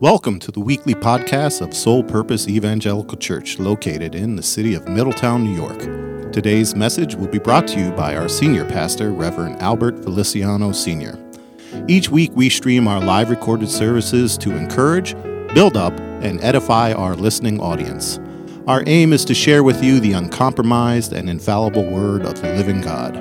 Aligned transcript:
Welcome 0.00 0.38
to 0.40 0.52
the 0.52 0.60
weekly 0.60 0.94
podcast 0.94 1.60
of 1.60 1.74
Soul 1.74 2.04
Purpose 2.04 2.46
Evangelical 2.46 3.18
Church, 3.18 3.58
located 3.58 4.14
in 4.14 4.36
the 4.36 4.44
city 4.44 4.74
of 4.74 4.86
Middletown, 4.86 5.42
New 5.42 5.56
York. 5.56 6.32
Today's 6.32 6.76
message 6.76 7.16
will 7.16 7.26
be 7.26 7.40
brought 7.40 7.66
to 7.66 7.80
you 7.80 7.90
by 7.90 8.14
our 8.14 8.28
senior 8.28 8.64
pastor, 8.64 9.10
Reverend 9.10 9.60
Albert 9.60 10.04
Feliciano 10.04 10.70
Sr. 10.70 11.18
Each 11.88 12.10
week, 12.10 12.30
we 12.36 12.48
stream 12.48 12.86
our 12.86 13.00
live 13.00 13.28
recorded 13.28 13.68
services 13.68 14.38
to 14.38 14.54
encourage, 14.54 15.16
build 15.52 15.76
up, 15.76 15.98
and 16.22 16.40
edify 16.44 16.92
our 16.92 17.16
listening 17.16 17.58
audience. 17.58 18.20
Our 18.68 18.84
aim 18.86 19.12
is 19.12 19.24
to 19.24 19.34
share 19.34 19.64
with 19.64 19.82
you 19.82 19.98
the 19.98 20.12
uncompromised 20.12 21.12
and 21.12 21.28
infallible 21.28 21.90
Word 21.90 22.24
of 22.24 22.40
the 22.40 22.54
living 22.54 22.82
God. 22.82 23.16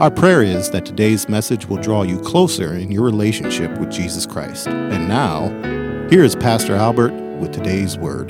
Our 0.00 0.12
prayer 0.12 0.44
is 0.44 0.70
that 0.70 0.86
today's 0.86 1.28
message 1.28 1.66
will 1.66 1.82
draw 1.82 2.04
you 2.04 2.20
closer 2.20 2.74
in 2.74 2.92
your 2.92 3.02
relationship 3.02 3.76
with 3.78 3.90
Jesus 3.90 4.26
Christ. 4.26 4.68
And 4.68 5.08
now, 5.08 5.48
here 6.10 6.22
is 6.22 6.36
Pastor 6.36 6.74
Albert 6.74 7.12
with 7.38 7.50
today's 7.52 7.96
word. 7.96 8.28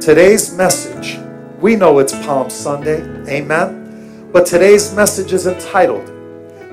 Today's 0.00 0.54
message, 0.54 1.18
we 1.58 1.74
know 1.74 1.98
it's 1.98 2.12
Palm 2.26 2.50
Sunday, 2.50 3.00
amen? 3.28 4.30
But 4.30 4.44
today's 4.44 4.94
message 4.94 5.32
is 5.32 5.46
entitled 5.46 6.06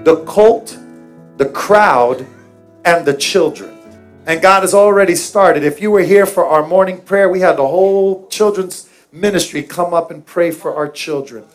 The 0.03 0.23
Colt, 0.25 0.77
the 1.37 1.49
Crowd, 1.49 2.27
and 2.83 3.05
the 3.05 3.13
Children. 3.13 3.71
And 4.25 4.41
God 4.41 4.61
has 4.61 4.73
already 4.73 5.15
started. 5.15 5.63
If 5.63 5.81
you 5.81 5.89
were 5.89 6.01
here 6.01 6.25
for 6.25 6.45
our 6.45 6.67
morning 6.67 6.99
prayer, 6.99 7.29
we 7.29 7.39
had 7.39 7.57
the 7.57 7.67
whole 7.67 8.27
children's 8.27 8.89
ministry 9.11 9.63
come 9.63 9.93
up 9.93 10.11
and 10.11 10.25
pray 10.25 10.51
for 10.51 10.75
our 10.75 10.89
children. 10.89 11.45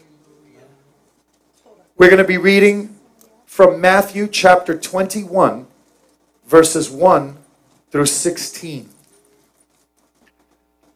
We're 1.98 2.08
going 2.08 2.22
to 2.22 2.24
be 2.24 2.38
reading 2.38 2.96
from 3.44 3.78
Matthew 3.78 4.26
chapter 4.26 4.76
21, 4.78 5.66
verses 6.50 6.90
1 6.90 7.36
through 7.92 8.06
16. 8.06 8.88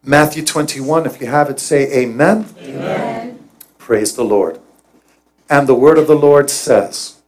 Matthew 0.02 0.44
21, 0.44 1.06
if 1.06 1.20
you 1.20 1.28
have 1.28 1.48
it, 1.48 1.60
say 1.60 2.02
amen. 2.02 2.46
Amen. 2.60 3.48
Praise 3.78 4.16
the 4.16 4.24
Lord. 4.24 4.58
And 5.48 5.68
the 5.68 5.76
word 5.76 5.96
of 5.96 6.08
the 6.08 6.16
Lord 6.16 6.50
says 6.50 7.20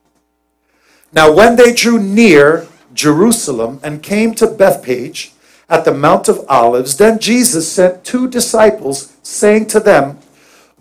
Now, 1.13 1.33
when 1.33 1.55
they 1.55 1.73
drew 1.73 2.03
near 2.03 2.67
Jerusalem 2.93 3.79
and 3.85 4.03
came 4.03 4.35
to 4.35 4.49
Bethphage 4.49 5.33
at 5.69 5.85
the 5.85 5.95
Mount 5.95 6.29
of 6.29 6.45
Olives, 6.49 6.97
then 6.97 7.21
Jesus 7.21 7.71
sent 7.71 8.05
two 8.05 8.29
disciples, 8.29 9.17
saying 9.23 9.67
to 9.69 9.79
them, 9.79 10.19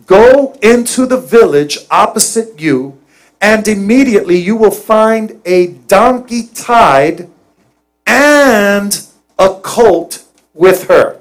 Go 0.08 0.58
into 0.64 1.06
the 1.06 1.22
village 1.22 1.78
opposite 1.92 2.60
you, 2.60 3.00
and 3.40 3.68
immediately 3.68 4.38
you 4.38 4.56
will 4.56 4.72
find 4.72 5.40
a 5.46 5.68
donkey 5.68 6.48
tied 6.48 7.30
and 8.36 9.08
a 9.40 9.50
colt 9.62 10.24
with 10.54 10.88
her. 10.88 11.20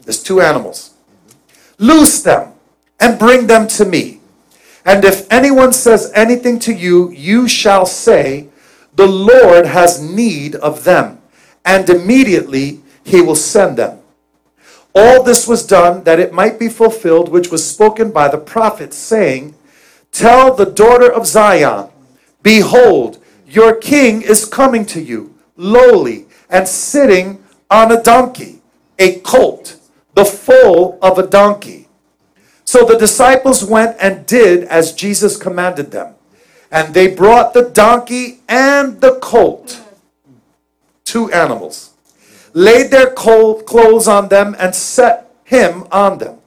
There's 0.00 0.22
two 0.22 0.40
animals. 0.40 0.94
Loose 1.78 2.22
them 2.22 2.52
and 3.00 3.18
bring 3.18 3.46
them 3.46 3.66
to 3.68 3.84
me. 3.84 4.20
And 4.84 5.04
if 5.04 5.30
anyone 5.32 5.72
says 5.72 6.12
anything 6.14 6.58
to 6.60 6.72
you, 6.72 7.10
you 7.10 7.48
shall 7.48 7.86
say, 7.86 8.48
The 8.94 9.06
Lord 9.06 9.66
has 9.66 10.00
need 10.00 10.54
of 10.56 10.84
them. 10.84 11.20
And 11.64 11.90
immediately 11.90 12.80
he 13.02 13.20
will 13.20 13.34
send 13.34 13.76
them. 13.76 13.98
All 14.94 15.22
this 15.22 15.46
was 15.46 15.66
done 15.66 16.04
that 16.04 16.20
it 16.20 16.32
might 16.32 16.58
be 16.58 16.68
fulfilled, 16.68 17.28
which 17.28 17.50
was 17.50 17.68
spoken 17.68 18.12
by 18.12 18.28
the 18.28 18.38
prophet, 18.38 18.94
saying, 18.94 19.54
Tell 20.12 20.54
the 20.54 20.64
daughter 20.64 21.12
of 21.12 21.26
Zion, 21.26 21.90
Behold, 22.42 23.18
your 23.46 23.74
king 23.74 24.22
is 24.22 24.44
coming 24.44 24.86
to 24.86 25.00
you, 25.00 25.34
lowly 25.56 26.25
and 26.48 26.66
sitting 26.66 27.42
on 27.70 27.92
a 27.92 28.02
donkey, 28.02 28.62
a 28.98 29.20
colt, 29.20 29.78
the 30.14 30.24
foal 30.24 30.98
of 31.02 31.18
a 31.18 31.26
donkey. 31.26 31.88
So 32.64 32.84
the 32.84 32.98
disciples 32.98 33.64
went 33.64 33.96
and 34.00 34.26
did 34.26 34.64
as 34.64 34.92
Jesus 34.92 35.36
commanded 35.36 35.90
them. 35.90 36.14
And 36.70 36.94
they 36.94 37.14
brought 37.14 37.54
the 37.54 37.70
donkey 37.70 38.40
and 38.48 39.00
the 39.00 39.18
colt, 39.20 39.80
two 41.04 41.30
animals 41.32 41.96
laid 42.56 42.90
their 42.90 43.10
clothes 43.10 44.08
on 44.08 44.28
them, 44.28 44.56
and 44.58 44.74
set 44.74 45.30
him 45.44 45.86
on 45.92 46.16
them. 46.16 46.38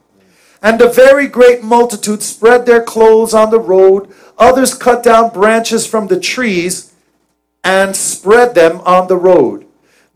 And 0.60 0.82
a 0.82 0.92
very 0.92 1.28
great 1.28 1.62
multitude 1.62 2.20
spread 2.20 2.66
their 2.66 2.82
clothes 2.82 3.32
on 3.32 3.50
the 3.50 3.60
road. 3.60 4.12
Others 4.36 4.74
cut 4.74 5.04
down 5.04 5.32
branches 5.32 5.86
from 5.86 6.08
the 6.08 6.18
trees 6.18 6.92
and 7.62 7.94
spread 7.94 8.56
them 8.56 8.80
on 8.80 9.06
the 9.06 9.16
road. 9.16 9.66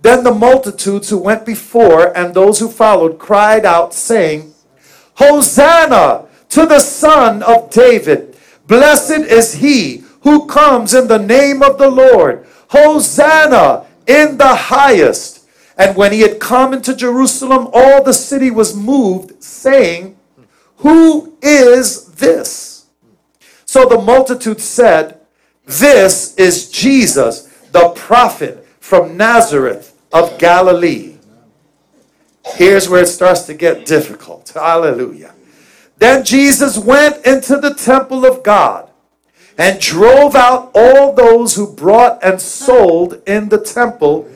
Then 0.05 0.23
the 0.23 0.35
multitudes 0.35 1.09
who 1.09 1.17
went 1.17 1.47
before 1.47 2.15
and 2.15 2.35
those 2.35 2.59
who 2.59 2.69
followed 2.69 3.19
cried 3.19 3.65
out, 3.65 3.95
saying, 3.95 4.53
Hosanna 5.15 6.27
to 6.51 6.67
the 6.67 6.81
Son 6.81 7.43
of 7.43 7.71
David! 7.71 8.37
Blessed 8.67 9.25
is 9.25 9.55
he 9.55 10.05
who 10.21 10.45
comes 10.45 10.93
in 10.93 11.09
the 11.09 11.19
name 11.19 11.63
of 11.63 11.79
the 11.79 11.89
Lord! 11.89 12.47
Hosanna 12.69 13.87
in 14.07 14.37
the 14.37 14.55
highest! 14.55 15.49
And 15.79 15.97
when 15.97 16.13
he 16.13 16.21
had 16.21 16.39
come 16.39 16.75
into 16.75 16.95
Jerusalem, 16.95 17.71
all 17.73 18.05
the 18.05 18.13
city 18.13 18.51
was 18.51 18.77
moved, 18.77 19.43
saying, 19.43 20.19
Who 20.77 21.39
is 21.41 22.13
this? 22.17 22.89
So 23.65 23.87
the 23.87 24.03
multitude 24.03 24.61
said, 24.61 25.19
This 25.65 26.35
is 26.35 26.71
Jesus, 26.71 27.45
the 27.73 27.89
prophet 27.97 28.67
from 28.81 29.17
Nazareth 29.17 29.93
of 30.15 30.39
Galilee. 30.39 31.17
Here's 32.47 32.89
where 32.89 33.03
it 33.03 33.09
starts 33.09 33.43
to 33.43 33.55
get 33.55 33.85
difficult. 33.85 34.49
Hallelujah. 34.55 35.35
Then 35.99 36.25
Jesus 36.25 36.79
went 36.79 37.27
into 37.27 37.57
the 37.59 37.75
temple 37.75 38.25
of 38.25 38.43
God 38.43 38.89
and 39.59 39.81
drove 39.81 40.35
out 40.35 40.71
all 40.75 41.13
those 41.13 41.55
who 41.55 41.73
brought 41.73 42.23
and 42.23 42.41
sold 42.41 43.23
in 43.27 43.49
the 43.49 43.61
temple 43.61 44.29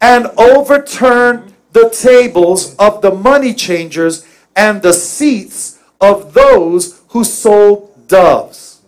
and 0.00 0.26
overturned 0.38 1.54
the 1.72 1.90
tables 1.90 2.74
of 2.76 3.02
the 3.02 3.10
money 3.10 3.54
changers 3.54 4.26
and 4.54 4.82
the 4.82 4.92
seats 4.92 5.78
of 6.00 6.34
those 6.34 7.02
who 7.08 7.24
sold 7.24 8.08
doves. 8.08 8.80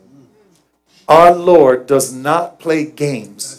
Our 1.08 1.34
Lord 1.34 1.86
does 1.86 2.12
not 2.12 2.60
play 2.60 2.84
games, 2.84 3.57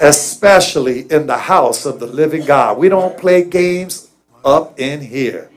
especially 0.00 1.10
in 1.10 1.26
the 1.26 1.36
house 1.36 1.86
of 1.86 2.00
the 2.00 2.06
living 2.06 2.44
God. 2.44 2.78
We 2.78 2.88
don't 2.88 3.16
play 3.16 3.44
games 3.44 4.10
up 4.44 4.78
in 4.78 5.00
here. 5.00 5.50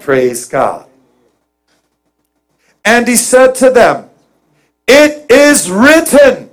Praise 0.00 0.46
God. 0.46 0.86
And 2.84 3.06
he 3.06 3.16
said 3.16 3.54
to 3.56 3.70
them, 3.70 4.10
It 4.86 5.30
is 5.30 5.70
written, 5.70 6.50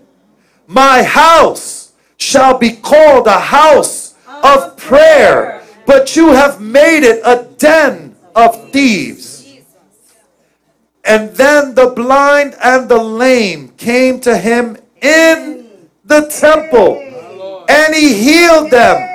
My 0.68 1.03
house 1.03 1.94
shall 2.18 2.58
be 2.58 2.72
called 2.75 3.28
a 3.28 3.40
house 3.40 4.16
of 4.28 4.78
prayer, 4.78 5.64
but 5.86 6.16
you 6.16 6.30
have 6.30 6.62
made 6.62 7.03
it 7.03 7.22
a 7.26 7.47
den 7.58 8.16
of 8.36 8.72
thieves. 8.72 9.30
And 11.03 11.31
then 11.31 11.74
the 11.74 11.88
blind 11.88 12.56
and 12.64 12.88
the 12.88 13.02
lame 13.02 13.70
came 13.70 14.20
to 14.22 14.38
him 14.38 14.78
in 15.02 15.59
the 16.09 16.28
temple, 16.28 17.00
and 17.70 17.96
he 17.96 18.14
healed 18.14 18.72
them. 18.72 19.06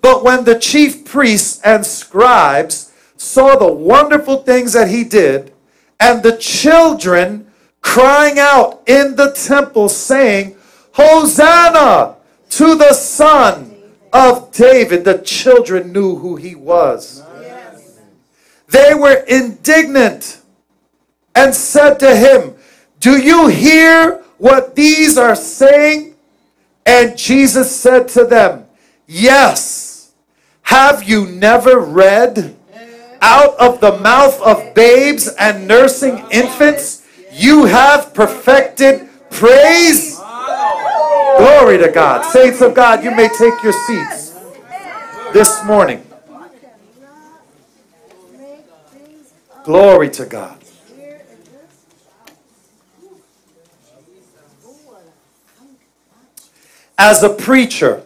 But 0.00 0.24
when 0.24 0.44
the 0.44 0.58
chief 0.58 1.04
priests 1.04 1.60
and 1.62 1.84
scribes 1.84 2.92
saw 3.16 3.56
the 3.56 3.72
wonderful 3.72 4.38
things 4.38 4.72
that 4.72 4.88
he 4.88 5.04
did, 5.04 5.52
and 6.00 6.22
the 6.22 6.36
children 6.36 7.50
crying 7.80 8.38
out 8.38 8.82
in 8.86 9.16
the 9.16 9.32
temple, 9.32 9.88
saying, 9.88 10.56
Hosanna 10.92 12.16
to 12.50 12.74
the 12.74 12.92
Son 12.94 13.76
of 14.12 14.52
David. 14.52 15.04
The 15.04 15.18
children 15.18 15.92
knew 15.92 16.16
who 16.16 16.36
he 16.36 16.54
was. 16.54 17.22
They 18.68 18.94
were 18.94 19.24
indignant 19.28 20.40
and 21.34 21.54
said 21.54 21.98
to 22.00 22.16
him, 22.16 22.54
Do 22.98 23.18
you 23.20 23.48
hear 23.48 24.24
these 24.76 25.18
are 25.18 25.34
saying? 25.34 26.14
And 26.84 27.18
Jesus 27.18 27.74
said 27.74 28.08
to 28.08 28.24
them, 28.24 28.66
Yes. 29.06 30.12
Have 30.62 31.04
you 31.04 31.26
never 31.26 31.78
read? 31.78 32.56
Out 33.22 33.54
of 33.58 33.80
the 33.80 33.98
mouth 33.98 34.40
of 34.42 34.74
babes 34.74 35.28
and 35.38 35.66
nursing 35.66 36.24
infants, 36.30 37.06
you 37.32 37.64
have 37.64 38.12
perfected 38.14 39.08
praise. 39.30 40.16
Glory 41.38 41.78
to 41.78 41.90
God. 41.92 42.24
Saints 42.30 42.60
of 42.60 42.74
God, 42.74 43.04
you 43.04 43.10
may 43.10 43.28
take 43.28 43.62
your 43.62 43.72
seats 43.72 44.34
this 45.32 45.64
morning. 45.64 46.04
Glory 49.64 50.10
to 50.10 50.26
God. 50.26 50.55
As 56.98 57.22
a 57.22 57.28
preacher 57.28 58.02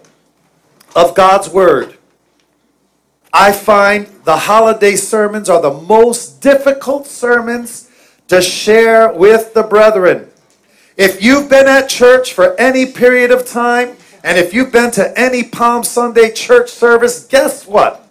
of 0.94 1.14
God's 1.14 1.48
Word, 1.48 1.96
I 3.32 3.52
find 3.52 4.06
the 4.24 4.36
holiday 4.36 4.96
sermons 4.96 5.48
are 5.48 5.62
the 5.62 5.72
most 5.72 6.40
difficult 6.40 7.06
sermons 7.06 7.88
to 8.28 8.42
share 8.42 9.12
with 9.12 9.54
the 9.54 9.62
brethren. 9.62 10.28
If 10.96 11.22
you've 11.22 11.48
been 11.48 11.68
at 11.68 11.88
church 11.88 12.32
for 12.32 12.58
any 12.60 12.86
period 12.86 13.30
of 13.30 13.46
time, 13.46 13.96
and 14.22 14.36
if 14.36 14.52
you've 14.52 14.72
been 14.72 14.90
to 14.92 15.18
any 15.18 15.44
Palm 15.44 15.84
Sunday 15.84 16.32
church 16.32 16.70
service, 16.70 17.24
guess 17.26 17.66
what? 17.66 18.06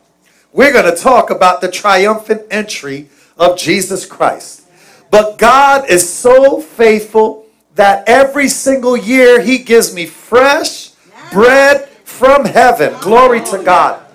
We're 0.53 0.73
going 0.73 0.93
to 0.93 0.99
talk 0.99 1.29
about 1.29 1.61
the 1.61 1.69
triumphant 1.69 2.43
entry 2.49 3.09
of 3.37 3.57
Jesus 3.57 4.05
Christ. 4.05 4.63
But 5.11 5.37
God 5.37 5.89
is 5.89 6.11
so 6.11 6.61
faithful 6.61 7.38
that 7.79 8.03
every 8.09 8.49
single 8.49 8.97
year 8.97 9.39
He 9.39 9.57
gives 9.57 9.93
me 9.93 10.05
fresh 10.05 10.89
bread 11.31 11.87
from 12.03 12.43
heaven. 12.43 12.93
Glory 12.99 13.39
to 13.45 13.63
God. 13.63 14.05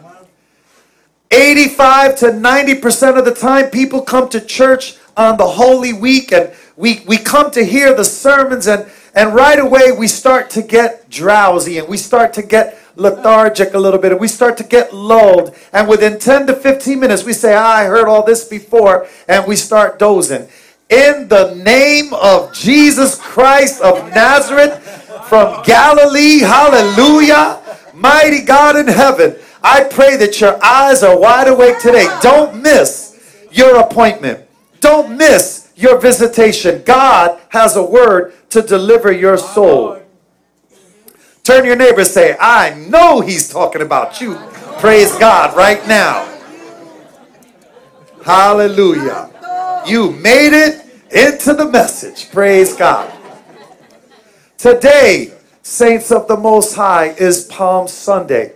85 1.31 2.16
to 2.16 2.26
90% 2.26 3.19
of 3.19 3.25
the 3.25 3.34
time, 3.34 3.70
people 3.70 4.02
come 4.02 4.28
to 4.28 4.40
church 4.40 4.96
on 5.16 5.38
the 5.38 5.46
Holy 5.46 5.94
Week 5.94 6.31
and 6.31 6.52
we, 6.76 7.02
we 7.06 7.16
come 7.16 7.50
to 7.52 7.64
hear 7.64 7.94
the 7.94 8.05
sermons, 8.05 8.66
and, 8.66 8.87
and 9.14 9.34
right 9.34 9.58
away 9.58 9.93
we 9.93 10.08
start 10.08 10.50
to 10.50 10.62
get 10.62 11.08
drowsy 11.08 11.78
and 11.78 11.88
we 11.88 11.96
start 11.96 12.34
to 12.34 12.43
get 12.43 12.78
lethargic 12.96 13.72
a 13.72 13.78
little 13.78 13.99
bit 13.99 14.12
and 14.12 14.20
we 14.20 14.28
start 14.28 14.58
to 14.58 14.64
get 14.64 14.93
lulled. 14.93 15.56
And 15.72 15.88
within 15.88 16.19
10 16.19 16.49
to 16.49 16.55
15 16.55 17.00
minutes, 17.00 17.25
we 17.25 17.32
say, 17.32 17.55
I 17.55 17.87
heard 17.87 18.08
all 18.08 18.25
this 18.25 18.46
before, 18.46 19.06
and 19.26 19.46
we 19.46 19.56
start 19.56 19.99
dozing. 19.99 20.49
In 20.91 21.29
the 21.29 21.55
name 21.55 22.13
of 22.15 22.53
Jesus 22.53 23.19
Christ 23.19 23.81
of 23.81 24.09
Nazareth 24.15 24.83
from 25.29 25.63
Galilee, 25.63 26.41
hallelujah, 26.41 27.61
mighty 27.95 28.43
God 28.43 28.77
in 28.77 28.87
heaven. 28.87 29.37
I 29.63 29.85
pray 29.85 30.17
that 30.17 30.41
your 30.41 30.63
eyes 30.63 31.03
are 31.03 31.19
wide 31.19 31.49
awake 31.49 31.79
today. 31.79 32.07
Don't 32.21 32.63
miss 32.63 33.19
your 33.51 33.81
appointment. 33.81 34.47
Don't 34.81 35.17
miss 35.17 35.73
your 35.75 35.99
visitation. 35.99 36.83
God 36.85 37.41
has 37.49 37.77
a 37.77 37.83
word 37.83 38.35
to 38.51 38.61
deliver 38.61 39.11
your 39.11 39.39
soul. 39.39 40.01
Turn 41.43 41.65
your 41.65 41.77
neighbor 41.77 42.05
say, 42.05 42.37
I 42.39 42.75
know 42.75 43.21
he's 43.21 43.49
talking 43.49 43.83
about 43.83 44.21
you. 44.21 44.35
Praise 44.79 45.17
God 45.17 45.57
right 45.57 45.87
now. 45.89 46.31
Hallelujah. 48.25 49.31
You 49.87 50.13
made 50.13 50.55
it 50.55 50.87
into 51.11 51.53
the 51.53 51.67
message. 51.71 52.31
Praise 52.31 52.75
God. 52.75 53.13
Today, 54.57 55.35
saints 55.63 56.11
of 56.11 56.27
the 56.27 56.37
Most 56.37 56.75
High, 56.75 57.09
is 57.19 57.45
Palm 57.45 57.87
Sunday. 57.87 58.55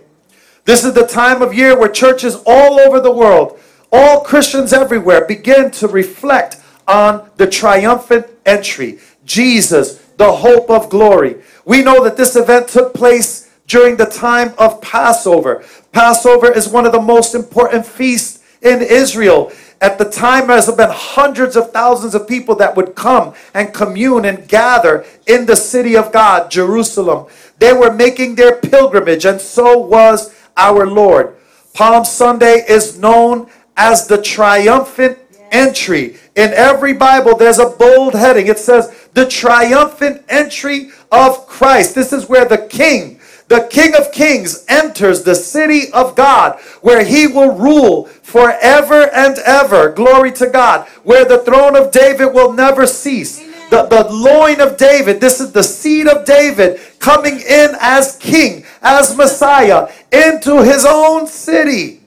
This 0.65 0.83
is 0.83 0.93
the 0.93 1.05
time 1.05 1.43
of 1.43 1.53
year 1.53 1.77
where 1.77 1.89
churches 1.89 2.41
all 2.47 2.79
over 2.79 2.99
the 2.99 3.11
world, 3.11 3.59
all 3.91 4.21
Christians 4.21 4.73
everywhere, 4.73 5.25
begin 5.25 5.69
to 5.71 5.87
reflect 5.87 6.57
on 6.87 7.29
the 7.37 7.47
triumphant 7.47 8.25
entry. 8.45 8.99
Jesus, 9.23 9.97
the 10.17 10.31
hope 10.31 10.69
of 10.71 10.89
glory. 10.89 11.37
We 11.63 11.83
know 11.83 12.03
that 12.03 12.17
this 12.17 12.35
event 12.35 12.67
took 12.67 12.93
place 12.95 13.51
during 13.67 13.97
the 13.97 14.05
time 14.05 14.53
of 14.57 14.81
Passover. 14.81 15.63
Passover 15.91 16.51
is 16.51 16.67
one 16.67 16.87
of 16.87 16.91
the 16.91 17.01
most 17.01 17.35
important 17.35 17.85
feasts 17.85 18.43
in 18.61 18.81
Israel. 18.81 19.51
At 19.81 19.97
the 19.97 20.05
time, 20.05 20.47
there 20.47 20.61
have 20.61 20.77
been 20.77 20.89
hundreds 20.91 21.55
of 21.55 21.71
thousands 21.71 22.13
of 22.13 22.27
people 22.27 22.55
that 22.55 22.75
would 22.75 22.95
come 22.95 23.33
and 23.53 23.73
commune 23.73 24.25
and 24.25 24.47
gather 24.47 25.05
in 25.25 25.45
the 25.45 25.55
city 25.55 25.95
of 25.95 26.11
God, 26.11 26.51
Jerusalem. 26.51 27.27
They 27.59 27.71
were 27.71 27.93
making 27.93 28.35
their 28.35 28.57
pilgrimage, 28.57 29.25
and 29.25 29.39
so 29.39 29.77
was 29.77 30.35
our 30.57 30.85
Lord. 30.85 31.37
Palm 31.73 32.03
Sunday 32.03 32.65
is 32.67 32.99
known 32.99 33.49
as 33.77 34.05
the 34.05 34.21
triumphant 34.21 35.17
entry. 35.51 36.17
In 36.35 36.51
every 36.53 36.93
Bible, 36.93 37.37
there's 37.37 37.59
a 37.59 37.69
bold 37.69 38.13
heading. 38.13 38.47
It 38.47 38.59
says, 38.59 38.93
the 39.13 39.25
triumphant 39.25 40.23
entry 40.29 40.91
of 41.11 41.47
Christ. 41.47 41.95
This 41.95 42.13
is 42.13 42.27
where 42.27 42.45
the 42.45 42.67
King, 42.67 43.18
the 43.49 43.67
King 43.71 43.95
of 43.95 44.11
Kings, 44.11 44.63
enters 44.67 45.23
the 45.23 45.33
city 45.33 45.91
of 45.91 46.15
God, 46.15 46.59
where 46.81 47.03
he 47.03 47.25
will 47.25 47.51
rule 47.51 48.05
forever 48.05 49.09
and 49.09 49.39
ever. 49.39 49.89
Glory 49.89 50.31
to 50.33 50.47
God. 50.47 50.87
Where 51.03 51.25
the 51.25 51.39
throne 51.39 51.75
of 51.75 51.91
David 51.91 52.27
will 52.27 52.53
never 52.53 52.85
cease. 52.85 53.39
The, 53.71 53.83
the 53.83 54.07
loin 54.11 54.61
of 54.61 54.77
David, 54.77 55.19
this 55.19 55.39
is 55.39 55.51
the 55.51 55.63
seed 55.63 56.07
of 56.07 56.25
David 56.25 56.79
coming 56.99 57.39
in 57.39 57.75
as 57.79 58.17
king, 58.17 58.65
as 58.83 59.17
Messiah, 59.17 59.91
into 60.11 60.63
his 60.63 60.85
own 60.87 61.25
city. 61.25 62.01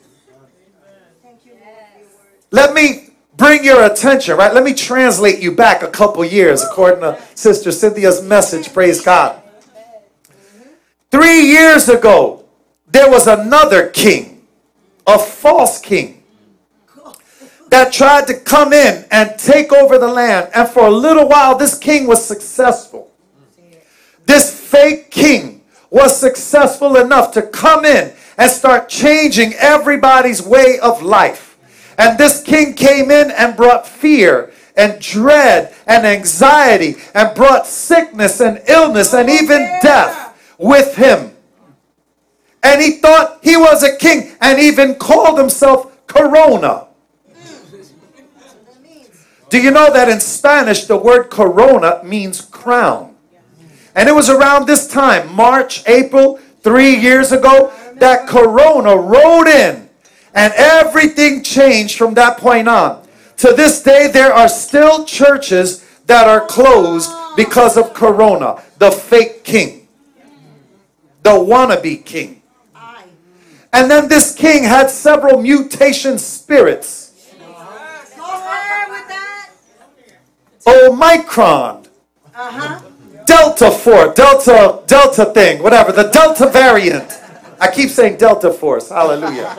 Let 2.53 2.73
me 2.73 3.11
bring 3.37 3.65
your 3.65 3.85
attention, 3.85 4.37
right? 4.37 4.55
Let 4.55 4.63
me 4.63 4.75
translate 4.75 5.41
you 5.41 5.51
back 5.53 5.83
a 5.83 5.89
couple 5.89 6.25
years 6.25 6.63
according 6.63 7.01
to 7.01 7.21
Sister 7.35 7.73
Cynthia's 7.73 8.23
message. 8.23 8.73
Praise 8.73 9.01
God. 9.01 9.42
Three 11.13 11.43
years 11.43 11.91
ago, 11.91 12.47
there 12.91 13.11
was 13.11 13.27
another 13.27 13.91
king, 13.91 14.47
a 15.07 15.19
false 15.19 15.79
king, 15.79 16.23
that 17.69 17.93
tried 17.93 18.27
to 18.29 18.41
come 18.41 18.73
in 18.73 19.05
and 19.11 19.39
take 19.39 19.75
over 19.75 19.99
the 19.99 20.09
land. 20.09 20.49
And 20.55 20.67
for 20.67 20.87
a 20.87 20.91
little 20.91 21.29
while, 21.29 21.59
this 21.59 21.77
king 21.77 22.07
was 22.07 22.25
successful. 22.25 23.11
This 24.25 24.59
fake 24.59 25.11
king 25.11 25.63
was 25.91 26.19
successful 26.19 26.97
enough 26.97 27.33
to 27.33 27.43
come 27.43 27.85
in 27.85 28.15
and 28.39 28.51
start 28.51 28.89
changing 28.89 29.53
everybody's 29.59 30.41
way 30.41 30.79
of 30.81 31.03
life. 31.03 31.59
And 31.99 32.17
this 32.17 32.43
king 32.43 32.73
came 32.73 33.11
in 33.11 33.31
and 33.33 33.55
brought 33.55 33.87
fear 33.87 34.51
and 34.79 34.99
dread 34.99 35.75
and 35.87 36.07
anxiety 36.07 36.97
and 37.13 37.35
brought 37.35 37.67
sickness 37.67 38.41
and 38.41 38.63
illness 38.67 39.13
and 39.13 39.29
even 39.29 39.59
death 39.83 40.32
with 40.63 40.97
him. 40.97 41.35
And 42.63 42.81
he 42.81 42.93
thought 42.93 43.41
he 43.43 43.57
was 43.57 43.83
a 43.83 43.97
king 43.97 44.37
and 44.41 44.61
even 44.61 44.95
called 44.95 45.39
himself 45.39 46.07
Corona. 46.07 46.87
Do 49.51 49.61
you 49.61 49.71
know 49.71 49.93
that 49.93 50.09
in 50.09 50.21
Spanish 50.21 50.85
the 50.85 50.97
word 50.97 51.25
corona 51.25 52.01
means 52.05 52.41
crown? 52.41 53.17
And 53.95 54.09
it 54.09 54.13
was 54.13 54.31
around 54.31 54.67
this 54.67 54.89
time, 54.89 55.35
March, 55.35 55.87
April, 55.87 56.39
three 56.63 56.97
years 56.97 57.33
ago, 57.33 57.71
that 57.97 58.27
Corona 58.27 58.97
rode 58.97 59.49
in 59.49 59.91
and 60.35 60.53
everything 60.57 61.43
changed 61.43 61.99
from 61.99 62.15
that 62.15 62.39
point 62.39 62.69
on. 62.69 63.07
To 63.39 63.53
this 63.53 63.83
day, 63.83 64.09
there 64.11 64.33
are 64.33 64.49
still 64.49 65.05
churches 65.05 65.85
that 66.07 66.27
are 66.27 66.47
closed 66.47 67.11
because 67.37 67.77
of 67.77 67.93
Corona, 67.93 68.63
the 68.79 68.91
fake 68.91 69.45
king, 69.45 69.82
the 71.23 71.31
wannabe 71.31 72.05
king. 72.05 72.43
And 73.73 73.91
then 73.91 74.09
this 74.09 74.35
king 74.35 74.65
had 74.65 74.91
several 74.91 75.41
mutation 75.41 76.19
spirits. 76.19 77.13
Omicron. 80.67 81.87
Uh-huh. 82.35 82.81
Delta 83.25 83.71
Force, 83.71 84.15
Delta, 84.15 84.83
Delta 84.87 85.27
thing, 85.27 85.63
whatever, 85.63 85.93
the 85.93 86.05
Delta 86.05 86.49
variant. 86.49 87.21
I 87.61 87.71
keep 87.71 87.91
saying 87.91 88.17
Delta 88.17 88.53
Force, 88.53 88.89
hallelujah. 88.89 89.57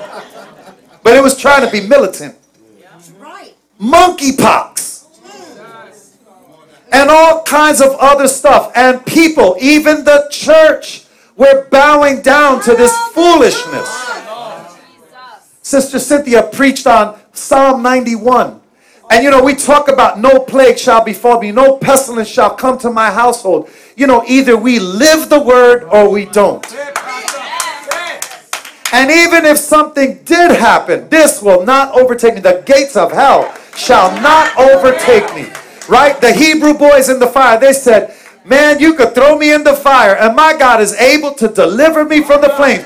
But 1.01 1.15
it 1.15 1.23
was 1.23 1.37
trying 1.37 1.65
to 1.65 1.71
be 1.71 1.87
militant. 1.87 2.35
Right. 3.17 3.53
Monkeypox. 3.79 5.05
And 6.91 7.09
all 7.09 7.43
kinds 7.43 7.81
of 7.81 7.95
other 7.99 8.27
stuff. 8.27 8.71
And 8.75 9.05
people, 9.05 9.57
even 9.59 10.03
the 10.03 10.27
church, 10.29 11.02
were 11.35 11.67
bowing 11.69 12.21
down 12.21 12.61
to 12.61 12.75
this 12.75 12.95
foolishness. 13.13 13.89
Sister 15.61 15.99
Cynthia 15.99 16.43
preached 16.43 16.87
on 16.87 17.19
Psalm 17.31 17.81
91. 17.81 18.59
And 19.09 19.23
you 19.23 19.29
know, 19.29 19.43
we 19.43 19.55
talk 19.55 19.89
about 19.89 20.19
no 20.19 20.39
plague 20.39 20.77
shall 20.77 21.03
befall 21.03 21.39
me, 21.39 21.51
no 21.51 21.77
pestilence 21.77 22.27
shall 22.27 22.55
come 22.55 22.77
to 22.79 22.89
my 22.89 23.11
household. 23.11 23.69
You 23.95 24.07
know, 24.07 24.23
either 24.27 24.57
we 24.57 24.79
live 24.79 25.29
the 25.29 25.39
word 25.39 25.83
or 25.83 26.09
we 26.09 26.25
don't. 26.25 26.65
And 28.93 29.09
even 29.09 29.45
if 29.45 29.57
something 29.57 30.19
did 30.23 30.51
happen, 30.51 31.09
this 31.09 31.41
will 31.41 31.65
not 31.65 31.97
overtake 31.97 32.35
me. 32.35 32.41
The 32.41 32.63
gates 32.65 32.95
of 32.95 33.11
hell 33.11 33.53
shall 33.75 34.11
not 34.21 34.55
overtake 34.57 35.33
me. 35.35 35.51
Right? 35.89 36.19
The 36.21 36.31
Hebrew 36.31 36.73
boys 36.75 37.09
in 37.09 37.19
the 37.19 37.27
fire, 37.27 37.59
they 37.59 37.73
said, 37.73 38.15
Man, 38.45 38.79
you 38.79 38.95
could 38.95 39.15
throw 39.15 39.37
me 39.37 39.53
in 39.53 39.63
the 39.63 39.73
fire, 39.73 40.15
and 40.15 40.35
my 40.35 40.55
God 40.57 40.81
is 40.81 40.93
able 40.93 41.33
to 41.35 41.47
deliver 41.47 42.03
me 42.03 42.21
from 42.21 42.41
the 42.41 42.49
flames. 42.49 42.85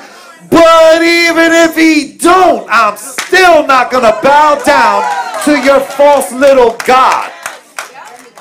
But 0.49 1.01
even 1.01 1.51
if 1.51 1.75
he 1.75 2.17
don't, 2.17 2.67
I'm 2.69 2.95
still 2.95 3.65
not 3.65 3.91
going 3.91 4.03
to 4.03 4.19
bow 4.21 4.61
down 4.63 5.43
to 5.45 5.59
your 5.59 5.79
false 5.79 6.31
little 6.31 6.77
God. 6.85 7.31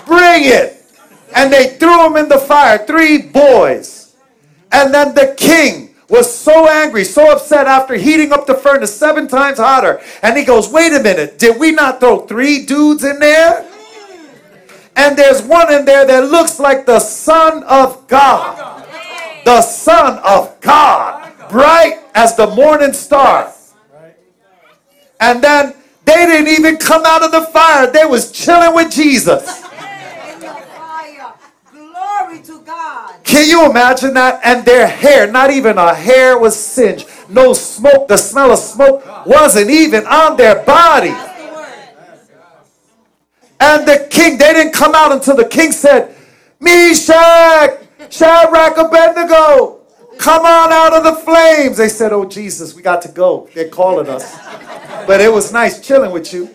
Bring 0.04 0.44
it. 0.44 0.84
And 1.34 1.52
they 1.52 1.76
threw 1.78 2.06
him 2.06 2.16
in 2.16 2.28
the 2.28 2.38
fire, 2.38 2.84
three 2.86 3.18
boys. 3.18 4.14
And 4.70 4.92
then 4.92 5.14
the 5.14 5.34
king 5.36 5.94
was 6.08 6.32
so 6.32 6.68
angry, 6.68 7.04
so 7.04 7.32
upset 7.32 7.66
after 7.66 7.94
heating 7.94 8.32
up 8.32 8.46
the 8.46 8.54
furnace 8.54 8.94
seven 8.94 9.26
times 9.26 9.58
hotter. 9.58 10.00
And 10.22 10.36
he 10.36 10.44
goes, 10.44 10.68
Wait 10.68 10.92
a 10.92 11.02
minute, 11.02 11.38
did 11.38 11.58
we 11.58 11.72
not 11.72 11.98
throw 11.98 12.20
three 12.20 12.64
dudes 12.64 13.04
in 13.04 13.18
there? 13.18 13.66
And 14.96 15.16
there's 15.16 15.42
one 15.42 15.72
in 15.72 15.84
there 15.84 16.06
that 16.06 16.30
looks 16.30 16.58
like 16.58 16.86
the 16.86 16.98
Son 16.98 17.62
of 17.64 18.08
God. 18.08 18.84
The 19.44 19.62
Son 19.62 20.18
of 20.24 20.60
God, 20.60 21.32
bright 21.50 22.00
as 22.14 22.34
the 22.34 22.48
morning 22.48 22.92
star. 22.92 23.52
And 25.20 25.42
then 25.42 25.74
they 26.04 26.14
didn't 26.14 26.48
even 26.48 26.78
come 26.78 27.04
out 27.06 27.22
of 27.22 27.30
the 27.30 27.42
fire. 27.42 27.90
They 27.90 28.04
was 28.04 28.32
chilling 28.32 28.74
with 28.74 28.90
Jesus. 28.90 29.62
Glory 31.72 32.42
to 32.42 32.60
God. 32.64 33.22
Can 33.22 33.48
you 33.48 33.70
imagine 33.70 34.14
that? 34.14 34.40
And 34.44 34.64
their 34.64 34.86
hair, 34.86 35.30
not 35.30 35.50
even 35.50 35.78
a 35.78 35.94
hair 35.94 36.38
was 36.38 36.58
singed. 36.58 37.08
No 37.28 37.52
smoke, 37.52 38.08
the 38.08 38.16
smell 38.16 38.52
of 38.52 38.58
smoke 38.58 39.26
wasn't 39.26 39.70
even 39.70 40.06
on 40.06 40.36
their 40.36 40.64
body. 40.64 41.14
And 43.60 43.86
the 43.86 44.06
king, 44.10 44.38
they 44.38 44.52
didn't 44.52 44.72
come 44.72 44.94
out 44.94 45.12
until 45.12 45.36
the 45.36 45.44
king 45.44 45.72
said, 45.72 46.14
Meshach, 46.60 47.80
Shadrach, 48.10 48.76
Abednego, 48.78 49.80
come 50.18 50.44
on 50.44 50.72
out 50.72 50.92
of 50.92 51.04
the 51.04 51.14
flames. 51.22 51.76
They 51.76 51.88
said, 51.88 52.12
Oh, 52.12 52.24
Jesus, 52.24 52.74
we 52.74 52.82
got 52.82 53.02
to 53.02 53.08
go. 53.08 53.48
They're 53.54 53.68
calling 53.68 54.08
us. 54.08 54.36
But 55.06 55.20
it 55.20 55.32
was 55.32 55.52
nice 55.52 55.80
chilling 55.80 56.12
with 56.12 56.32
you. 56.32 56.46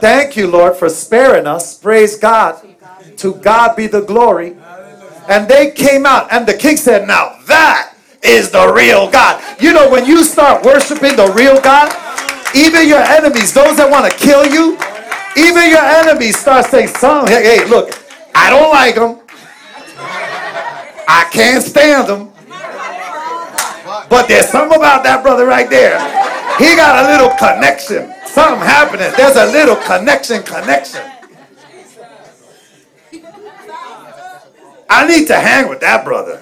Thank 0.00 0.36
you, 0.36 0.46
Lord, 0.46 0.76
for 0.76 0.88
sparing 0.88 1.46
us. 1.46 1.78
Praise 1.78 2.16
God. 2.16 2.66
To 3.18 3.34
God 3.34 3.76
be 3.76 3.86
the 3.86 4.00
glory. 4.00 4.56
And 5.28 5.46
they 5.46 5.70
came 5.70 6.06
out, 6.06 6.32
and 6.32 6.46
the 6.46 6.54
king 6.54 6.76
said, 6.76 7.06
Now 7.06 7.38
that 7.46 7.94
is 8.22 8.50
the 8.50 8.72
real 8.72 9.10
God. 9.10 9.42
You 9.60 9.72
know, 9.72 9.90
when 9.90 10.06
you 10.06 10.24
start 10.24 10.64
worshiping 10.64 11.16
the 11.16 11.30
real 11.32 11.60
God, 11.60 11.94
even 12.54 12.88
your 12.88 13.00
enemies, 13.00 13.52
those 13.52 13.76
that 13.76 13.90
want 13.90 14.10
to 14.10 14.18
kill 14.18 14.46
you, 14.46 14.76
even 15.36 15.70
your 15.70 15.84
enemies 15.84 16.38
start 16.38 16.66
saying, 16.66 16.88
Son, 16.88 17.26
hey, 17.26 17.58
hey, 17.58 17.68
look, 17.68 17.90
I 18.34 18.50
don't 18.50 18.70
like 18.70 18.94
them. 18.94 19.20
I 21.06 21.28
can't 21.32 21.62
stand 21.62 22.08
them. 22.08 22.32
But 24.08 24.28
there's 24.28 24.48
something 24.48 24.76
about 24.78 25.02
that 25.04 25.22
brother 25.22 25.46
right 25.46 25.68
there. 25.68 25.98
He 26.58 26.76
got 26.76 27.04
a 27.04 27.10
little 27.10 27.30
connection. 27.36 28.12
Something 28.26 28.60
happening. 28.60 29.12
There's 29.16 29.36
a 29.36 29.46
little 29.46 29.76
connection, 29.76 30.42
connection. 30.42 31.02
I 34.88 35.06
need 35.06 35.26
to 35.28 35.36
hang 35.36 35.68
with 35.68 35.80
that 35.80 36.04
brother. 36.04 36.40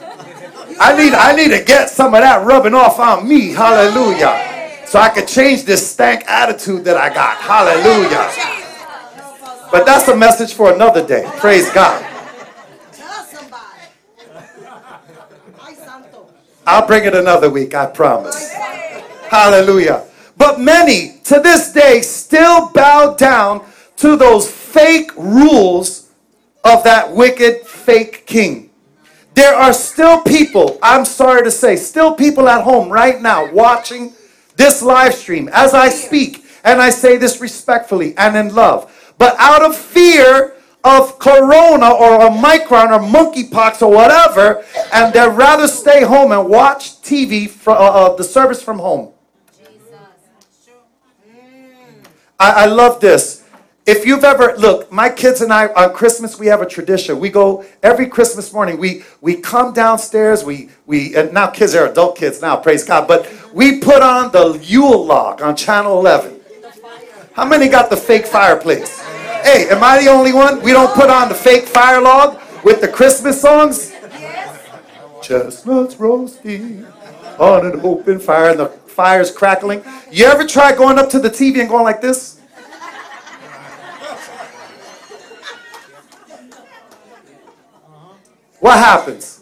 I 0.80 0.96
need, 0.96 1.12
I 1.12 1.34
need 1.34 1.50
to 1.50 1.62
get 1.62 1.90
some 1.90 2.14
of 2.14 2.20
that 2.20 2.46
rubbing 2.46 2.74
off 2.74 2.98
on 2.98 3.28
me. 3.28 3.52
Hallelujah. 3.52 4.86
So 4.86 4.98
I 4.98 5.10
could 5.10 5.28
change 5.28 5.64
this 5.64 5.88
stank 5.88 6.24
attitude 6.26 6.84
that 6.84 6.96
I 6.96 7.12
got. 7.12 7.36
Hallelujah. 7.36 8.67
But 9.70 9.84
that's 9.84 10.08
a 10.08 10.16
message 10.16 10.54
for 10.54 10.72
another 10.72 11.06
day. 11.06 11.30
Praise 11.36 11.70
God. 11.70 12.04
Tell 12.92 13.24
somebody. 13.24 13.62
Ay, 15.60 15.74
santo. 15.74 16.26
I'll 16.66 16.86
bring 16.86 17.04
it 17.04 17.14
another 17.14 17.50
week, 17.50 17.74
I 17.74 17.86
promise. 17.86 18.52
Hallelujah. 19.28 20.04
But 20.36 20.60
many 20.60 21.20
to 21.24 21.40
this 21.40 21.72
day 21.72 22.00
still 22.00 22.70
bow 22.70 23.14
down 23.14 23.66
to 23.96 24.16
those 24.16 24.50
fake 24.50 25.10
rules 25.16 26.10
of 26.64 26.84
that 26.84 27.12
wicked 27.12 27.66
fake 27.66 28.26
king. 28.26 28.70
There 29.34 29.54
are 29.54 29.72
still 29.72 30.22
people, 30.22 30.78
I'm 30.82 31.04
sorry 31.04 31.42
to 31.44 31.50
say, 31.50 31.76
still 31.76 32.14
people 32.14 32.48
at 32.48 32.64
home 32.64 32.88
right 32.88 33.20
now 33.20 33.52
watching 33.52 34.14
this 34.56 34.82
live 34.82 35.14
stream 35.14 35.48
as 35.52 35.74
I 35.74 35.90
speak. 35.90 36.44
And 36.64 36.80
I 36.82 36.90
say 36.90 37.16
this 37.16 37.40
respectfully 37.40 38.16
and 38.16 38.36
in 38.36 38.54
love. 38.54 38.92
But 39.18 39.34
out 39.38 39.62
of 39.62 39.76
fear 39.76 40.54
of 40.84 41.18
corona 41.18 41.90
or 41.90 42.22
Omicron 42.22 42.92
or 42.92 43.00
monkeypox 43.00 43.82
or 43.82 43.90
whatever, 43.90 44.64
and 44.92 45.12
they'd 45.12 45.26
rather 45.28 45.66
stay 45.66 46.04
home 46.04 46.32
and 46.32 46.48
watch 46.48 47.02
TV 47.02 47.48
from 47.48 47.76
uh, 47.76 47.80
uh, 47.80 48.16
the 48.16 48.24
service 48.24 48.62
from 48.62 48.78
home. 48.78 49.12
I, 52.40 52.50
I 52.50 52.66
love 52.66 53.00
this. 53.00 53.44
If 53.84 54.04
you've 54.06 54.22
ever 54.22 54.54
look, 54.58 54.92
my 54.92 55.08
kids 55.08 55.40
and 55.40 55.52
I 55.52 55.68
on 55.68 55.94
Christmas 55.94 56.38
we 56.38 56.46
have 56.46 56.60
a 56.60 56.66
tradition. 56.66 57.18
We 57.18 57.30
go 57.30 57.64
every 57.82 58.06
Christmas 58.06 58.52
morning. 58.52 58.78
We 58.78 59.02
we 59.22 59.36
come 59.36 59.72
downstairs. 59.72 60.44
We 60.44 60.68
we 60.86 61.16
and 61.16 61.32
now 61.32 61.48
kids 61.48 61.74
are 61.74 61.86
adult 61.86 62.16
kids 62.16 62.42
now. 62.42 62.56
Praise 62.56 62.84
God. 62.84 63.08
But 63.08 63.32
we 63.52 63.80
put 63.80 64.02
on 64.02 64.30
the 64.30 64.58
Yule 64.62 65.04
log 65.04 65.40
on 65.40 65.56
Channel 65.56 65.98
11. 65.98 66.38
How 67.32 67.46
many 67.46 67.68
got 67.68 67.88
the 67.88 67.96
fake 67.96 68.26
fireplace? 68.26 69.07
Hey, 69.42 69.68
am 69.70 69.82
I 69.82 70.02
the 70.02 70.08
only 70.10 70.32
one? 70.32 70.62
We 70.62 70.72
don't 70.72 70.94
put 70.94 71.10
on 71.10 71.28
the 71.28 71.34
fake 71.34 71.66
fire 71.66 72.00
log 72.00 72.40
with 72.64 72.80
the 72.80 72.88
Christmas 72.88 73.40
songs. 73.40 73.92
Chestnuts 75.22 75.96
roasting 75.96 76.86
on 77.38 77.66
an 77.66 77.80
open 77.82 78.18
fire 78.18 78.50
and 78.50 78.60
the 78.60 78.66
fire's 78.66 79.30
crackling. 79.30 79.82
You 80.10 80.26
ever 80.26 80.46
try 80.46 80.74
going 80.74 80.98
up 80.98 81.08
to 81.10 81.18
the 81.18 81.30
TV 81.30 81.60
and 81.60 81.68
going 81.68 81.84
like 81.84 82.00
this? 82.00 82.40
What 88.60 88.78
happens? 88.78 89.40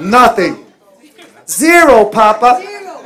Nothing. 0.00 0.66
Zero, 1.46 2.04
Papa. 2.04 2.62
Zero. 2.62 3.04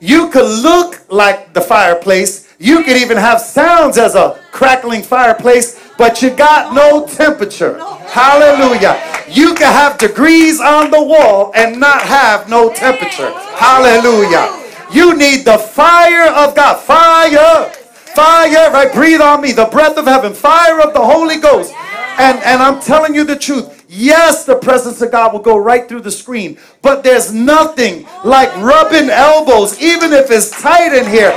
You 0.00 0.28
could 0.30 0.62
look 0.62 1.04
like 1.10 1.54
the 1.54 1.60
fireplace. 1.60 2.47
You 2.60 2.82
could 2.82 2.96
even 2.96 3.16
have 3.16 3.40
sounds 3.40 3.98
as 3.98 4.16
a 4.16 4.42
crackling 4.50 5.02
fireplace, 5.02 5.80
but 5.96 6.20
you 6.22 6.30
got 6.30 6.74
no 6.74 7.06
temperature. 7.06 7.78
Hallelujah. 7.78 9.00
You 9.28 9.54
can 9.54 9.72
have 9.72 9.96
degrees 9.96 10.60
on 10.60 10.90
the 10.90 11.02
wall 11.02 11.52
and 11.54 11.78
not 11.78 12.02
have 12.02 12.48
no 12.48 12.72
temperature. 12.72 13.30
Hallelujah. 13.54 14.64
You 14.92 15.16
need 15.16 15.44
the 15.44 15.58
fire 15.58 16.32
of 16.32 16.56
God. 16.56 16.80
Fire. 16.80 17.70
Fire. 18.16 18.72
Right? 18.72 18.92
Breathe 18.92 19.20
on 19.20 19.40
me. 19.40 19.52
The 19.52 19.66
breath 19.66 19.96
of 19.96 20.06
heaven. 20.06 20.34
Fire 20.34 20.80
of 20.80 20.94
the 20.94 21.04
Holy 21.04 21.38
Ghost. 21.38 21.72
And, 22.18 22.38
and 22.38 22.60
I'm 22.60 22.80
telling 22.80 23.14
you 23.14 23.22
the 23.22 23.36
truth. 23.36 23.78
Yes, 23.88 24.44
the 24.44 24.56
presence 24.56 25.00
of 25.00 25.12
God 25.12 25.32
will 25.32 25.40
go 25.40 25.56
right 25.56 25.88
through 25.88 26.02
the 26.02 26.10
screen, 26.10 26.58
but 26.82 27.02
there's 27.02 27.32
nothing 27.32 28.06
like 28.22 28.54
rubbing 28.56 29.08
elbows, 29.08 29.80
even 29.80 30.12
if 30.12 30.30
it's 30.30 30.50
tight 30.50 30.92
in 30.92 31.08
here. 31.08 31.32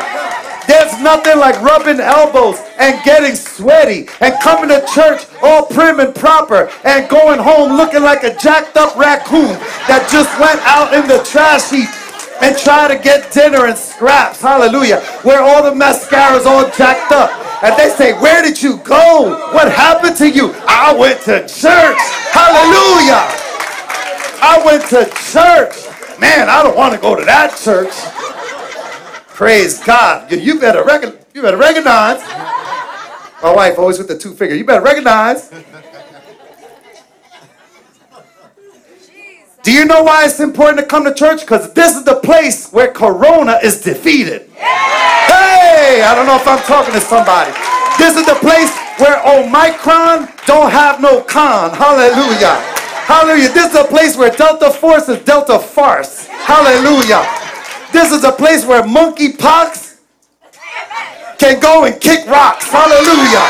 There's 0.68 1.00
nothing 1.02 1.38
like 1.40 1.60
rubbing 1.62 2.00
elbows 2.00 2.60
and 2.80 3.04
getting 3.04 3.36
sweaty 3.36 4.08
and 4.20 4.34
coming 4.42 4.70
to 4.70 4.86
church 4.94 5.26
all 5.42 5.66
prim 5.66 6.00
and 6.00 6.14
proper 6.14 6.70
and 6.84 7.10
going 7.10 7.40
home 7.40 7.78
looking 7.78 8.04
like 8.04 8.24
a 8.24 8.36
jacked 8.38 8.78
up 8.78 8.96
raccoon 8.96 9.58
that 9.88 10.08
just 10.12 10.32
went 10.40 10.60
out 10.64 10.94
in 10.94 11.08
the 11.08 11.24
trash 11.24 11.70
heap 11.72 11.90
and 12.42 12.58
try 12.58 12.88
to 12.88 12.98
get 13.02 13.32
dinner 13.32 13.66
and 13.68 13.78
scraps. 13.78 14.42
Hallelujah. 14.42 15.02
Where 15.24 15.42
all 15.42 15.64
the 15.64 15.76
mascara's 15.76 16.46
all 16.46 16.70
jacked 16.72 17.12
up. 17.12 17.30
And 17.64 17.78
they 17.78 17.90
say, 17.90 18.14
Where 18.20 18.42
did 18.42 18.62
you 18.62 18.78
go? 18.78 19.38
What 19.54 19.72
happened 19.72 20.18
to 20.18 20.30
you? 20.30 20.54
I 20.68 20.96
went 20.98 21.22
to 21.22 21.42
church. 21.48 22.02
Hallelujah. 22.34 23.22
I 24.42 24.62
went 24.66 24.84
to 24.90 25.06
church. 25.32 25.86
Man, 26.20 26.50
I 26.50 26.64
don't 26.64 26.76
want 26.76 26.94
to 26.96 27.00
go 27.00 27.16
to 27.16 27.24
that 27.26 27.58
church. 27.58 27.94
Praise 29.34 29.84
God. 29.84 30.32
You, 30.32 30.38
you 30.38 30.60
better 30.60 30.84
recognize. 30.84 31.26
You 31.34 31.42
better 31.42 31.58
recognize. 31.58 32.20
My 33.42 33.54
wife 33.56 33.80
always 33.80 33.98
with 33.98 34.08
the 34.08 34.18
two 34.18 34.34
finger. 34.34 34.56
You 34.56 34.66
better 34.66 34.84
recognize. 34.84 35.52
Do 39.64 39.72
you 39.72 39.86
know 39.86 40.04
why 40.04 40.26
it's 40.26 40.40
important 40.40 40.80
to 40.80 40.86
come 40.86 41.04
to 41.06 41.14
church? 41.14 41.42
Because 41.42 41.72
this 41.74 41.96
is 41.96 42.04
the 42.04 42.16
place 42.16 42.72
where 42.72 42.92
Corona 42.92 43.60
is 43.64 43.82
defeated. 43.82 44.50
Hey, 44.56 46.04
I 46.04 46.14
don't 46.16 46.26
know 46.26 46.36
if 46.36 46.48
I'm 46.48 46.62
talking 46.64 46.94
to 46.94 47.00
somebody. 47.02 47.52
This 47.98 48.18
is 48.18 48.26
the 48.26 48.36
place 48.36 48.76
where 49.00 49.22
Omicron 49.26 50.30
don't 50.46 50.72
have 50.72 51.00
no 51.02 51.22
con. 51.22 51.72
Hallelujah. 51.72 52.58
Hallelujah. 53.06 53.50
This 53.54 53.74
is 53.74 53.80
a 53.80 53.84
place 53.84 54.18
where 54.18 54.32
Delta 54.32 54.72
Force 54.72 55.10
is 55.10 55.24
Delta 55.24 55.60
Farce. 55.60 56.26
Hallelujah. 56.26 57.41
This 57.92 58.12
is 58.12 58.24
a 58.24 58.32
place 58.32 58.66
where 58.66 58.84
monkeypox 58.84 60.00
can 61.38 61.60
go 61.60 61.86
and 61.86 62.00
kick 62.00 62.26
rocks. 62.28 62.70
Hallelujah. 62.70 63.44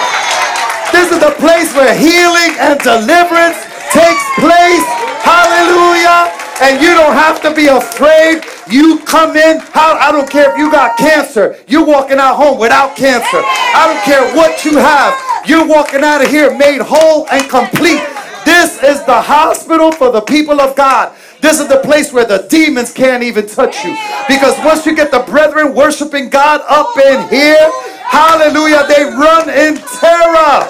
This 0.91 1.11
is 1.11 1.19
the 1.19 1.35
place 1.39 1.73
where 1.75 1.93
healing 1.95 2.57
and 2.59 2.79
deliverance 2.79 3.57
takes 3.91 4.23
place. 4.39 4.85
Hallelujah. 5.23 6.33
And 6.61 6.81
you 6.81 6.93
don't 6.93 7.13
have 7.13 7.41
to 7.41 7.53
be 7.53 7.67
afraid. 7.67 8.43
You 8.69 8.99
come 9.05 9.35
in. 9.35 9.61
I 9.73 10.09
don't 10.11 10.29
care 10.29 10.51
if 10.51 10.57
you 10.57 10.71
got 10.71 10.97
cancer. 10.97 11.57
You're 11.67 11.85
walking 11.85 12.17
out 12.17 12.35
home 12.35 12.59
without 12.59 12.95
cancer. 12.95 13.41
I 13.43 13.87
don't 13.87 14.03
care 14.03 14.35
what 14.35 14.63
you 14.65 14.77
have. 14.77 15.13
You're 15.45 15.67
walking 15.67 16.03
out 16.03 16.23
of 16.23 16.29
here 16.29 16.55
made 16.55 16.81
whole 16.81 17.27
and 17.29 17.49
complete. 17.49 18.01
This 18.45 18.81
is 18.83 19.03
the 19.05 19.21
hospital 19.21 19.91
for 19.91 20.11
the 20.11 20.21
people 20.21 20.61
of 20.61 20.75
God. 20.75 21.15
This 21.41 21.59
is 21.59 21.67
the 21.67 21.79
place 21.79 22.13
where 22.13 22.25
the 22.25 22.45
demons 22.49 22.93
can't 22.93 23.23
even 23.23 23.47
touch 23.47 23.83
you. 23.83 23.97
Because 24.27 24.57
once 24.63 24.85
you 24.85 24.95
get 24.95 25.09
the 25.09 25.19
brethren 25.19 25.73
worshiping 25.73 26.29
God 26.29 26.61
up 26.69 26.95
in 26.97 27.27
here, 27.29 27.69
hallelujah, 28.05 28.85
they 28.87 29.03
run 29.03 29.49
in 29.49 29.75
terror. 29.99 30.69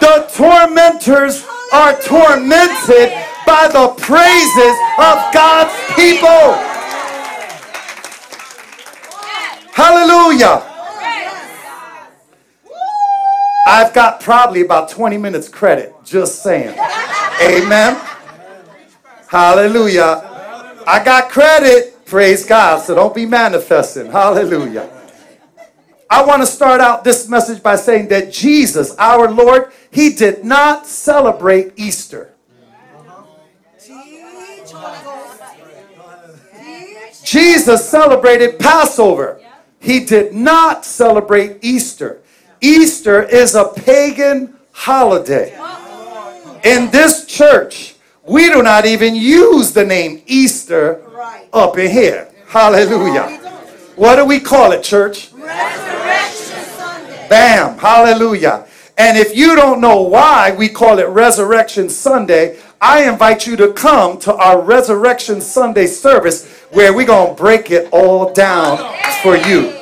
The 0.00 0.26
tormentors 0.34 1.46
are 1.72 1.94
tormented 2.00 3.12
by 3.46 3.68
the 3.72 3.94
praises 3.98 4.76
of 4.98 5.32
God's 5.32 5.74
people. 5.94 6.66
Hallelujah. 9.72 10.66
I've 13.66 13.94
got 13.94 14.20
probably 14.20 14.62
about 14.62 14.88
20 14.88 15.16
minutes 15.18 15.48
credit, 15.48 15.94
just 16.04 16.42
saying. 16.42 16.76
Amen. 17.40 18.09
Hallelujah. 19.30 20.82
I 20.84 21.04
got 21.04 21.30
credit, 21.30 22.04
praise 22.04 22.44
God, 22.44 22.82
so 22.82 22.96
don't 22.96 23.14
be 23.14 23.26
manifesting. 23.26 24.10
Hallelujah. 24.10 24.90
I 26.10 26.24
want 26.24 26.42
to 26.42 26.46
start 26.46 26.80
out 26.80 27.04
this 27.04 27.28
message 27.28 27.62
by 27.62 27.76
saying 27.76 28.08
that 28.08 28.32
Jesus, 28.32 28.92
our 28.98 29.30
Lord, 29.30 29.70
he 29.92 30.10
did 30.14 30.44
not 30.44 30.84
celebrate 30.84 31.74
Easter. 31.76 32.34
Jesus 37.22 37.88
celebrated 37.88 38.58
Passover. 38.58 39.40
He 39.78 40.04
did 40.04 40.34
not 40.34 40.84
celebrate 40.84 41.58
Easter. 41.62 42.20
Easter 42.60 43.22
is 43.22 43.54
a 43.54 43.66
pagan 43.66 44.56
holiday. 44.72 45.56
In 46.64 46.90
this 46.90 47.26
church, 47.26 47.94
we 48.26 48.48
do 48.50 48.62
not 48.62 48.86
even 48.86 49.14
use 49.14 49.72
the 49.72 49.84
name 49.84 50.22
Easter 50.26 51.02
Right. 51.12 51.46
up 51.52 51.78
in 51.78 51.90
here. 51.90 52.28
Hallelujah. 52.48 53.38
What 53.96 54.16
do 54.16 54.24
we 54.24 54.40
call 54.40 54.72
it, 54.72 54.82
church? 54.82 55.30
Resurrection 55.34 56.64
Sunday. 56.76 57.26
Bam. 57.28 57.78
Hallelujah. 57.78 58.64
And 58.98 59.16
if 59.16 59.34
you 59.36 59.56
don't 59.56 59.80
know 59.80 60.02
why 60.02 60.54
we 60.56 60.68
call 60.68 60.98
it 60.98 61.08
Resurrection 61.08 61.88
Sunday, 61.88 62.58
I 62.80 63.08
invite 63.08 63.46
you 63.46 63.56
to 63.56 63.72
come 63.72 64.18
to 64.20 64.34
our 64.34 64.60
Resurrection 64.60 65.40
Sunday 65.40 65.86
service 65.86 66.46
where 66.70 66.92
we're 66.94 67.06
going 67.06 67.34
to 67.36 67.42
break 67.42 67.70
it 67.70 67.88
all 67.92 68.32
down 68.32 68.78
for 69.22 69.36
you. 69.36 69.78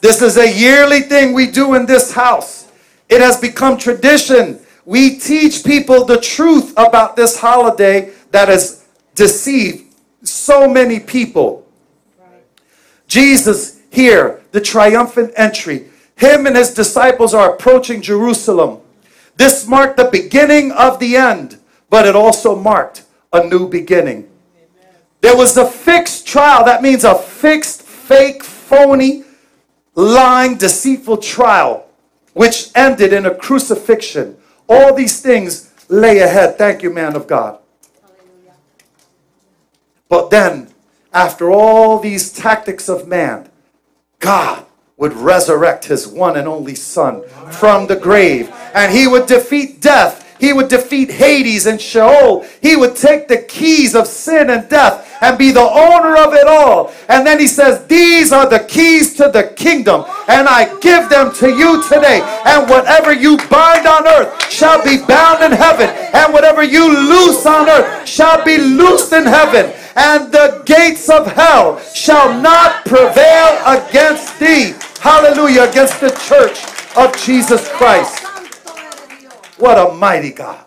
This 0.00 0.22
is 0.22 0.36
a 0.36 0.50
yearly 0.50 1.00
thing 1.02 1.32
we 1.34 1.50
do 1.50 1.74
in 1.74 1.86
this 1.86 2.12
house. 2.12 2.68
It 3.08 3.20
has 3.20 3.36
become 3.36 3.76
tradition. 3.76 4.60
We 4.84 5.18
teach 5.18 5.64
people 5.64 6.04
the 6.04 6.20
truth 6.20 6.72
about 6.72 7.16
this 7.16 7.38
holiday 7.38 8.12
that 8.30 8.48
has 8.48 8.84
deceived 9.14 9.94
so 10.22 10.68
many 10.68 11.00
people. 11.00 11.66
Jesus 13.06 13.80
here, 13.90 14.42
the 14.52 14.60
triumphant 14.60 15.32
entry. 15.36 15.86
Him 16.16 16.46
and 16.46 16.56
his 16.56 16.72
disciples 16.72 17.34
are 17.34 17.54
approaching 17.54 18.02
Jerusalem. 18.02 18.80
This 19.36 19.66
marked 19.66 19.96
the 19.96 20.08
beginning 20.10 20.70
of 20.72 20.98
the 20.98 21.16
end, 21.16 21.58
but 21.88 22.06
it 22.06 22.14
also 22.14 22.54
marked 22.54 23.04
a 23.32 23.44
new 23.44 23.68
beginning. 23.68 24.28
There 25.20 25.36
was 25.36 25.56
a 25.56 25.66
fixed 25.66 26.26
trial. 26.26 26.64
That 26.64 26.82
means 26.82 27.04
a 27.04 27.14
fixed, 27.14 27.82
fake, 27.82 28.42
phony, 28.42 29.24
lying, 29.94 30.56
deceitful 30.56 31.18
trial, 31.18 31.86
which 32.32 32.70
ended 32.74 33.12
in 33.12 33.26
a 33.26 33.34
crucifixion. 33.34 34.36
All 34.70 34.94
these 34.94 35.20
things 35.20 35.72
lay 35.88 36.20
ahead. 36.20 36.56
Thank 36.56 36.84
you, 36.84 36.90
man 36.90 37.16
of 37.16 37.26
God. 37.26 37.58
But 40.08 40.30
then, 40.30 40.68
after 41.12 41.50
all 41.50 41.98
these 41.98 42.32
tactics 42.32 42.88
of 42.88 43.08
man, 43.08 43.50
God 44.20 44.64
would 44.96 45.12
resurrect 45.12 45.86
his 45.86 46.06
one 46.06 46.36
and 46.36 46.46
only 46.46 46.76
Son 46.76 47.28
from 47.50 47.88
the 47.88 47.96
grave, 47.96 48.48
and 48.72 48.92
he 48.92 49.08
would 49.08 49.26
defeat 49.26 49.80
death. 49.80 50.38
He 50.38 50.52
would 50.52 50.68
defeat 50.68 51.10
Hades 51.10 51.66
and 51.66 51.80
Sheol. 51.80 52.46
He 52.62 52.76
would 52.76 52.94
take 52.94 53.26
the 53.26 53.38
keys 53.38 53.96
of 53.96 54.06
sin 54.06 54.50
and 54.50 54.68
death 54.68 55.09
and 55.20 55.38
be 55.38 55.50
the 55.50 55.60
owner 55.60 56.16
of 56.16 56.34
it 56.34 56.46
all. 56.46 56.92
And 57.08 57.26
then 57.26 57.38
he 57.38 57.46
says, 57.46 57.86
These 57.86 58.32
are 58.32 58.48
the 58.48 58.60
keys 58.60 59.14
to 59.14 59.28
the 59.28 59.52
kingdom, 59.56 60.04
and 60.28 60.48
I 60.48 60.78
give 60.80 61.08
them 61.08 61.32
to 61.36 61.48
you 61.48 61.82
today. 61.84 62.20
And 62.44 62.68
whatever 62.68 63.12
you 63.12 63.36
bind 63.48 63.86
on 63.86 64.06
earth 64.06 64.50
shall 64.50 64.82
be 64.82 65.04
bound 65.04 65.42
in 65.42 65.52
heaven, 65.52 65.88
and 66.14 66.32
whatever 66.32 66.62
you 66.62 66.88
loose 66.88 67.44
on 67.46 67.68
earth 67.68 68.08
shall 68.08 68.44
be 68.44 68.58
loosed 68.58 69.12
in 69.12 69.24
heaven. 69.24 69.72
And 69.96 70.32
the 70.32 70.62
gates 70.66 71.08
of 71.10 71.26
hell 71.26 71.78
shall 71.80 72.40
not 72.40 72.84
prevail 72.84 73.58
against 73.66 74.38
thee. 74.38 74.74
Hallelujah, 75.00 75.68
against 75.68 76.00
the 76.00 76.10
church 76.28 76.64
of 76.96 77.16
Jesus 77.16 77.68
Christ. 77.70 78.24
What 79.58 79.78
a 79.78 79.92
mighty 79.92 80.30
God. 80.30 80.64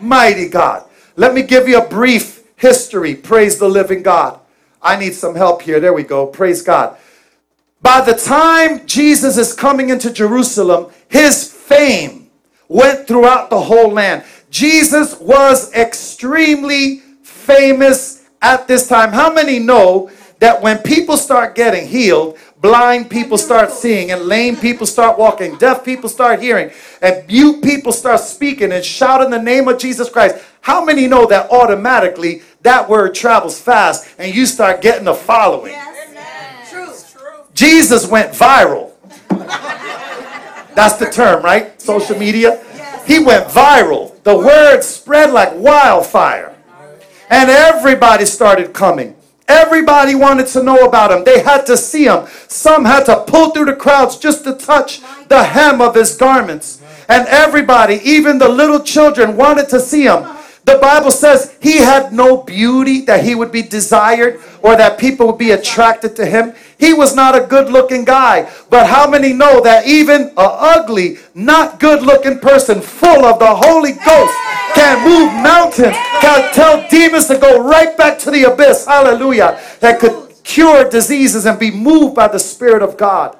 Mighty 0.00 0.48
God. 0.48 0.88
Let 1.16 1.32
me 1.32 1.42
give 1.42 1.68
you 1.68 1.78
a 1.78 1.88
brief 1.88 2.35
history. 2.56 3.14
Praise 3.14 3.58
the 3.58 3.68
living 3.68 4.02
God. 4.02 4.40
I 4.82 4.96
need 4.96 5.14
some 5.14 5.34
help 5.34 5.62
here. 5.62 5.80
There 5.80 5.92
we 5.92 6.02
go. 6.02 6.26
Praise 6.26 6.62
God. 6.62 6.96
By 7.82 8.00
the 8.00 8.14
time 8.14 8.86
Jesus 8.86 9.36
is 9.36 9.52
coming 9.52 9.90
into 9.90 10.12
Jerusalem, 10.12 10.90
his 11.08 11.52
fame 11.52 12.30
went 12.68 13.06
throughout 13.06 13.50
the 13.50 13.60
whole 13.60 13.90
land. 13.90 14.24
Jesus 14.50 15.18
was 15.20 15.72
extremely 15.74 16.98
famous 17.22 18.26
at 18.42 18.66
this 18.66 18.88
time. 18.88 19.12
How 19.12 19.32
many 19.32 19.58
know 19.58 20.10
that 20.38 20.60
when 20.60 20.78
people 20.78 21.16
start 21.16 21.54
getting 21.54 21.86
healed, 21.86 22.38
blind 22.60 23.10
people 23.10 23.38
start 23.38 23.70
seeing, 23.70 24.10
and 24.10 24.22
lame 24.22 24.56
people 24.56 24.86
start 24.86 25.18
walking, 25.18 25.56
deaf 25.58 25.84
people 25.84 26.08
start 26.08 26.40
hearing, 26.40 26.70
and 27.02 27.26
mute 27.28 27.62
people 27.62 27.92
start 27.92 28.20
speaking 28.20 28.72
and 28.72 28.84
shouting 28.84 29.30
the 29.30 29.40
name 29.40 29.68
of 29.68 29.78
Jesus 29.78 30.08
Christ? 30.08 30.36
How 30.66 30.84
many 30.84 31.06
know 31.06 31.26
that 31.26 31.52
automatically 31.52 32.42
that 32.62 32.88
word 32.88 33.14
travels 33.14 33.60
fast 33.60 34.04
and 34.18 34.34
you 34.34 34.44
start 34.46 34.82
getting 34.82 35.06
a 35.06 35.14
following? 35.14 35.70
Yes. 35.70 37.12
Truth. 37.12 37.54
Jesus 37.54 38.08
went 38.08 38.32
viral. 38.32 38.90
That's 40.74 40.96
the 40.96 41.08
term, 41.08 41.44
right? 41.44 41.80
Social 41.80 42.18
media. 42.18 42.60
He 43.06 43.20
went 43.20 43.46
viral. 43.46 44.20
The 44.24 44.36
word 44.36 44.82
spread 44.82 45.32
like 45.32 45.52
wildfire. 45.54 46.56
And 47.30 47.48
everybody 47.48 48.24
started 48.24 48.72
coming. 48.72 49.14
Everybody 49.46 50.16
wanted 50.16 50.48
to 50.48 50.64
know 50.64 50.78
about 50.78 51.12
him. 51.12 51.22
They 51.22 51.42
had 51.44 51.64
to 51.66 51.76
see 51.76 52.06
him. 52.06 52.26
Some 52.48 52.84
had 52.84 53.06
to 53.06 53.20
pull 53.20 53.50
through 53.50 53.66
the 53.66 53.76
crowds 53.76 54.16
just 54.16 54.42
to 54.42 54.54
touch 54.56 55.00
the 55.28 55.44
hem 55.44 55.80
of 55.80 55.94
his 55.94 56.16
garments. 56.16 56.82
And 57.08 57.28
everybody, 57.28 58.00
even 58.02 58.38
the 58.38 58.48
little 58.48 58.80
children, 58.80 59.36
wanted 59.36 59.68
to 59.68 59.78
see 59.78 60.02
him. 60.06 60.26
The 60.66 60.78
Bible 60.78 61.12
says 61.12 61.56
he 61.62 61.78
had 61.78 62.12
no 62.12 62.42
beauty 62.42 63.02
that 63.02 63.24
he 63.24 63.36
would 63.36 63.52
be 63.52 63.62
desired 63.62 64.40
or 64.62 64.74
that 64.74 64.98
people 64.98 65.28
would 65.28 65.38
be 65.38 65.52
attracted 65.52 66.16
to 66.16 66.26
him. 66.26 66.54
He 66.76 66.92
was 66.92 67.14
not 67.14 67.40
a 67.40 67.46
good 67.46 67.70
looking 67.70 68.04
guy. 68.04 68.50
But 68.68 68.88
how 68.88 69.08
many 69.08 69.32
know 69.32 69.60
that 69.60 69.86
even 69.86 70.32
a 70.36 70.48
ugly, 70.74 71.18
not 71.36 71.78
good 71.78 72.02
looking 72.02 72.40
person 72.40 72.80
full 72.80 73.24
of 73.24 73.38
the 73.38 73.54
Holy 73.54 73.92
Ghost 73.92 74.34
can 74.74 75.04
move 75.06 75.32
mountains, 75.40 75.96
can 76.20 76.52
tell 76.52 76.84
demons 76.90 77.28
to 77.28 77.38
go 77.38 77.62
right 77.62 77.96
back 77.96 78.18
to 78.20 78.32
the 78.32 78.52
abyss? 78.52 78.86
Hallelujah. 78.86 79.60
That 79.78 80.00
could 80.00 80.34
cure 80.42 80.90
diseases 80.90 81.46
and 81.46 81.60
be 81.60 81.70
moved 81.70 82.16
by 82.16 82.26
the 82.26 82.40
Spirit 82.40 82.82
of 82.82 82.96
God. 82.96 83.38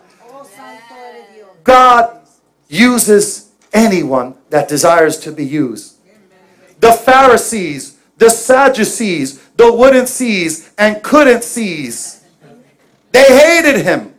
God 1.64 2.20
uses 2.68 3.50
anyone 3.72 4.36
that 4.50 4.68
desires 4.68 5.18
to 5.18 5.32
be 5.32 5.44
used. 5.44 5.95
The 6.80 6.92
Pharisees, 6.92 7.98
the 8.18 8.30
Sadducees, 8.30 9.42
the 9.56 9.72
wouldn't 9.72 10.08
sees 10.08 10.70
and 10.78 11.02
couldn't 11.02 11.44
sees. 11.44 12.24
They 13.12 13.24
hated 13.24 13.84
him. 13.84 14.14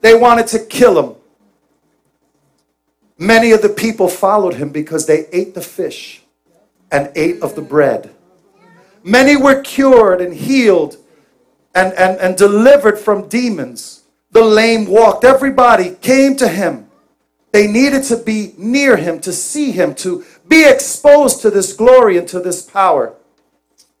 They 0.00 0.14
wanted 0.14 0.46
to 0.48 0.58
kill 0.58 1.02
him. 1.02 1.16
Many 3.18 3.52
of 3.52 3.62
the 3.62 3.68
people 3.68 4.08
followed 4.08 4.54
him 4.54 4.70
because 4.70 5.06
they 5.06 5.26
ate 5.32 5.54
the 5.54 5.60
fish 5.60 6.22
and 6.90 7.10
ate 7.14 7.40
of 7.42 7.54
the 7.54 7.62
bread. 7.62 8.10
Many 9.04 9.36
were 9.36 9.60
cured 9.62 10.20
and 10.20 10.34
healed 10.34 10.96
and, 11.74 11.92
and, 11.94 12.18
and 12.20 12.36
delivered 12.36 12.98
from 12.98 13.28
demons. 13.28 14.02
The 14.30 14.42
lame 14.42 14.86
walked. 14.86 15.24
Everybody 15.24 15.94
came 15.96 16.36
to 16.36 16.48
him. 16.48 16.88
They 17.52 17.66
needed 17.66 18.04
to 18.04 18.16
be 18.16 18.54
near 18.56 18.96
him, 18.96 19.20
to 19.20 19.32
see 19.32 19.72
him, 19.72 19.94
to 19.96 20.24
be 20.48 20.68
exposed 20.68 21.40
to 21.42 21.50
this 21.50 21.72
glory 21.72 22.16
and 22.18 22.28
to 22.28 22.40
this 22.40 22.62
power. 22.62 23.14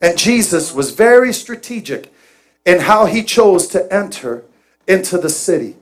And 0.00 0.18
Jesus 0.18 0.74
was 0.74 0.90
very 0.90 1.32
strategic 1.32 2.12
in 2.66 2.80
how 2.80 3.06
he 3.06 3.22
chose 3.22 3.68
to 3.68 3.92
enter 3.92 4.44
into 4.86 5.18
the 5.18 5.30
city. 5.30 5.76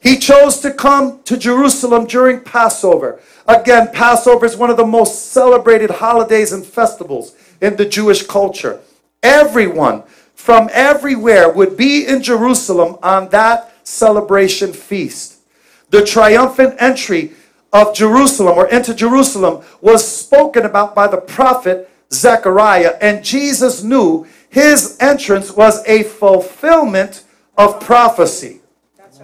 He 0.00 0.16
chose 0.16 0.58
to 0.60 0.72
come 0.72 1.22
to 1.24 1.36
Jerusalem 1.36 2.06
during 2.06 2.40
Passover. 2.40 3.20
Again, 3.46 3.90
Passover 3.92 4.46
is 4.46 4.56
one 4.56 4.70
of 4.70 4.76
the 4.76 4.86
most 4.86 5.32
celebrated 5.32 5.90
holidays 5.90 6.52
and 6.52 6.64
festivals 6.64 7.34
in 7.60 7.76
the 7.76 7.84
Jewish 7.84 8.26
culture. 8.26 8.80
Everyone 9.22 10.02
from 10.34 10.70
everywhere 10.72 11.50
would 11.50 11.76
be 11.76 12.06
in 12.06 12.22
Jerusalem 12.22 12.96
on 13.02 13.28
that 13.28 13.72
celebration 13.86 14.72
feast. 14.72 15.36
The 15.90 16.04
triumphant 16.04 16.76
entry 16.78 17.32
of 17.72 17.94
Jerusalem 17.94 18.58
or 18.58 18.68
into 18.68 18.94
Jerusalem 18.94 19.62
was 19.80 20.06
spoken 20.06 20.64
about 20.64 20.94
by 20.94 21.06
the 21.06 21.20
prophet 21.20 21.90
Zechariah, 22.12 22.98
and 23.00 23.24
Jesus 23.24 23.82
knew 23.82 24.26
his 24.48 24.96
entrance 25.00 25.52
was 25.52 25.86
a 25.86 26.02
fulfillment 26.02 27.22
of 27.56 27.80
prophecy. 27.80 28.60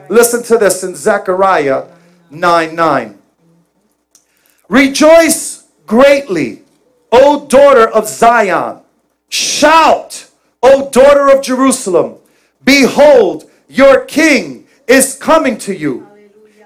Listen 0.08 0.42
to 0.44 0.58
this 0.58 0.84
in 0.84 0.94
Zechariah 0.94 1.86
9 2.30 2.74
9. 2.74 3.18
Rejoice 4.68 5.64
greatly, 5.86 6.62
O 7.10 7.46
daughter 7.46 7.88
of 7.88 8.06
Zion. 8.06 8.80
Shout, 9.28 10.28
O 10.62 10.90
daughter 10.90 11.28
of 11.28 11.42
Jerusalem. 11.42 12.16
Behold, 12.64 13.50
your 13.68 14.04
king 14.04 14.66
is 14.86 15.16
coming 15.16 15.58
to 15.58 15.74
you. 15.74 16.06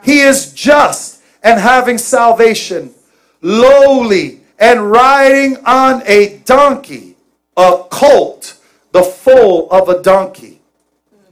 He 0.03 0.21
is 0.21 0.53
just 0.53 1.10
and 1.43 1.61
having 1.61 1.99
salvation, 1.99 2.93
lowly 3.43 4.41
and 4.59 4.91
riding 4.91 5.57
on 5.65 6.03
a 6.07 6.39
donkey, 6.45 7.17
a 7.57 7.85
colt, 7.91 8.59
the 8.93 9.03
foal 9.03 9.69
of 9.71 9.89
a 9.89 10.03
donkey. 10.03 10.61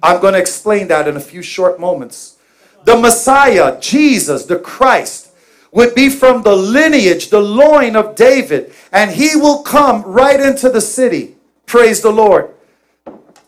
I'm 0.03 0.21
going 0.21 0.35
to 0.35 0.41
explain 0.41 0.89
that 0.89 1.09
in 1.09 1.17
a 1.17 1.21
few 1.21 1.43
short 1.43 1.79
moments. 1.79 2.39
The 2.85 2.97
Messiah, 2.97 3.79
Jesus, 3.81 4.47
the 4.47 4.59
Christ, 4.59 5.33
would 5.73 5.95
be 5.95 6.09
from 6.09 6.43
the 6.43 6.57
lineage, 6.57 7.29
the 7.29 7.41
loin 7.41 7.97
of 7.97 8.15
David, 8.15 8.73
and 8.93 9.11
he 9.11 9.37
will 9.37 9.63
come 9.63 10.03
right 10.03 10.41
into 10.41 10.71
the 10.71 10.81
city. 10.81 11.37
Praise 11.67 12.01
the 12.01 12.11
Lord. 12.11 12.55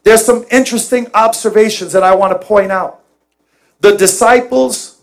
There's 0.02 0.24
some 0.24 0.44
interesting 0.50 1.06
observations 1.14 1.92
that 1.92 2.02
I 2.02 2.14
want 2.14 2.38
to 2.38 2.46
point 2.46 2.72
out. 2.72 3.00
The 3.80 3.96
disciples, 3.96 5.00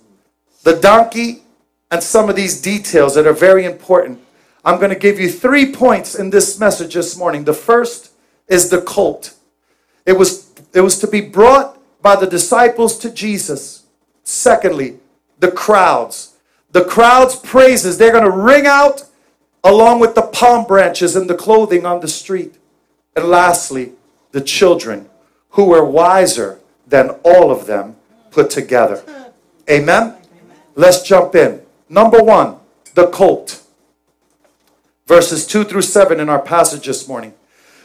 the 0.64 0.76
donkey, 0.76 1.44
and 1.90 2.04
some 2.04 2.30
of 2.30 2.36
these 2.36 2.62
details 2.62 3.16
that 3.16 3.28
are 3.28 3.34
very 3.34 3.66
important. 3.66 4.20
I'm 4.66 4.78
going 4.78 4.90
to 4.90 5.00
give 5.00 5.20
you 5.20 5.32
three 5.32 5.72
points 5.72 6.16
in 6.16 6.30
this 6.30 6.60
message 6.60 6.94
this 6.94 7.18
morning. 7.18 7.46
The 7.46 7.54
first 7.54 8.12
is 8.48 8.70
the 8.70 8.82
colt. 8.82 9.34
It 10.06 10.14
was, 10.14 10.52
it 10.74 10.82
was 10.82 11.00
to 11.00 11.08
be 11.08 11.22
brought 11.22 11.80
by 12.02 12.16
the 12.16 12.28
disciples 12.28 12.98
to 13.00 13.10
Jesus. 13.10 13.86
Secondly, 14.24 15.00
the 15.40 15.52
crowds. 15.52 16.36
The 16.72 16.84
crowd's 16.84 17.38
praises, 17.38 17.98
they're 17.98 18.12
going 18.12 18.24
to 18.24 18.30
ring 18.30 18.66
out 18.66 19.06
along 19.64 20.00
with 20.00 20.16
the 20.16 20.22
palm 20.22 20.66
branches 20.66 21.16
and 21.16 21.30
the 21.30 21.36
clothing 21.36 21.86
on 21.86 22.02
the 22.02 22.08
street. 22.08 22.56
And 23.16 23.26
lastly, 23.26 23.94
the 24.32 24.42
children 24.42 25.10
who 25.52 25.66
were 25.66 25.84
wiser 25.84 26.60
than 26.86 27.12
all 27.24 27.52
of 27.52 27.66
them 27.66 27.96
put 28.32 28.50
together. 28.50 29.02
Amen? 29.70 30.16
Let's 30.76 31.02
jump 31.02 31.36
in. 31.36 31.62
Number 31.90 32.22
one, 32.22 32.58
the 32.96 33.08
colt. 33.08 33.64
Verses 35.06 35.48
2 35.48 35.64
through 35.64 35.84
7 35.84 36.20
in 36.20 36.30
our 36.30 36.42
passage 36.42 36.86
this 36.86 37.08
morning. 37.08 37.34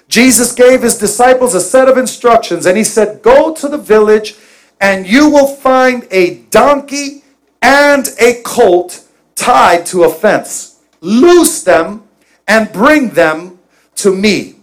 Jesus 0.08 0.52
gave 0.52 0.82
his 0.82 0.98
disciples 0.98 1.54
a 1.54 1.60
set 1.60 1.88
of 1.88 1.96
instructions 1.96 2.66
and 2.66 2.76
he 2.76 2.84
said, 2.84 3.22
Go 3.22 3.54
to 3.54 3.68
the 3.68 3.78
village 3.78 4.34
and 4.80 5.06
you 5.06 5.30
will 5.30 5.46
find 5.46 6.06
a 6.10 6.38
donkey 6.50 7.22
and 7.62 8.08
a 8.20 8.42
colt 8.42 9.06
tied 9.36 9.86
to 9.86 10.02
a 10.02 10.10
fence. 10.10 10.80
Loose 11.00 11.62
them 11.62 12.02
and 12.48 12.72
bring 12.72 13.10
them 13.10 13.58
to 13.96 14.14
me. 14.14 14.56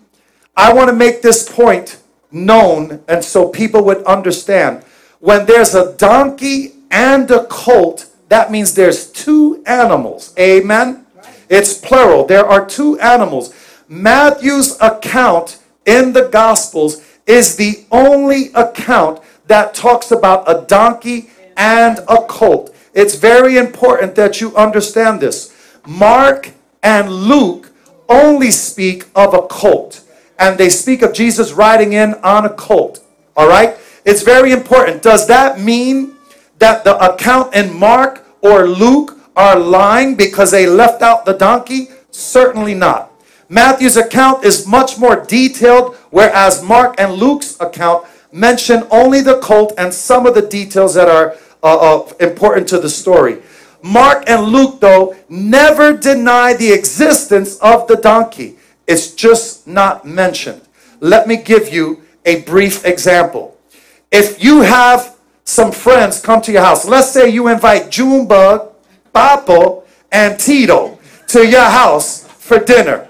I 0.56 0.74
want 0.74 0.90
to 0.90 0.96
make 0.96 1.22
this 1.22 1.50
point 1.50 2.02
known 2.32 3.02
and 3.08 3.24
so 3.24 3.48
people 3.48 3.84
would 3.86 4.04
understand. 4.04 4.84
When 5.20 5.46
there's 5.46 5.74
a 5.74 5.96
donkey 5.96 6.74
and 6.92 7.32
a 7.32 7.46
colt, 7.46 8.09
that 8.30 8.52
means 8.52 8.74
there's 8.74 9.12
two 9.12 9.64
animals. 9.66 10.34
Amen? 10.40 11.06
It's 11.50 11.74
plural. 11.74 12.26
There 12.26 12.46
are 12.46 12.66
two 12.66 13.00
animals. 13.00 13.54
Matthew's 13.88 14.78
account 14.80 15.60
in 15.86 16.14
the 16.14 16.30
Gospels 16.30 17.04
is 17.26 17.56
the 17.56 17.86
only 17.92 18.52
account 18.54 19.22
that 19.48 19.74
talks 19.74 20.12
about 20.12 20.50
a 20.50 20.66
donkey 20.68 21.32
and 21.58 22.00
a 22.08 22.18
colt. 22.28 22.74
It's 22.94 23.16
very 23.16 23.58
important 23.58 24.16
that 24.16 24.40
you 24.40 24.56
understand 24.56 25.22
this. 25.22 25.56
Mark 25.88 26.52
and 26.84 27.12
Luke 27.12 27.72
only 28.08 28.52
speak 28.52 29.06
of 29.16 29.34
a 29.34 29.42
colt, 29.44 30.02
and 30.38 30.58
they 30.58 30.70
speak 30.70 31.02
of 31.02 31.14
Jesus 31.14 31.52
riding 31.52 31.94
in 31.94 32.14
on 32.16 32.46
a 32.46 32.50
colt. 32.50 33.04
All 33.36 33.48
right? 33.48 33.76
It's 34.06 34.22
very 34.22 34.52
important. 34.52 35.02
Does 35.02 35.28
that 35.28 35.60
mean 35.60 36.16
that 36.60 36.84
the 36.84 36.98
account 36.98 37.56
in 37.56 37.78
Mark 37.78 38.26
or 38.42 38.68
Luke 38.68 39.18
are 39.36 39.58
lying 39.58 40.16
because 40.16 40.52
they 40.52 40.68
left 40.68 41.02
out 41.02 41.26
the 41.26 41.34
donkey? 41.34 41.88
Certainly 42.12 42.76
not. 42.76 43.12
Matthew's 43.50 43.98
account 43.98 44.46
is 44.46 44.68
much 44.68 45.00
more 45.00 45.26
detailed, 45.26 45.96
whereas 46.12 46.62
Mark 46.62 46.96
and 47.00 47.14
Luke's 47.14 47.60
account 47.60 48.06
mention 48.32 48.86
only 48.92 49.22
the 49.22 49.40
colt 49.40 49.74
and 49.78 49.92
some 49.94 50.28
of 50.28 50.36
the 50.36 50.42
details 50.42 50.94
that 50.94 51.08
are 51.08 51.36
uh, 51.64 52.00
uh, 52.00 52.14
important 52.20 52.68
to 52.70 52.80
the 52.80 52.90
story. 52.90 53.42
Mark 53.82 54.24
and 54.30 54.44
Luke, 54.44 54.80
though, 54.80 55.16
never 55.30 55.96
deny 55.96 56.54
the 56.54 56.72
existence 56.72 57.58
of 57.58 57.88
the 57.88 57.96
donkey. 57.96 58.58
It's 58.88 59.14
just 59.14 59.68
not 59.68 60.06
mentioned. 60.06 60.62
Let 61.00 61.28
me 61.28 61.38
give 61.38 61.74
you 61.74 62.04
a 62.26 62.42
brief 62.42 62.86
example. 62.86 63.58
If 64.12 64.44
you 64.44 64.62
have 64.62 65.16
some 65.50 65.72
friends 65.72 66.22
come 66.22 66.42
to 66.44 66.52
your 66.52 66.62
house, 66.62 66.86
let's 66.86 67.12
say 67.12 67.28
you 67.28 67.48
invite 67.48 67.90
Junebug, 67.90 68.72
Papo, 69.14 69.84
and 70.12 70.40
Tito 70.40 71.00
to 71.28 71.46
your 71.46 71.64
house 71.64 72.28
for 72.28 72.60
dinner, 72.60 73.10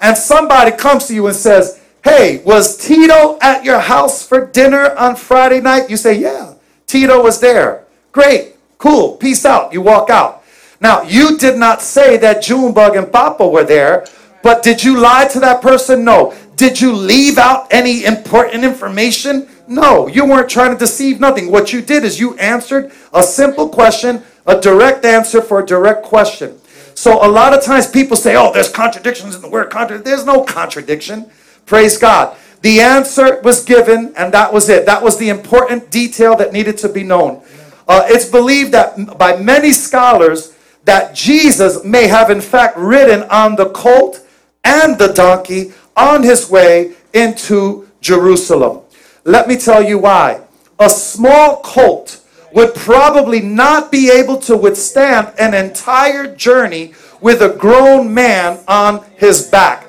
and 0.00 0.16
somebody 0.16 0.70
comes 0.72 1.06
to 1.06 1.14
you 1.14 1.26
and 1.26 1.36
says, 1.36 1.80
Hey, 2.04 2.42
was 2.44 2.76
Tito 2.76 3.38
at 3.40 3.64
your 3.64 3.80
house 3.80 4.26
for 4.26 4.46
dinner 4.46 4.94
on 4.96 5.16
Friday 5.16 5.60
night? 5.60 5.90
You 5.90 5.96
say, 5.96 6.18
Yeah, 6.18 6.54
Tito 6.86 7.22
was 7.22 7.40
there. 7.40 7.84
Great, 8.12 8.56
cool, 8.76 9.16
peace 9.16 9.44
out. 9.46 9.72
You 9.72 9.80
walk 9.80 10.10
out. 10.10 10.44
Now, 10.80 11.02
you 11.02 11.38
did 11.38 11.56
not 11.56 11.82
say 11.82 12.18
that 12.18 12.42
Junebug 12.42 12.96
and 12.96 13.06
Papo 13.08 13.50
were 13.50 13.64
there, 13.64 14.06
but 14.42 14.62
did 14.62 14.84
you 14.84 14.98
lie 14.98 15.26
to 15.28 15.40
that 15.40 15.62
person? 15.62 16.04
No. 16.04 16.34
Did 16.54 16.80
you 16.80 16.92
leave 16.92 17.38
out 17.38 17.66
any 17.70 18.04
important 18.04 18.64
information? 18.64 19.48
No. 19.68 20.08
You 20.08 20.24
weren't 20.24 20.48
trying 20.48 20.72
to 20.72 20.78
deceive 20.78 21.20
nothing. 21.20 21.50
What 21.50 21.72
you 21.72 21.82
did 21.82 22.04
is 22.04 22.18
you 22.18 22.36
answered 22.38 22.90
a 23.12 23.22
simple 23.22 23.68
question, 23.68 24.22
a 24.46 24.60
direct 24.60 25.04
answer 25.04 25.42
for 25.42 25.60
a 25.60 25.66
direct 25.66 26.02
question. 26.02 26.58
So 26.94 27.24
a 27.24 27.28
lot 27.28 27.52
of 27.56 27.62
times 27.62 27.86
people 27.86 28.16
say, 28.16 28.34
oh, 28.34 28.52
there's 28.52 28.70
contradictions 28.70 29.36
in 29.36 29.42
the 29.42 29.48
word 29.48 29.70
contradiction. 29.70 30.04
There's 30.04 30.24
no 30.24 30.42
contradiction. 30.42 31.30
Praise 31.66 31.96
God. 31.96 32.36
The 32.62 32.80
answer 32.80 33.40
was 33.42 33.62
given, 33.62 34.12
and 34.16 34.34
that 34.34 34.52
was 34.52 34.68
it. 34.68 34.86
That 34.86 35.02
was 35.02 35.16
the 35.16 35.28
important 35.28 35.90
detail 35.90 36.34
that 36.36 36.52
needed 36.52 36.76
to 36.78 36.88
be 36.88 37.04
known. 37.04 37.42
Uh, 37.86 38.04
it's 38.06 38.24
believed 38.24 38.72
that 38.72 39.16
by 39.16 39.36
many 39.36 39.72
scholars 39.72 40.56
that 40.84 41.14
Jesus 41.14 41.84
may 41.84 42.08
have 42.08 42.30
in 42.30 42.40
fact 42.40 42.76
ridden 42.76 43.22
on 43.30 43.54
the 43.54 43.70
colt 43.70 44.26
and 44.64 44.98
the 44.98 45.12
donkey 45.12 45.72
on 45.96 46.22
his 46.22 46.50
way 46.50 46.94
into 47.12 47.88
Jerusalem. 48.00 48.80
Let 49.28 49.46
me 49.46 49.58
tell 49.58 49.82
you 49.82 49.98
why. 49.98 50.40
A 50.78 50.88
small 50.88 51.60
colt 51.60 52.22
would 52.54 52.74
probably 52.74 53.40
not 53.40 53.92
be 53.92 54.10
able 54.10 54.38
to 54.38 54.56
withstand 54.56 55.34
an 55.38 55.52
entire 55.52 56.34
journey 56.34 56.94
with 57.20 57.42
a 57.42 57.50
grown 57.50 58.14
man 58.14 58.58
on 58.66 59.04
his 59.18 59.42
back. 59.46 59.86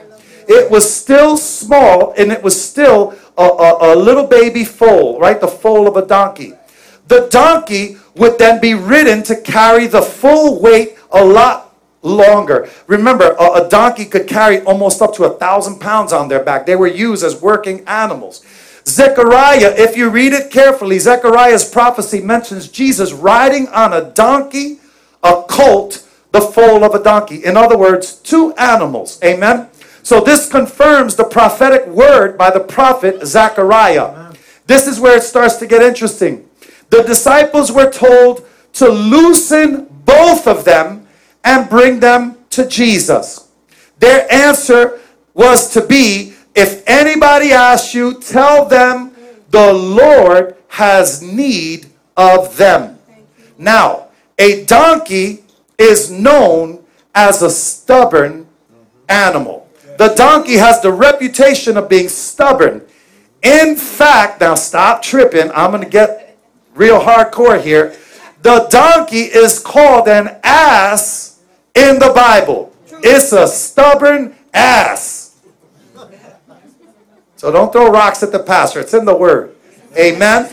It 0.50 0.70
was 0.70 0.94
still 0.94 1.38
small 1.38 2.14
and 2.18 2.34
it 2.34 2.44
was 2.44 2.62
still 2.62 3.18
a, 3.38 3.44
a, 3.44 3.94
a 3.94 3.96
little 3.96 4.28
baby 4.28 4.66
foal, 4.66 5.18
right? 5.22 5.40
The 5.40 5.48
foal 5.48 5.88
of 5.88 5.96
a 5.96 6.06
donkey. 6.06 6.56
The 7.08 7.30
donkey 7.32 7.96
would 8.18 8.38
then 8.40 8.60
be 8.60 8.74
ridden 8.74 9.24
to 9.24 9.40
carry 9.40 9.88
the 9.88 10.02
full 10.02 10.60
weight 10.60 10.98
a 11.14 11.24
lot 11.24 11.74
longer. 12.02 12.70
Remember, 12.88 13.38
a, 13.40 13.66
a 13.66 13.70
donkey 13.70 14.04
could 14.04 14.28
carry 14.28 14.60
almost 14.64 15.02
up 15.02 15.14
to 15.16 15.24
a 15.24 15.38
thousand 15.38 15.80
pounds 15.80 16.12
on 16.12 16.28
their 16.28 16.44
back. 16.44 16.66
They 16.66 16.76
were 16.76 16.88
used 16.88 17.24
as 17.24 17.42
working 17.42 17.88
animals. 17.88 18.46
Zechariah, 18.88 19.74
if 19.78 19.96
you 19.96 20.10
read 20.10 20.34
it 20.34 20.52
carefully, 20.52 21.00
Zechariah's 21.00 21.70
prophecy 21.70 22.22
mentions 22.22 22.68
Jesus 22.68 23.14
riding 23.14 23.68
on 23.70 23.94
a 23.94 24.12
donkey, 24.12 24.80
a 25.24 25.44
colt, 25.48 26.08
the 26.32 26.42
foal 26.42 26.84
of 26.84 26.96
a 26.96 27.04
donkey. 27.04 27.44
In 27.44 27.58
other 27.58 27.78
words, 27.78 28.16
two 28.16 28.54
animals. 28.54 29.20
Amen. 29.24 29.70
So 30.04 30.22
this 30.22 30.50
confirms 30.50 31.16
the 31.16 31.24
prophetic 31.24 31.86
word 31.88 32.38
by 32.38 32.50
the 32.50 32.60
prophet 32.60 33.26
Zechariah. 33.26 34.34
This 34.66 34.88
is 34.88 35.00
where 35.00 35.18
it 35.18 35.24
starts 35.24 35.58
to 35.58 35.68
get 35.68 35.82
interesting. 35.82 36.46
the 36.90 37.04
disciples 37.04 37.72
were 37.72 37.92
told 37.92 38.48
to 38.74 38.90
loosen 38.90 39.86
both 40.06 40.48
of 40.48 40.66
them 40.66 41.08
and 41.44 41.70
bring 41.70 42.00
them 42.00 42.38
to 42.52 42.68
Jesus. 42.68 43.48
Their 44.00 44.32
answer 44.32 45.00
was 45.34 45.72
to 45.74 45.86
be 45.86 46.34
if 46.60 46.84
anybody 46.88 47.54
asks 47.54 47.94
you, 47.94 48.20
tell 48.20 48.66
them 48.66 49.16
the 49.50 49.72
Lord 49.74 50.58
has 50.68 51.22
need 51.22 51.88
of 52.18 52.58
them. 52.58 53.00
Now, 53.58 54.08
a 54.38 54.66
donkey 54.66 55.44
is 55.78 56.12
known 56.12 56.84
as 57.16 57.42
a 57.42 57.50
stubborn 57.50 58.48
animal. 59.08 59.70
The 59.98 60.10
donkey 60.10 60.56
has 60.56 60.82
the 60.82 60.92
reputation 60.92 61.78
of 61.78 61.88
being 61.88 62.10
stubborn. 62.10 62.86
In 63.42 63.78
fact, 63.78 64.42
now 64.42 64.56
stop 64.56 65.02
tripping. 65.02 65.52
I'm 65.52 65.72
going 65.72 65.84
to 65.84 65.90
get 65.90 66.38
real 66.76 67.00
hardcore 67.00 67.62
here. 67.62 67.96
The 68.42 68.68
donkey 68.70 69.24
is 69.24 69.60
called 69.60 70.08
an 70.08 70.38
ass 70.44 71.40
in 71.74 72.00
the 72.00 72.12
Bible. 72.14 72.74
It's 73.02 73.32
a 73.32 73.48
stubborn 73.48 74.36
ass. 74.54 75.19
So 77.40 77.54
don't 77.54 77.72
throw 77.72 77.90
rocks 77.90 78.22
at 78.22 78.34
the 78.34 78.40
pastor. 78.40 78.82
It's 78.82 78.94
in 78.94 79.06
the 79.06 79.16
word. 79.16 79.56
Amen. 79.98 80.52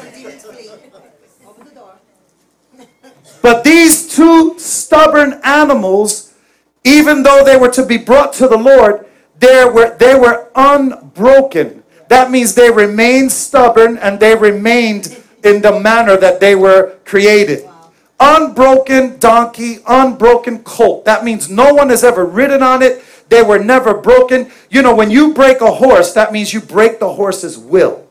But 3.43 3.65
these 3.65 4.15
two 4.15 4.57
stubborn 4.61 5.41
animals, 5.43 6.33
even 6.85 7.25
though 7.25 7.43
they 7.43 7.57
were 7.57 7.73
to 7.73 7.85
be 7.85 7.97
brought 7.97 8.33
to 8.35 8.47
the 8.47 8.57
Lord, 8.57 9.05
they 9.41 9.65
were, 9.65 9.97
they 9.99 10.15
were 10.15 10.49
unbroken. 10.55 11.83
That 12.07 12.31
means 12.31 12.55
they 12.55 12.71
remained 12.71 13.33
stubborn 13.33 13.99
and 13.99 14.21
they 14.21 14.37
remained 14.37 15.21
in 15.43 15.63
the 15.63 15.81
manner 15.81 16.17
that 16.17 16.39
they 16.39 16.55
were 16.55 16.99
created. 17.05 17.69
Unbroken 18.21 19.19
donkey, 19.19 19.79
unbroken 19.89 20.63
colt. 20.63 21.05
That 21.05 21.25
means 21.25 21.51
no 21.51 21.75
one 21.75 21.91
has 21.91 22.05
ever 22.05 22.25
ridden 22.25 22.63
on 22.63 22.81
it. 22.81 23.03
They 23.29 23.43
were 23.43 23.59
never 23.59 23.95
broken. 23.95 24.51
You 24.71 24.83
know, 24.83 24.95
when 24.95 25.11
you 25.11 25.35
break 25.35 25.61
a 25.61 25.73
horse, 25.73 26.13
that 26.15 26.33
means 26.33 26.55
you 26.55 26.61
break 26.61 27.01
the 27.01 27.15
horse's 27.15 27.59
will. 27.59 28.07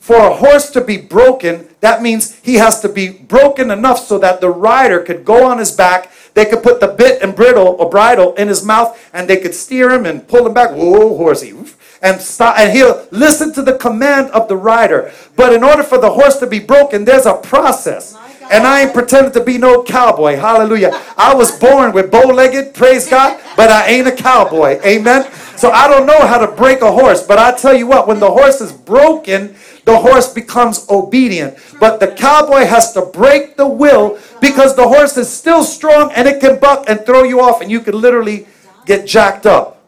For 0.00 0.16
a 0.16 0.34
horse 0.34 0.70
to 0.70 0.80
be 0.80 0.98
broken, 0.98 1.68
that 1.80 2.00
means 2.00 2.36
he 2.36 2.54
has 2.54 2.80
to 2.82 2.88
be 2.88 3.08
broken 3.08 3.72
enough 3.72 3.98
so 3.98 4.18
that 4.18 4.40
the 4.40 4.50
rider 4.50 5.00
could 5.00 5.24
go 5.24 5.44
on 5.44 5.58
his 5.58 5.72
back. 5.72 6.12
They 6.34 6.44
could 6.44 6.62
put 6.62 6.80
the 6.80 6.88
bit 6.88 7.22
and 7.22 7.34
bridle 7.34 7.76
or 7.78 7.90
bridle 7.90 8.34
in 8.34 8.46
his 8.48 8.64
mouth, 8.64 8.96
and 9.12 9.28
they 9.28 9.38
could 9.38 9.54
steer 9.54 9.90
him 9.90 10.06
and 10.06 10.28
pull 10.28 10.46
him 10.46 10.54
back. 10.54 10.70
Whoa, 10.70 11.16
horsey! 11.16 11.54
And 12.02 12.20
stop, 12.20 12.58
and 12.58 12.72
he'll 12.72 13.08
listen 13.10 13.52
to 13.54 13.62
the 13.62 13.78
command 13.78 14.30
of 14.30 14.46
the 14.46 14.56
rider. 14.56 15.12
But 15.34 15.52
in 15.52 15.64
order 15.64 15.82
for 15.82 15.98
the 15.98 16.10
horse 16.10 16.36
to 16.38 16.46
be 16.46 16.60
broken, 16.60 17.04
there's 17.04 17.26
a 17.26 17.34
process. 17.34 18.16
And 18.50 18.66
I 18.66 18.82
ain't 18.82 18.94
pretending 18.94 19.32
to 19.32 19.42
be 19.42 19.58
no 19.58 19.82
cowboy. 19.82 20.36
Hallelujah. 20.36 21.00
I 21.16 21.34
was 21.34 21.58
born 21.58 21.92
with 21.92 22.10
bow-legged, 22.10 22.74
praise 22.74 23.08
God, 23.08 23.40
but 23.56 23.70
I 23.70 23.88
ain't 23.88 24.06
a 24.06 24.12
cowboy. 24.12 24.80
Amen. 24.84 25.30
So 25.56 25.70
I 25.70 25.88
don't 25.88 26.06
know 26.06 26.26
how 26.26 26.38
to 26.38 26.48
break 26.48 26.82
a 26.82 26.92
horse, 26.92 27.26
but 27.26 27.38
I 27.38 27.56
tell 27.56 27.74
you 27.74 27.86
what, 27.86 28.06
when 28.06 28.20
the 28.20 28.30
horse 28.30 28.60
is 28.60 28.72
broken, 28.72 29.56
the 29.84 29.96
horse 29.96 30.32
becomes 30.32 30.86
obedient. 30.90 31.56
But 31.80 31.98
the 31.98 32.08
cowboy 32.08 32.66
has 32.66 32.92
to 32.92 33.02
break 33.02 33.56
the 33.56 33.66
will 33.66 34.18
because 34.40 34.76
the 34.76 34.86
horse 34.86 35.16
is 35.16 35.32
still 35.32 35.62
strong 35.62 36.12
and 36.12 36.28
it 36.28 36.40
can 36.40 36.58
buck 36.58 36.84
and 36.88 37.04
throw 37.06 37.22
you 37.22 37.40
off 37.40 37.60
and 37.62 37.70
you 37.70 37.80
can 37.80 37.98
literally 37.98 38.46
get 38.84 39.06
jacked 39.06 39.46
up. 39.46 39.82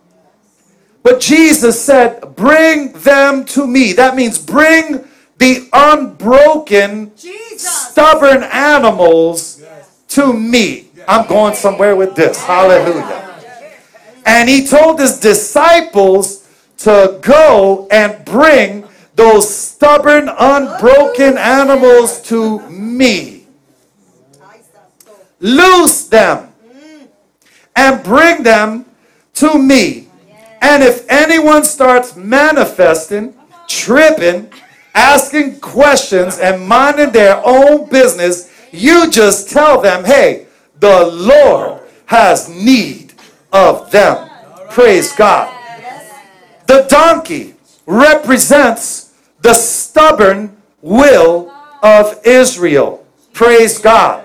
But 1.02 1.20
Jesus 1.20 1.80
said, 1.82 2.36
Bring 2.36 2.92
them 2.92 3.44
to 3.46 3.66
me. 3.66 3.92
That 3.92 4.14
means 4.14 4.38
bring 4.38 5.07
the 5.38 5.68
unbroken, 5.72 7.12
Jesus. 7.16 7.88
stubborn 7.90 8.42
animals 8.42 9.64
to 10.08 10.32
me. 10.32 10.88
I'm 11.06 11.26
going 11.26 11.54
somewhere 11.54 11.96
with 11.96 12.14
this. 12.14 12.42
Hallelujah. 12.42 13.24
And 14.26 14.48
he 14.48 14.66
told 14.66 15.00
his 15.00 15.18
disciples 15.20 16.46
to 16.78 17.18
go 17.22 17.88
and 17.90 18.24
bring 18.24 18.84
those 19.14 19.52
stubborn, 19.52 20.28
unbroken 20.28 21.38
animals 21.38 22.20
to 22.22 22.60
me. 22.68 23.46
Loose 25.40 26.04
them 26.08 26.52
and 27.74 28.02
bring 28.02 28.42
them 28.42 28.84
to 29.34 29.58
me. 29.58 30.08
And 30.60 30.82
if 30.82 31.08
anyone 31.08 31.64
starts 31.64 32.16
manifesting, 32.16 33.34
tripping, 33.68 34.52
asking 34.98 35.60
questions, 35.60 36.38
and 36.38 36.66
minding 36.66 37.12
their 37.12 37.40
own 37.44 37.88
business, 37.88 38.52
you 38.72 39.10
just 39.10 39.48
tell 39.48 39.80
them, 39.80 40.04
hey, 40.04 40.46
the 40.80 41.06
Lord 41.06 41.80
has 42.06 42.48
need 42.48 43.14
of 43.52 43.90
them. 43.92 44.28
Praise 44.70 45.12
God. 45.12 45.54
The 46.66 46.84
donkey 46.88 47.54
represents 47.86 49.14
the 49.40 49.54
stubborn 49.54 50.56
will 50.82 51.50
of 51.82 52.20
Israel. 52.26 53.06
Praise 53.32 53.78
God. 53.78 54.24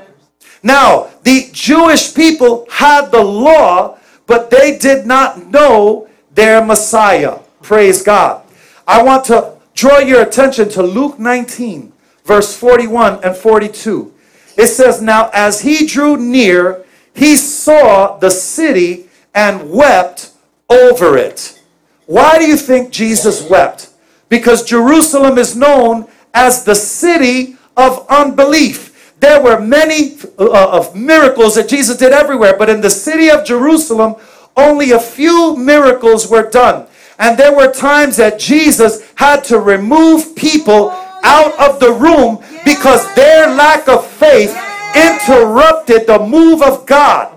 Now, 0.63 1.09
the 1.23 1.49
Jewish 1.51 2.15
people 2.15 2.65
had 2.71 3.11
the 3.11 3.23
law, 3.23 3.99
but 4.25 4.49
they 4.49 4.77
did 4.77 5.05
not 5.05 5.47
know 5.47 6.09
their 6.33 6.65
Messiah. 6.65 7.39
Praise 7.61 8.01
God. 8.01 8.43
I 8.87 9.03
want 9.03 9.25
to 9.25 9.52
draw 9.83 9.99
your 9.99 10.21
attention 10.21 10.69
to 10.69 10.81
Luke 10.81 11.19
19, 11.19 11.91
verse 12.23 12.55
41 12.55 13.21
and 13.21 13.35
42. 13.35 14.13
It 14.55 14.67
says, 14.67 15.01
Now 15.01 15.29
as 15.33 15.59
he 15.59 15.85
drew 15.85 16.15
near, 16.15 16.85
he 17.13 17.35
saw 17.35 18.15
the 18.17 18.31
city 18.31 19.09
and 19.35 19.69
wept 19.69 20.31
over 20.69 21.17
it. 21.17 21.61
Why 22.05 22.39
do 22.39 22.45
you 22.45 22.55
think 22.55 22.91
Jesus 22.91 23.49
wept? 23.49 23.89
Because 24.29 24.63
Jerusalem 24.63 25.37
is 25.37 25.53
known 25.53 26.07
as 26.33 26.63
the 26.63 26.75
city 26.75 27.57
of 27.75 28.07
unbelief. 28.07 29.13
There 29.19 29.43
were 29.43 29.59
many 29.59 30.17
uh, 30.39 30.77
of 30.79 30.95
miracles 30.95 31.55
that 31.55 31.67
Jesus 31.67 31.97
did 31.97 32.13
everywhere, 32.13 32.55
but 32.57 32.69
in 32.69 32.79
the 32.79 32.89
city 32.89 33.29
of 33.29 33.43
Jerusalem, 33.43 34.15
only 34.55 34.91
a 34.91 34.99
few 34.99 35.57
miracles 35.57 36.29
were 36.29 36.49
done. 36.49 36.87
And 37.19 37.37
there 37.37 37.55
were 37.55 37.71
times 37.71 38.17
that 38.17 38.39
Jesus 38.39 39.11
had 39.15 39.43
to 39.45 39.59
remove 39.59 40.35
people 40.35 40.89
out 41.23 41.57
of 41.59 41.79
the 41.79 41.93
room 41.93 42.43
because 42.65 43.13
their 43.15 43.49
lack 43.49 43.87
of 43.87 44.05
faith 44.05 44.55
interrupted 44.95 46.07
the 46.07 46.19
move 46.19 46.61
of 46.61 46.85
God. 46.85 47.33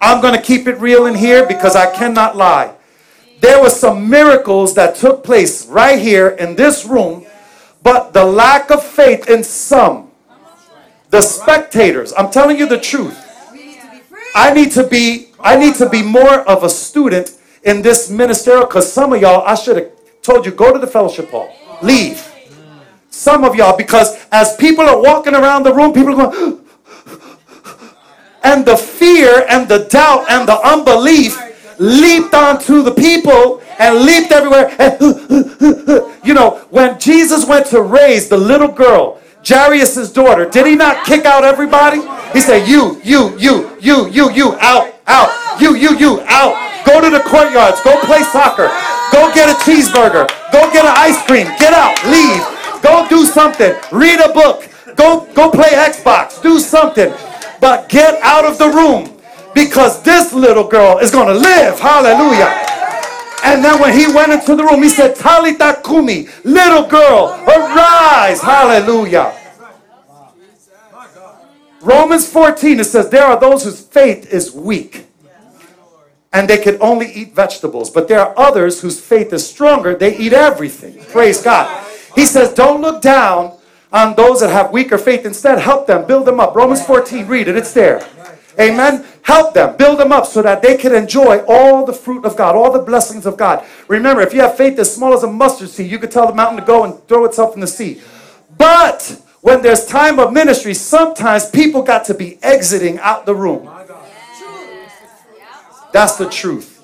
I'm 0.00 0.20
going 0.20 0.34
to 0.34 0.42
keep 0.42 0.66
it 0.66 0.78
real 0.78 1.06
in 1.06 1.14
here 1.14 1.46
because 1.46 1.76
I 1.76 1.94
cannot 1.94 2.36
lie. 2.36 2.74
There 3.40 3.62
were 3.62 3.70
some 3.70 4.08
miracles 4.08 4.74
that 4.74 4.96
took 4.96 5.24
place 5.24 5.66
right 5.66 5.98
here 5.98 6.28
in 6.28 6.56
this 6.56 6.84
room, 6.84 7.26
but 7.82 8.12
the 8.12 8.24
lack 8.24 8.70
of 8.70 8.82
faith 8.84 9.28
in 9.28 9.44
some, 9.44 10.10
the 11.10 11.22
spectators, 11.22 12.12
I'm 12.16 12.30
telling 12.30 12.58
you 12.58 12.66
the 12.66 12.80
truth. 12.80 13.18
I 14.34 14.52
need 14.52 14.72
to 14.72 14.84
be 14.86 15.28
I 15.40 15.56
need 15.56 15.74
to 15.76 15.88
be 15.88 16.02
more 16.02 16.40
of 16.48 16.62
a 16.62 16.68
student 16.68 17.36
in 17.64 17.82
this 17.82 18.10
ministerial 18.10 18.66
because 18.66 18.90
some 18.90 19.12
of 19.12 19.20
y'all 19.20 19.46
I 19.46 19.54
should 19.54 19.76
have 19.76 19.90
told 20.22 20.46
you 20.46 20.52
go 20.52 20.72
to 20.72 20.78
the 20.78 20.86
fellowship 20.86 21.30
hall. 21.30 21.54
Leave. 21.82 22.26
Some 23.10 23.44
of 23.44 23.54
y'all 23.54 23.76
because 23.76 24.16
as 24.32 24.56
people 24.56 24.84
are 24.84 25.00
walking 25.00 25.34
around 25.34 25.64
the 25.64 25.74
room 25.74 25.92
people 25.92 26.20
are 26.20 26.30
going 26.30 26.60
and 28.42 28.64
the 28.64 28.76
fear 28.76 29.44
and 29.48 29.68
the 29.68 29.86
doubt 29.90 30.30
and 30.30 30.48
the 30.48 30.58
unbelief 30.66 31.38
leaped 31.78 32.34
onto 32.34 32.82
the 32.82 32.92
people 32.92 33.62
and 33.78 34.04
leaped 34.04 34.30
everywhere. 34.32 34.74
And 34.78 35.00
you 36.24 36.34
know, 36.34 36.66
when 36.70 37.00
Jesus 37.00 37.46
went 37.46 37.66
to 37.66 37.82
raise 37.82 38.28
the 38.28 38.36
little 38.36 38.68
girl, 38.68 39.20
Jairus' 39.46 40.12
daughter, 40.12 40.48
did 40.48 40.66
he 40.66 40.76
not 40.76 41.06
kick 41.06 41.24
out 41.24 41.44
everybody? 41.44 42.02
He 42.32 42.40
said, 42.40 42.68
You, 42.68 43.00
you, 43.02 43.36
you, 43.38 43.76
you, 43.80 44.08
you, 44.08 44.30
you, 44.30 44.56
out, 44.60 44.92
out, 45.10 45.60
you, 45.60 45.74
you, 45.74 45.98
you, 45.98 46.22
out. 46.30 46.54
Go 46.86 47.00
to 47.02 47.10
the 47.10 47.20
courtyards, 47.20 47.82
go 47.82 47.98
play 48.06 48.22
soccer, 48.22 48.70
go 49.12 49.28
get 49.34 49.50
a 49.50 49.56
cheeseburger, 49.66 50.30
go 50.52 50.70
get 50.72 50.86
an 50.86 50.94
ice 50.96 51.20
cream, 51.26 51.46
get 51.58 51.74
out, 51.74 51.92
leave, 52.06 52.40
go 52.82 53.06
do 53.08 53.26
something, 53.26 53.74
read 53.92 54.20
a 54.20 54.32
book, 54.32 54.66
go, 54.96 55.26
go 55.34 55.50
play 55.50 55.70
Xbox, 55.70 56.40
do 56.40 56.58
something. 56.58 57.12
But 57.60 57.90
get 57.90 58.20
out 58.22 58.46
of 58.46 58.56
the 58.56 58.68
room 58.68 59.20
because 59.54 60.02
this 60.02 60.32
little 60.32 60.66
girl 60.66 60.98
is 60.98 61.10
going 61.10 61.28
to 61.28 61.34
live. 61.34 61.78
Hallelujah. 61.78 62.48
And 63.44 63.64
then 63.64 63.80
when 63.80 63.92
he 63.92 64.06
went 64.06 64.32
into 64.32 64.54
the 64.56 64.64
room, 64.64 64.82
he 64.82 64.88
said, 64.88 65.16
Talitha 65.16 65.80
Cumi, 65.84 66.28
little 66.44 66.86
girl, 66.86 67.28
arise. 67.46 68.40
Hallelujah. 68.40 69.39
Romans 71.80 72.30
14, 72.30 72.80
it 72.80 72.84
says, 72.84 73.08
There 73.08 73.24
are 73.24 73.38
those 73.38 73.64
whose 73.64 73.80
faith 73.80 74.32
is 74.32 74.52
weak 74.52 75.06
and 76.32 76.48
they 76.48 76.58
can 76.58 76.78
only 76.80 77.10
eat 77.12 77.34
vegetables. 77.34 77.90
But 77.90 78.08
there 78.08 78.20
are 78.20 78.38
others 78.38 78.80
whose 78.80 79.00
faith 79.00 79.32
is 79.32 79.48
stronger. 79.48 79.94
They 79.94 80.16
eat 80.16 80.32
everything. 80.32 81.02
Praise 81.06 81.42
God. 81.42 81.86
He 82.14 82.24
says, 82.24 82.54
Don't 82.54 82.80
look 82.80 83.02
down 83.02 83.56
on 83.92 84.14
those 84.14 84.40
that 84.40 84.50
have 84.50 84.70
weaker 84.70 84.98
faith. 84.98 85.26
Instead, 85.26 85.58
help 85.58 85.86
them, 85.86 86.06
build 86.06 86.26
them 86.26 86.38
up. 86.38 86.54
Romans 86.54 86.84
14, 86.84 87.26
read 87.26 87.48
it, 87.48 87.56
it's 87.56 87.72
there. 87.72 88.06
Amen. 88.58 89.04
Help 89.22 89.54
them, 89.54 89.76
build 89.76 89.98
them 89.98 90.12
up 90.12 90.26
so 90.26 90.42
that 90.42 90.60
they 90.60 90.76
can 90.76 90.94
enjoy 90.94 91.38
all 91.48 91.84
the 91.84 91.92
fruit 91.92 92.24
of 92.24 92.36
God, 92.36 92.54
all 92.54 92.70
the 92.70 92.80
blessings 92.80 93.26
of 93.26 93.36
God. 93.36 93.64
Remember, 93.88 94.22
if 94.22 94.34
you 94.34 94.40
have 94.40 94.56
faith 94.56 94.78
as 94.78 94.94
small 94.94 95.14
as 95.14 95.22
a 95.22 95.30
mustard 95.30 95.70
seed, 95.70 95.90
you 95.90 95.98
could 95.98 96.10
tell 96.10 96.26
the 96.26 96.34
mountain 96.34 96.58
to 96.60 96.64
go 96.64 96.84
and 96.84 97.02
throw 97.06 97.24
itself 97.24 97.54
in 97.54 97.60
the 97.60 97.66
sea. 97.66 98.00
But 98.56 99.20
when 99.40 99.62
there's 99.62 99.86
time 99.86 100.18
of 100.18 100.32
ministry, 100.32 100.74
sometimes 100.74 101.48
people 101.48 101.82
got 101.82 102.04
to 102.06 102.14
be 102.14 102.38
exiting 102.42 102.98
out 102.98 103.26
the 103.26 103.34
room. 103.34 103.70
That's 105.92 106.16
the 106.16 106.28
truth. 106.28 106.76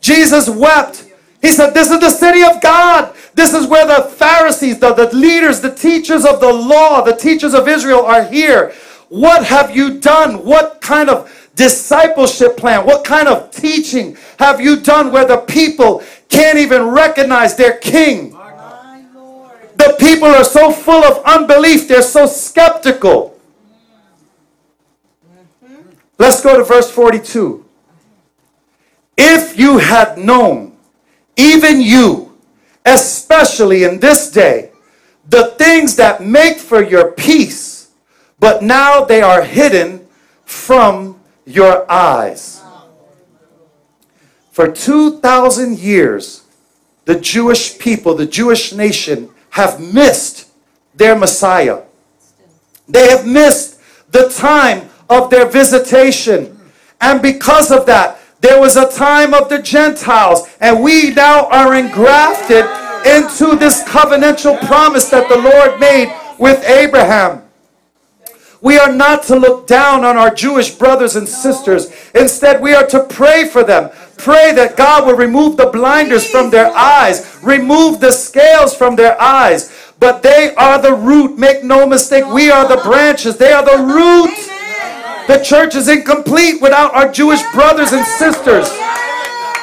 Jesus 0.00 0.48
wept. 0.48 1.06
He 1.40 1.48
said, 1.48 1.70
This 1.70 1.90
is 1.90 2.00
the 2.00 2.10
city 2.10 2.42
of 2.42 2.60
God. 2.60 3.14
This 3.34 3.54
is 3.54 3.66
where 3.66 3.86
the 3.86 4.08
Pharisees, 4.08 4.80
the, 4.80 4.92
the 4.92 5.14
leaders, 5.14 5.60
the 5.60 5.72
teachers 5.74 6.24
of 6.24 6.40
the 6.40 6.52
law, 6.52 7.02
the 7.02 7.14
teachers 7.14 7.54
of 7.54 7.68
Israel 7.68 8.04
are 8.04 8.24
here. 8.24 8.72
What 9.08 9.44
have 9.44 9.74
you 9.74 10.00
done? 10.00 10.44
What 10.44 10.80
kind 10.80 11.08
of 11.08 11.50
discipleship 11.54 12.56
plan? 12.56 12.84
What 12.84 13.04
kind 13.04 13.28
of 13.28 13.50
teaching 13.50 14.16
have 14.38 14.60
you 14.60 14.80
done 14.80 15.12
where 15.12 15.24
the 15.24 15.38
people 15.38 16.02
can't 16.28 16.58
even 16.58 16.88
recognize 16.88 17.54
their 17.54 17.78
king? 17.78 18.37
The 19.88 19.94
people 19.94 20.28
are 20.28 20.44
so 20.44 20.70
full 20.70 21.02
of 21.02 21.24
unbelief, 21.24 21.88
they're 21.88 22.02
so 22.02 22.26
skeptical. 22.26 23.40
Let's 26.18 26.42
go 26.42 26.58
to 26.58 26.62
verse 26.62 26.90
42. 26.90 27.64
If 29.16 29.58
you 29.58 29.78
had 29.78 30.18
known, 30.18 30.76
even 31.38 31.80
you, 31.80 32.36
especially 32.84 33.84
in 33.84 33.98
this 33.98 34.30
day, 34.30 34.72
the 35.26 35.54
things 35.56 35.96
that 35.96 36.22
make 36.22 36.58
for 36.58 36.82
your 36.82 37.12
peace, 37.12 37.90
but 38.38 38.62
now 38.62 39.06
they 39.06 39.22
are 39.22 39.42
hidden 39.42 40.06
from 40.44 41.18
your 41.46 41.90
eyes. 41.90 42.60
For 44.50 44.70
2,000 44.70 45.78
years, 45.78 46.42
the 47.06 47.18
Jewish 47.18 47.78
people, 47.78 48.14
the 48.14 48.26
Jewish 48.26 48.74
nation, 48.74 49.30
have 49.58 49.80
missed 49.80 50.46
their 50.94 51.16
Messiah. 51.16 51.82
They 52.86 53.08
have 53.08 53.26
missed 53.26 53.80
the 54.12 54.28
time 54.28 54.88
of 55.10 55.30
their 55.30 55.46
visitation. 55.48 56.56
And 57.00 57.20
because 57.20 57.72
of 57.72 57.84
that, 57.86 58.20
there 58.40 58.60
was 58.60 58.76
a 58.76 58.88
time 58.88 59.34
of 59.34 59.48
the 59.48 59.60
Gentiles, 59.60 60.48
and 60.60 60.80
we 60.80 61.10
now 61.10 61.48
are 61.48 61.74
engrafted 61.74 62.64
into 63.04 63.56
this 63.56 63.82
covenantal 63.82 64.64
promise 64.68 65.10
that 65.10 65.28
the 65.28 65.38
Lord 65.38 65.80
made 65.80 66.08
with 66.38 66.62
Abraham. 66.64 67.42
We 68.60 68.76
are 68.78 68.92
not 68.92 69.22
to 69.24 69.36
look 69.36 69.66
down 69.68 70.04
on 70.04 70.16
our 70.16 70.34
Jewish 70.34 70.74
brothers 70.74 71.14
and 71.14 71.28
sisters. 71.28 71.92
Instead, 72.14 72.60
we 72.60 72.74
are 72.74 72.86
to 72.88 73.04
pray 73.04 73.46
for 73.46 73.62
them. 73.62 73.90
Pray 74.16 74.52
that 74.52 74.76
God 74.76 75.06
will 75.06 75.14
remove 75.16 75.56
the 75.56 75.66
blinders 75.66 76.28
from 76.28 76.50
their 76.50 76.72
eyes, 76.76 77.38
remove 77.42 78.00
the 78.00 78.10
scales 78.10 78.74
from 78.74 78.96
their 78.96 79.20
eyes. 79.20 79.72
But 80.00 80.22
they 80.22 80.54
are 80.56 80.80
the 80.80 80.94
root. 80.94 81.38
Make 81.38 81.62
no 81.62 81.86
mistake, 81.86 82.26
we 82.26 82.50
are 82.50 82.66
the 82.66 82.82
branches. 82.82 83.36
They 83.36 83.52
are 83.52 83.64
the 83.64 83.82
root. 83.82 84.34
The 85.28 85.44
church 85.44 85.74
is 85.74 85.88
incomplete 85.88 86.60
without 86.60 86.94
our 86.94 87.12
Jewish 87.12 87.42
brothers 87.52 87.92
and 87.92 88.04
sisters. 88.04 88.68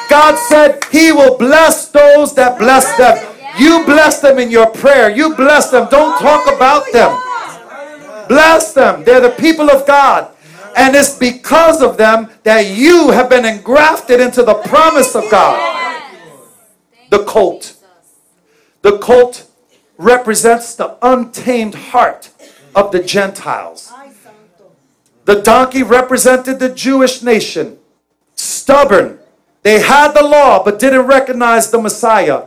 God 0.08 0.38
said 0.48 0.82
He 0.90 1.12
will 1.12 1.36
bless 1.36 1.88
those 1.88 2.34
that 2.34 2.58
bless 2.58 2.96
them. 2.96 3.34
You 3.58 3.84
bless 3.84 4.20
them 4.20 4.38
in 4.38 4.50
your 4.50 4.70
prayer. 4.70 5.10
You 5.10 5.34
bless 5.34 5.70
them. 5.70 5.88
Don't 5.90 6.18
talk 6.20 6.46
about 6.46 6.84
them. 6.92 7.18
Bless 8.28 8.72
them. 8.72 9.04
They're 9.04 9.20
the 9.20 9.30
people 9.30 9.70
of 9.70 9.86
God. 9.86 10.32
And 10.76 10.94
it's 10.94 11.16
because 11.16 11.82
of 11.82 11.96
them 11.96 12.28
that 12.42 12.66
you 12.66 13.10
have 13.10 13.30
been 13.30 13.44
engrafted 13.44 14.20
into 14.20 14.42
the 14.42 14.54
promise 14.54 15.14
of 15.14 15.30
God. 15.30 16.02
The 17.10 17.24
colt. 17.24 17.76
The 18.82 18.98
colt 18.98 19.48
represents 19.96 20.74
the 20.74 20.98
untamed 21.00 21.74
heart 21.74 22.30
of 22.74 22.92
the 22.92 23.02
Gentiles. 23.02 23.92
The 25.24 25.42
donkey 25.42 25.82
represented 25.82 26.58
the 26.60 26.68
Jewish 26.68 27.22
nation. 27.22 27.78
Stubborn. 28.34 29.18
They 29.62 29.80
had 29.80 30.12
the 30.12 30.22
law 30.22 30.62
but 30.62 30.78
didn't 30.78 31.06
recognize 31.06 31.70
the 31.70 31.80
Messiah. 31.80 32.44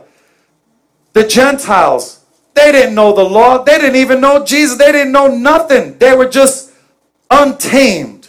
The 1.12 1.26
Gentiles, 1.26 2.19
they 2.54 2.72
didn't 2.72 2.94
know 2.94 3.14
the 3.14 3.24
law. 3.24 3.62
They 3.62 3.78
didn't 3.78 3.96
even 3.96 4.20
know 4.20 4.44
Jesus. 4.44 4.76
They 4.76 4.92
didn't 4.92 5.12
know 5.12 5.28
nothing. 5.28 5.98
They 5.98 6.14
were 6.14 6.28
just 6.28 6.72
untamed. 7.30 8.28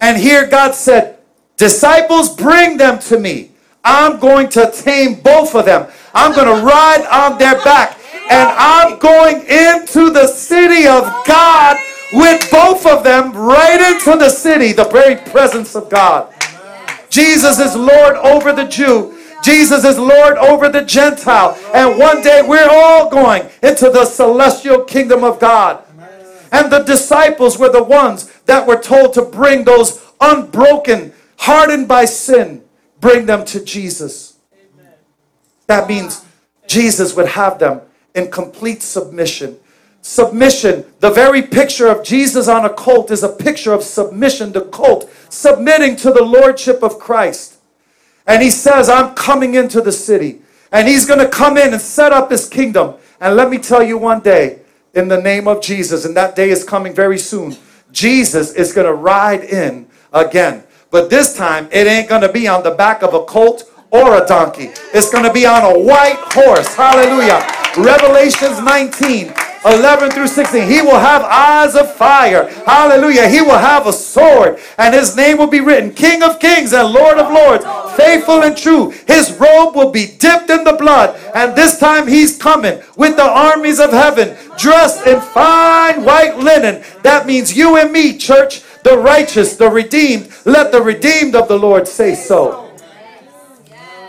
And 0.00 0.18
here 0.18 0.46
God 0.48 0.74
said, 0.74 1.18
Disciples, 1.56 2.34
bring 2.34 2.76
them 2.76 2.98
to 3.00 3.18
me. 3.18 3.52
I'm 3.84 4.18
going 4.18 4.48
to 4.50 4.70
tame 4.70 5.20
both 5.20 5.54
of 5.54 5.64
them. 5.64 5.90
I'm 6.14 6.34
going 6.34 6.46
to 6.46 6.64
ride 6.64 7.06
on 7.10 7.38
their 7.38 7.56
back. 7.62 7.98
And 8.30 8.48
I'm 8.50 8.98
going 8.98 9.42
into 9.42 10.10
the 10.10 10.26
city 10.26 10.86
of 10.86 11.02
God 11.26 11.76
with 12.12 12.50
both 12.50 12.86
of 12.86 13.04
them 13.04 13.32
right 13.32 13.92
into 13.92 14.18
the 14.18 14.28
city, 14.28 14.72
the 14.72 14.84
very 14.84 15.16
presence 15.16 15.74
of 15.74 15.88
God. 15.88 16.32
Jesus 17.10 17.58
is 17.58 17.76
Lord 17.76 18.16
over 18.16 18.52
the 18.52 18.64
Jew. 18.64 19.18
Jesus 19.42 19.84
is 19.84 19.98
Lord 19.98 20.36
over 20.38 20.68
the 20.68 20.82
Gentile. 20.82 21.58
And 21.74 21.98
one 21.98 22.22
day 22.22 22.42
we're 22.46 22.68
all 22.70 23.10
going 23.10 23.48
into 23.62 23.90
the 23.90 24.04
celestial 24.04 24.84
kingdom 24.84 25.24
of 25.24 25.40
God. 25.40 25.84
And 26.52 26.70
the 26.70 26.80
disciples 26.80 27.58
were 27.58 27.70
the 27.70 27.82
ones 27.82 28.30
that 28.46 28.66
were 28.66 28.80
told 28.80 29.14
to 29.14 29.22
bring 29.22 29.64
those 29.64 30.04
unbroken, 30.20 31.12
hardened 31.38 31.88
by 31.88 32.04
sin, 32.04 32.62
bring 33.00 33.26
them 33.26 33.44
to 33.46 33.64
Jesus. 33.64 34.36
That 35.66 35.88
means 35.88 36.24
Jesus 36.66 37.16
would 37.16 37.28
have 37.28 37.58
them 37.58 37.80
in 38.14 38.30
complete 38.30 38.82
submission. 38.82 39.58
Submission, 40.02 40.84
the 40.98 41.10
very 41.10 41.42
picture 41.42 41.86
of 41.86 42.04
Jesus 42.04 42.48
on 42.48 42.64
a 42.64 42.70
colt 42.70 43.10
is 43.10 43.22
a 43.22 43.28
picture 43.28 43.72
of 43.72 43.82
submission, 43.82 44.52
the 44.52 44.62
colt 44.62 45.10
submitting 45.28 45.96
to 45.96 46.10
the 46.10 46.22
lordship 46.22 46.82
of 46.82 46.98
Christ. 46.98 47.51
And 48.26 48.42
he 48.42 48.50
says, 48.50 48.88
I'm 48.88 49.14
coming 49.14 49.54
into 49.54 49.80
the 49.80 49.92
city. 49.92 50.42
And 50.70 50.88
he's 50.88 51.04
going 51.04 51.18
to 51.18 51.28
come 51.28 51.56
in 51.56 51.72
and 51.72 51.80
set 51.80 52.12
up 52.12 52.30
his 52.30 52.48
kingdom. 52.48 52.94
And 53.20 53.36
let 53.36 53.50
me 53.50 53.58
tell 53.58 53.82
you 53.82 53.98
one 53.98 54.20
day, 54.20 54.60
in 54.94 55.08
the 55.08 55.20
name 55.20 55.48
of 55.48 55.62
Jesus, 55.62 56.04
and 56.04 56.16
that 56.16 56.36
day 56.36 56.50
is 56.50 56.64
coming 56.64 56.94
very 56.94 57.18
soon, 57.18 57.56
Jesus 57.92 58.52
is 58.54 58.72
going 58.72 58.86
to 58.86 58.94
ride 58.94 59.44
in 59.44 59.86
again. 60.12 60.64
But 60.90 61.08
this 61.08 61.36
time, 61.36 61.68
it 61.72 61.86
ain't 61.86 62.08
going 62.08 62.22
to 62.22 62.32
be 62.32 62.48
on 62.48 62.62
the 62.62 62.72
back 62.72 63.02
of 63.02 63.14
a 63.14 63.24
colt 63.24 63.70
or 63.90 64.22
a 64.22 64.26
donkey. 64.26 64.70
It's 64.92 65.10
going 65.10 65.24
to 65.24 65.32
be 65.32 65.46
on 65.46 65.62
a 65.64 65.78
white 65.78 66.18
horse. 66.32 66.74
Hallelujah. 66.74 67.46
Revelations 67.78 68.60
19. 68.60 69.32
11 69.64 70.10
through 70.10 70.26
16. 70.26 70.68
He 70.68 70.82
will 70.82 70.98
have 70.98 71.22
eyes 71.22 71.76
of 71.76 71.94
fire. 71.94 72.48
Hallelujah. 72.66 73.28
He 73.28 73.40
will 73.40 73.58
have 73.58 73.86
a 73.86 73.92
sword, 73.92 74.58
and 74.76 74.94
his 74.94 75.16
name 75.16 75.38
will 75.38 75.46
be 75.46 75.60
written 75.60 75.92
King 75.92 76.22
of 76.22 76.40
Kings 76.40 76.72
and 76.72 76.92
Lord 76.92 77.18
of 77.18 77.32
Lords, 77.32 77.64
faithful 77.96 78.42
and 78.42 78.56
true. 78.56 78.90
His 79.06 79.36
robe 79.38 79.76
will 79.76 79.90
be 79.90 80.06
dipped 80.18 80.50
in 80.50 80.64
the 80.64 80.72
blood, 80.72 81.18
and 81.34 81.54
this 81.54 81.78
time 81.78 82.08
he's 82.08 82.36
coming 82.36 82.82
with 82.96 83.16
the 83.16 83.22
armies 83.22 83.78
of 83.78 83.90
heaven, 83.90 84.36
dressed 84.58 85.06
in 85.06 85.20
fine 85.20 86.04
white 86.04 86.38
linen. 86.38 86.82
That 87.02 87.26
means 87.26 87.56
you 87.56 87.76
and 87.76 87.92
me, 87.92 88.18
church, 88.18 88.62
the 88.82 88.98
righteous, 88.98 89.56
the 89.56 89.70
redeemed. 89.70 90.28
Let 90.44 90.72
the 90.72 90.82
redeemed 90.82 91.36
of 91.36 91.46
the 91.46 91.58
Lord 91.58 91.86
say 91.86 92.16
so. 92.16 92.68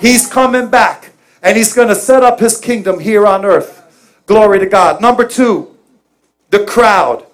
He's 0.01 0.27
coming 0.27 0.69
back, 0.69 1.11
and 1.43 1.55
he's 1.55 1.73
going 1.73 1.89
to 1.89 1.95
set 1.95 2.23
up 2.23 2.39
his 2.39 2.59
kingdom 2.59 2.99
here 2.99 3.27
on 3.27 3.45
earth. 3.45 3.82
Glory 4.25 4.59
to 4.59 4.65
God. 4.65 5.01
Number 5.01 5.27
two, 5.27 5.75
the 6.49 6.65
crowd. 6.65 7.25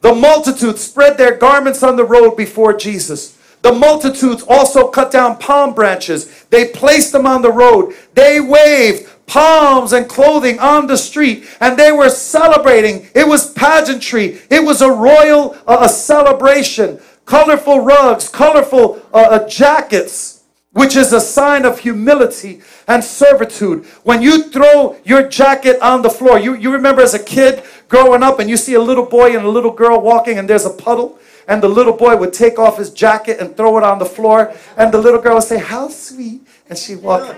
The 0.00 0.14
multitude 0.14 0.78
spread 0.78 1.16
their 1.16 1.36
garments 1.36 1.82
on 1.82 1.96
the 1.96 2.04
road 2.04 2.36
before 2.36 2.74
Jesus. 2.76 3.38
The 3.62 3.72
multitudes 3.72 4.44
also 4.46 4.88
cut 4.88 5.10
down 5.10 5.38
palm 5.38 5.72
branches. 5.74 6.44
They 6.50 6.68
placed 6.68 7.12
them 7.12 7.26
on 7.26 7.40
the 7.40 7.50
road. 7.52 7.94
They 8.12 8.38
waved 8.38 9.08
palms 9.26 9.94
and 9.94 10.06
clothing 10.06 10.58
on 10.58 10.86
the 10.86 10.98
street 10.98 11.46
and 11.60 11.78
they 11.78 11.90
were 11.90 12.10
celebrating. 12.10 13.08
It 13.14 13.26
was 13.26 13.52
pageantry. 13.52 14.40
It 14.50 14.62
was 14.62 14.82
a 14.82 14.90
royal 14.90 15.56
uh, 15.66 15.78
a 15.80 15.88
celebration. 15.88 17.00
Colorful 17.24 17.80
rugs, 17.80 18.28
colorful 18.28 19.00
uh, 19.14 19.16
uh, 19.16 19.48
jackets 19.48 20.33
which 20.74 20.96
is 20.96 21.12
a 21.12 21.20
sign 21.20 21.64
of 21.64 21.78
humility 21.78 22.60
and 22.86 23.02
servitude. 23.02 23.84
When 24.02 24.20
you 24.20 24.50
throw 24.50 24.96
your 25.04 25.26
jacket 25.28 25.80
on 25.80 26.02
the 26.02 26.10
floor, 26.10 26.38
you, 26.38 26.54
you 26.54 26.70
remember 26.72 27.00
as 27.00 27.14
a 27.14 27.22
kid 27.22 27.62
growing 27.88 28.22
up 28.22 28.40
and 28.40 28.50
you 28.50 28.56
see 28.56 28.74
a 28.74 28.80
little 28.80 29.06
boy 29.06 29.36
and 29.36 29.46
a 29.46 29.48
little 29.48 29.70
girl 29.70 30.00
walking 30.00 30.36
and 30.36 30.50
there's 30.50 30.66
a 30.66 30.70
puddle 30.70 31.18
and 31.46 31.62
the 31.62 31.68
little 31.68 31.92
boy 31.92 32.16
would 32.16 32.32
take 32.32 32.58
off 32.58 32.78
his 32.78 32.90
jacket 32.90 33.38
and 33.38 33.56
throw 33.56 33.78
it 33.78 33.84
on 33.84 33.98
the 33.98 34.04
floor 34.04 34.52
and 34.76 34.92
the 34.92 34.98
little 34.98 35.20
girl 35.20 35.34
would 35.34 35.44
say, 35.44 35.58
how 35.58 35.88
sweet, 35.88 36.42
and 36.68 36.76
she 36.76 36.96
walk, 36.96 37.36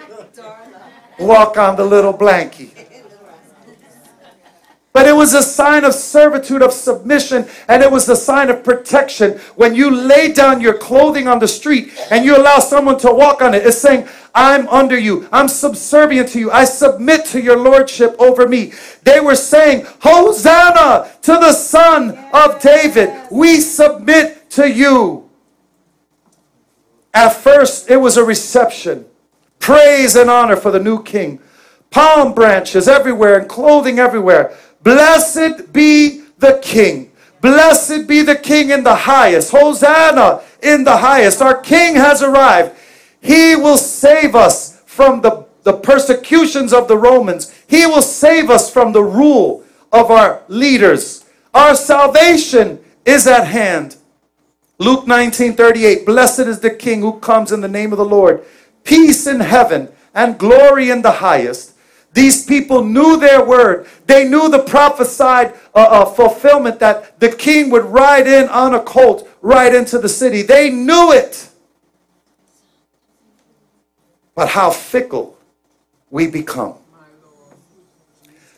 walk 1.19 1.59
on 1.59 1.77
the 1.77 1.85
little 1.85 2.15
blankie. 2.15 2.86
But 4.97 5.07
it 5.07 5.15
was 5.15 5.35
a 5.35 5.43
sign 5.43 5.85
of 5.85 5.93
servitude, 5.93 6.63
of 6.63 6.73
submission, 6.73 7.47
and 7.69 7.83
it 7.83 7.91
was 7.91 8.09
a 8.09 8.17
sign 8.17 8.49
of 8.49 8.65
protection. 8.65 9.33
When 9.55 9.75
you 9.75 9.91
lay 9.91 10.33
down 10.33 10.63
your 10.63 10.73
clothing 10.73 11.29
on 11.29 11.39
the 11.39 11.47
street 11.47 11.93
and 12.11 12.25
you 12.25 12.35
allow 12.35 12.61
someone 12.61 12.99
to 13.01 13.13
walk 13.13 13.43
on 13.43 13.53
it, 13.53 13.67
it's 13.67 13.77
saying, 13.77 14.09
I'm 14.35 14.67
under 14.69 14.99
you. 14.99 15.29
I'm 15.31 15.49
subservient 15.49 16.31
to 16.31 16.39
you. 16.39 16.51
I 16.51 16.65
submit 16.65 17.27
to 17.27 17.43
your 17.43 17.59
lordship 17.59 18.17
over 18.19 18.49
me. 18.49 18.73
They 19.03 19.21
were 19.21 19.35
saying, 19.35 19.87
Hosanna 20.01 21.11
to 21.21 21.33
the 21.33 21.53
Son 21.53 22.17
of 22.33 22.63
David. 22.63 23.11
We 23.31 23.61
submit 23.61 24.49
to 24.53 24.67
you. 24.67 25.29
At 27.13 27.35
first, 27.35 27.91
it 27.91 27.99
was 27.99 28.17
a 28.17 28.25
reception. 28.25 29.05
Praise 29.59 30.17
and 30.17 30.31
honor 30.31 30.57
for 30.57 30.71
the 30.71 30.81
new 30.81 31.03
king. 31.03 31.41
Palm 31.91 32.35
branches 32.35 32.89
everywhere 32.89 33.39
and 33.39 33.49
clothing 33.49 33.99
everywhere. 33.99 34.57
Blessed 34.87 35.73
be 35.73 36.23
the 36.39 36.61
King. 36.63 37.11
Blessed 37.41 38.07
be 38.07 38.23
the 38.23 38.37
King 38.37 38.71
in 38.71 38.85
the 38.85 38.95
highest. 38.95 39.51
Hosanna 39.51 40.43
in 40.63 40.85
the 40.85 40.99
highest. 40.99 41.43
Our 41.43 41.61
King 41.61 41.97
has 41.97 42.23
arrived. 42.23 42.77
He 43.21 43.57
will 43.57 43.79
save 43.79 44.37
us 44.37 44.81
from 44.87 45.23
the, 45.23 45.45
the 45.65 45.73
persecutions 45.73 46.73
of 46.73 46.87
the 46.87 46.97
Romans. 46.97 47.53
He 47.67 47.85
will 47.85 48.01
save 48.01 48.49
us 48.49 48.71
from 48.71 48.93
the 48.93 49.03
rule 49.03 49.65
of 49.91 50.13
our 50.13 50.45
leaders. 50.47 51.25
Our 51.53 51.75
salvation 51.75 52.79
is 53.05 53.27
at 53.27 53.49
hand. 53.49 53.97
Luke 54.79 55.09
19 55.09 55.55
38. 55.55 56.07
Blessed 56.07 56.47
is 56.47 56.61
the 56.61 56.71
King 56.71 57.01
who 57.01 57.19
comes 57.19 57.51
in 57.51 57.61
the 57.61 57.67
name 57.67 57.91
of 57.91 57.99
the 57.99 58.05
Lord. 58.05 58.45
Peace 58.85 59.27
in 59.27 59.41
heaven 59.41 59.89
and 60.15 60.39
glory 60.39 60.91
in 60.91 61.03
the 61.03 61.11
highest. 61.11 61.76
These 62.17 62.47
people 62.47 62.83
knew 62.83 63.19
their 63.19 63.45
word. 63.45 63.87
They 64.07 64.27
knew 64.27 64.49
the 64.49 64.61
prophesied 64.61 65.53
uh, 65.75 65.81
uh, 65.81 66.05
fulfillment 66.07 66.81
that 66.81 67.21
the 67.21 67.29
king 67.29 67.69
would 67.69 67.85
ride 67.85 68.27
in 68.27 68.49
on 68.49 68.73
a 68.73 68.81
colt 68.81 69.29
right 69.43 69.75
into 69.75 69.99
the 69.99 70.09
city. 70.09 70.41
They 70.41 70.71
knew 70.71 71.13
it. 71.13 71.51
But 74.35 74.49
how 74.49 74.71
fickle 74.71 75.37
we 76.09 76.27
become. 76.27 76.77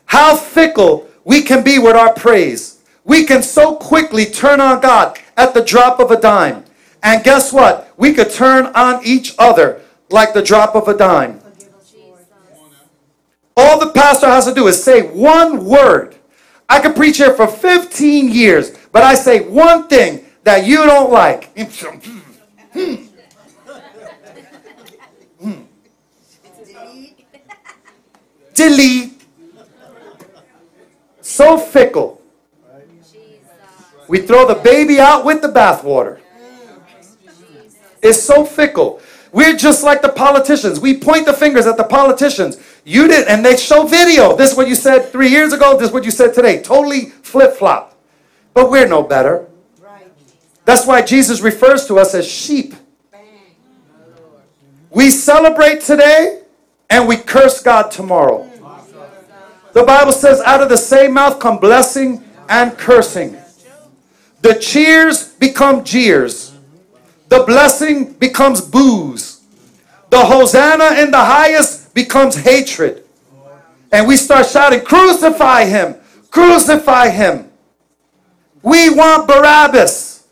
How 0.06 0.36
fickle 0.36 1.08
we 1.24 1.42
can 1.42 1.64
be 1.64 1.80
with 1.80 1.96
our 1.96 2.14
praise. 2.14 2.80
We 3.02 3.24
can 3.24 3.42
so 3.42 3.74
quickly 3.74 4.26
turn 4.26 4.60
on 4.60 4.80
God 4.80 5.18
at 5.36 5.52
the 5.52 5.64
drop 5.64 5.98
of 5.98 6.12
a 6.12 6.20
dime. 6.20 6.62
And 7.02 7.24
guess 7.24 7.52
what? 7.52 7.92
We 7.96 8.12
could 8.14 8.30
turn 8.30 8.66
on 8.66 9.04
each 9.04 9.34
other 9.36 9.80
like 10.10 10.32
the 10.32 10.42
drop 10.42 10.76
of 10.76 10.86
a 10.86 10.96
dime. 10.96 11.40
All 13.60 13.76
the 13.80 13.90
pastor 13.90 14.28
has 14.28 14.44
to 14.44 14.54
do 14.54 14.68
is 14.68 14.80
say 14.80 15.02
one 15.02 15.64
word. 15.64 16.14
I 16.68 16.78
could 16.78 16.94
preach 16.94 17.16
here 17.16 17.34
for 17.34 17.48
15 17.48 18.30
years, 18.30 18.70
but 18.92 19.02
I 19.02 19.16
say 19.16 19.40
one 19.48 19.88
thing 19.88 20.24
that 20.44 20.64
you 20.64 20.86
don't 20.86 21.10
like. 21.10 21.50
Hmm. 22.70 22.94
Hmm. 25.40 25.62
Delete. 28.54 29.22
So 31.22 31.58
fickle. 31.58 32.22
We 34.06 34.18
throw 34.20 34.46
the 34.46 34.54
baby 34.54 35.00
out 35.00 35.24
with 35.24 35.40
the 35.42 35.48
bathwater. 35.48 36.20
It's 38.02 38.22
so 38.22 38.44
fickle. 38.44 39.00
We're 39.32 39.56
just 39.56 39.82
like 39.82 40.02
the 40.02 40.10
politicians. 40.10 40.78
We 40.78 40.98
point 40.98 41.26
the 41.26 41.32
fingers 41.32 41.66
at 41.66 41.76
the 41.76 41.84
politicians. 41.84 42.58
You 42.88 43.06
did, 43.06 43.28
and 43.28 43.44
they 43.44 43.54
show 43.58 43.86
video. 43.86 44.34
This 44.34 44.52
is 44.52 44.56
what 44.56 44.66
you 44.66 44.74
said 44.74 45.12
three 45.12 45.28
years 45.28 45.52
ago. 45.52 45.76
This 45.76 45.88
is 45.88 45.92
what 45.92 46.04
you 46.04 46.10
said 46.10 46.32
today. 46.32 46.62
Totally 46.62 47.10
flip 47.10 47.52
flop. 47.52 47.94
But 48.54 48.70
we're 48.70 48.88
no 48.88 49.02
better. 49.02 49.46
That's 50.64 50.86
why 50.86 51.02
Jesus 51.02 51.42
refers 51.42 51.86
to 51.88 51.98
us 51.98 52.14
as 52.14 52.26
sheep. 52.26 52.72
We 54.88 55.10
celebrate 55.10 55.82
today 55.82 56.44
and 56.88 57.06
we 57.06 57.18
curse 57.18 57.62
God 57.62 57.90
tomorrow. 57.90 58.50
The 59.74 59.82
Bible 59.82 60.12
says, 60.12 60.40
out 60.40 60.62
of 60.62 60.70
the 60.70 60.78
same 60.78 61.12
mouth 61.12 61.38
come 61.38 61.58
blessing 61.58 62.24
and 62.48 62.72
cursing. 62.78 63.36
The 64.40 64.54
cheers 64.54 65.34
become 65.34 65.84
jeers. 65.84 66.54
The 67.28 67.44
blessing 67.44 68.14
becomes 68.14 68.62
boos. 68.62 69.42
The 70.08 70.24
Hosanna 70.24 71.02
in 71.02 71.10
the 71.10 71.18
highest 71.18 71.87
becomes 71.98 72.36
hatred. 72.36 73.02
And 73.90 74.06
we 74.06 74.16
start 74.16 74.46
shouting, 74.46 74.82
Crucify 74.82 75.64
him! 75.64 75.96
Crucify 76.30 77.08
him! 77.08 77.50
We 78.62 78.90
want 78.90 79.26
Barabbas. 79.26 80.24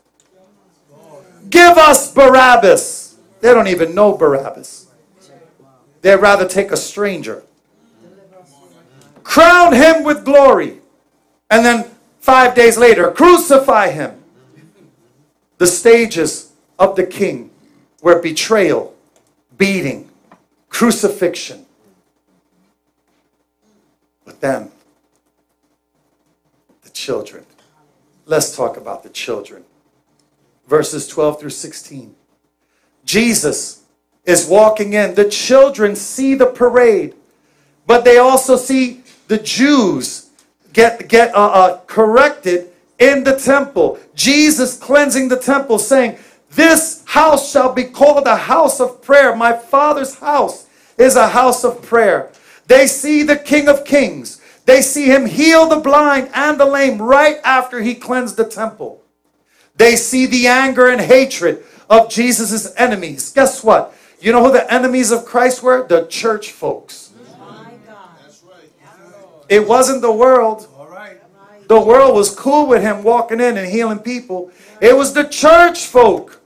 Give 1.49 1.77
us 1.77 2.13
Barabbas. 2.13 3.17
They 3.41 3.53
don't 3.53 3.67
even 3.67 3.93
know 3.93 4.17
Barabbas. 4.17 4.87
They'd 6.01 6.15
rather 6.15 6.47
take 6.47 6.71
a 6.71 6.77
stranger. 6.77 7.43
Crown 9.23 9.73
him 9.73 10.05
with 10.05 10.23
glory. 10.23 10.79
And 11.49 11.65
then 11.65 11.83
five 12.21 12.55
days 12.55 12.77
later, 12.77 13.11
crucify 13.11 13.91
him. 13.91 14.23
The 15.57 15.67
stages 15.67 16.53
of 16.79 16.95
the 16.95 17.05
king 17.05 17.49
were 18.01 18.21
betrayal, 18.21 18.95
beating, 19.57 20.06
crucifixion. 20.77 21.65
But 24.25 24.41
then, 24.41 24.69
the 26.83 26.91
children. 26.91 27.47
Let's 28.27 28.55
talk 28.55 28.77
about 28.77 29.01
the 29.01 29.09
children. 29.09 29.63
Verses 30.67 31.07
12 31.07 31.39
through 31.39 31.49
16. 31.49 32.13
Jesus 33.05 33.85
is 34.23 34.45
walking 34.45 34.93
in. 34.93 35.15
The 35.15 35.27
children 35.27 35.95
see 35.95 36.35
the 36.35 36.45
parade, 36.45 37.15
but 37.87 38.05
they 38.05 38.19
also 38.19 38.55
see 38.55 39.01
the 39.29 39.39
Jews 39.39 40.29
get, 40.73 41.07
get 41.07 41.33
uh, 41.33 41.47
uh, 41.47 41.79
corrected 41.87 42.67
in 42.99 43.23
the 43.23 43.35
temple. 43.35 43.97
Jesus 44.13 44.77
cleansing 44.77 45.29
the 45.29 45.39
temple, 45.39 45.79
saying, 45.79 46.19
This 46.51 47.03
house 47.07 47.51
shall 47.51 47.73
be 47.73 47.85
called 47.85 48.27
a 48.27 48.35
house 48.35 48.79
of 48.79 49.01
prayer. 49.01 49.35
My 49.35 49.53
Father's 49.53 50.13
house 50.13 50.65
is 50.97 51.15
a 51.15 51.29
house 51.29 51.63
of 51.63 51.81
prayer. 51.81 52.31
They 52.67 52.87
see 52.87 53.23
the 53.23 53.37
King 53.37 53.67
of 53.67 53.85
Kings. 53.85 54.41
They 54.65 54.81
see 54.81 55.05
him 55.05 55.25
heal 55.25 55.67
the 55.67 55.79
blind 55.79 56.29
and 56.33 56.59
the 56.59 56.65
lame 56.65 57.01
right 57.01 57.39
after 57.43 57.81
he 57.81 57.95
cleansed 57.95 58.35
the 58.35 58.43
temple. 58.43 59.01
They 59.77 59.95
see 59.95 60.25
the 60.25 60.47
anger 60.47 60.89
and 60.89 60.99
hatred 60.99 61.63
of 61.89 62.09
Jesus' 62.09 62.73
enemies. 62.75 63.31
Guess 63.31 63.63
what? 63.63 63.93
You 64.19 64.31
know 64.31 64.43
who 64.43 64.51
the 64.51 64.71
enemies 64.73 65.11
of 65.11 65.25
Christ 65.25 65.63
were? 65.63 65.87
The 65.87 66.07
church 66.07 66.51
folks. 66.51 67.11
It 69.47 69.65
wasn't 69.65 70.01
the 70.01 70.11
world. 70.11 70.67
The 71.67 71.79
world 71.79 72.15
was 72.15 72.33
cool 72.33 72.67
with 72.67 72.81
him 72.81 73.03
walking 73.03 73.39
in 73.39 73.57
and 73.57 73.69
healing 73.69 73.99
people. 73.99 74.51
It 74.81 74.95
was 74.95 75.13
the 75.13 75.25
church 75.25 75.85
folk. 75.85 76.36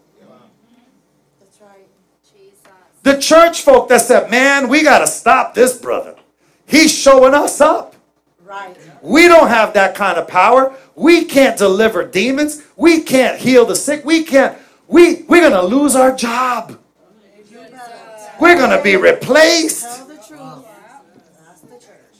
The 3.03 3.17
church 3.17 3.61
folk 3.61 3.89
that 3.89 4.01
said, 4.01 4.29
man, 4.29 4.69
we 4.69 4.83
got 4.83 4.99
to 4.99 5.07
stop 5.07 5.53
this 5.53 5.77
brother. 5.77 6.15
He's 6.65 6.95
showing 6.95 7.33
us 7.33 7.59
up. 7.59 7.95
Right. 8.43 8.77
We 9.01 9.27
don't 9.27 9.47
have 9.47 9.73
that 9.73 9.95
kind 9.95 10.17
of 10.17 10.27
power. 10.27 10.75
We 10.95 11.25
can't 11.25 11.57
deliver 11.57 12.05
demons. 12.05 12.63
We 12.75 13.01
can't 13.01 13.39
heal 13.39 13.65
the 13.65 13.75
sick. 13.75 14.05
We 14.05 14.23
can't. 14.23 14.57
We, 14.87 15.23
we're 15.23 15.49
going 15.49 15.53
to 15.53 15.63
lose 15.63 15.95
our 15.95 16.15
job. 16.15 16.77
We're 18.39 18.57
going 18.57 18.75
to 18.75 18.83
be 18.83 18.97
replaced. 18.97 19.83
Tell 19.83 20.07
the 20.07 20.15
truth. 20.15 20.65
That's 21.45 21.61
the 21.61 21.77
church. 21.77 22.17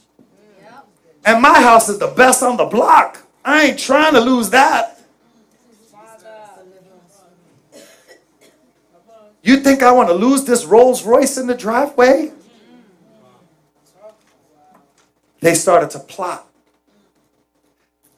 And 1.26 1.42
my 1.42 1.62
house 1.62 1.90
is 1.90 2.00
the 2.00 2.08
best 2.08 2.42
on 2.44 2.58
the 2.58 2.66
block. 2.66 3.26
I 3.44 3.64
ain't 3.66 3.80
trying 3.80 4.14
to 4.14 4.22
lose 4.22 4.50
that. 4.52 5.01
You 9.44 9.58
think 9.58 9.82
I 9.82 9.92
want 9.92 10.10
to 10.10 10.14
lose 10.14 10.44
this 10.44 10.66
Rolls 10.66 11.04
Royce 11.04 11.38
in 11.38 11.48
the 11.48 11.56
driveway? 11.56 12.32
They 15.39 15.56
started 15.56 15.89
to 15.92 16.00
plot. 16.00 16.48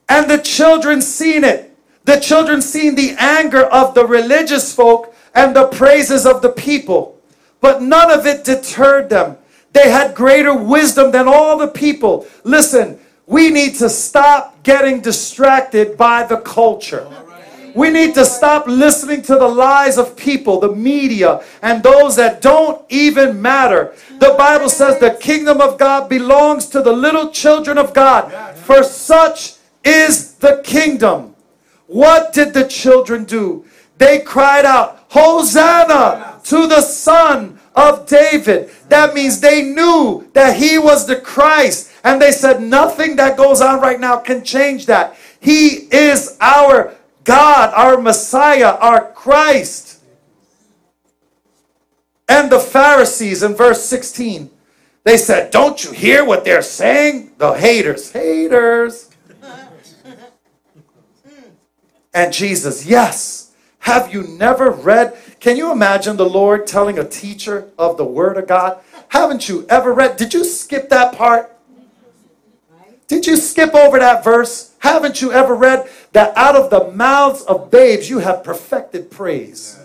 And 0.10 0.30
the 0.30 0.38
children 0.38 1.02
seen 1.02 1.44
it. 1.44 1.76
The 2.04 2.20
children 2.20 2.62
seen 2.62 2.96
the 2.96 3.16
anger 3.18 3.64
of 3.64 3.96
the 3.96 4.06
religious 4.06 4.76
folk 4.76 5.16
and 5.34 5.56
the 5.56 5.68
praises 5.68 6.26
of 6.26 6.42
the 6.42 6.50
people. 6.50 7.18
But 7.62 7.82
none 7.82 8.12
of 8.12 8.26
it 8.26 8.44
deterred 8.44 9.10
them. 9.10 9.38
They 9.72 9.90
had 9.90 10.14
greater 10.14 10.54
wisdom 10.54 11.12
than 11.12 11.28
all 11.28 11.58
the 11.58 11.70
people. 11.70 12.28
Listen, 12.44 13.00
we 13.26 13.50
need 13.50 13.76
to 13.76 13.90
stop 13.90 14.62
getting 14.64 15.00
distracted 15.00 15.98
by 15.98 16.24
the 16.24 16.38
culture. 16.38 17.08
We 17.76 17.90
need 17.90 18.14
to 18.16 18.26
stop 18.26 18.68
listening 18.68 19.22
to 19.24 19.36
the 19.36 19.48
lies 19.48 19.98
of 19.98 20.16
people, 20.16 20.60
the 20.60 20.76
media, 20.76 21.44
and 21.62 21.82
those 21.82 22.16
that 22.18 22.42
don't 22.42 22.86
even 22.90 23.42
matter. 23.42 23.96
The 24.20 24.36
Bible 24.38 24.70
says 24.70 25.00
the 25.00 25.18
kingdom 25.20 25.60
of 25.60 25.78
God 25.78 26.10
belongs 26.10 26.68
to 26.68 26.82
the 26.82 26.94
little 26.94 27.32
children 27.32 27.78
of 27.78 27.94
God, 27.94 28.32
for 28.58 28.84
such 28.84 29.56
is 29.84 30.36
the 30.36 30.62
kingdom. 30.64 31.36
What 31.88 32.34
did 32.34 32.54
the 32.54 32.68
children 32.68 33.26
do? 33.26 33.66
They 33.98 34.20
cried 34.20 34.66
out, 34.66 35.06
Hosanna 35.10 36.40
to 36.46 36.68
the 36.68 36.82
Son 36.82 37.60
of 37.76 38.08
David. 38.08 38.70
That 38.90 39.14
means 39.14 39.40
they 39.40 39.64
knew 39.64 40.28
that 40.34 40.58
he 40.58 40.78
was 40.78 41.06
the 41.06 41.16
Christ. 41.16 41.92
And 42.04 42.22
they 42.22 42.32
said, 42.32 42.62
nothing 42.62 43.16
that 43.16 43.38
goes 43.38 43.62
on 43.62 43.80
right 43.80 44.00
now 44.00 44.18
can 44.18 44.44
change 44.44 44.88
that. 44.88 45.16
He 45.40 45.88
is 45.92 46.38
our 46.42 46.96
God, 47.24 47.74
our 47.74 48.00
Messiah, 48.00 48.76
our 48.76 49.12
Christ. 49.12 50.02
And 52.28 52.52
the 52.52 52.60
Pharisees 52.60 53.44
in 53.44 53.54
verse 53.54 53.84
16, 53.84 54.50
they 55.04 55.18
said, 55.18 55.52
Don't 55.52 55.84
you 55.84 55.92
hear 55.92 56.24
what 56.26 56.46
they're 56.46 56.62
saying? 56.62 57.34
The 57.38 57.54
haters, 57.54 58.12
haters. 58.12 59.10
and 62.14 62.34
Jesus, 62.34 62.86
yes. 62.86 63.52
Have 63.80 64.14
you 64.14 64.24
never 64.24 64.72
read? 64.72 65.18
Can 65.42 65.58
you 65.58 65.72
imagine 65.72 66.16
the 66.16 66.30
Lord 66.30 66.66
telling 66.66 66.98
a 66.98 67.04
teacher 67.04 67.70
of 67.78 67.98
the 67.98 68.06
Word 68.06 68.38
of 68.38 68.48
God? 68.48 68.80
Haven't 69.10 69.50
you 69.50 69.66
ever 69.70 69.94
read? 69.94 70.16
Did 70.16 70.34
you 70.34 70.46
skip 70.46 70.90
that 70.90 71.18
part? 71.18 71.54
Did 73.08 73.28
you 73.28 73.36
skip 73.36 73.76
over 73.76 74.00
that 74.00 74.24
verse? 74.24 74.74
Haven't 74.80 75.22
you 75.22 75.34
ever 75.34 75.54
read 75.54 75.88
that 76.14 76.36
out 76.38 76.56
of 76.56 76.70
the 76.70 76.92
mouths 76.92 77.42
of 77.44 77.70
babes 77.70 78.10
you 78.10 78.20
have 78.20 78.44
perfected 78.44 79.12
praise? 79.12 79.80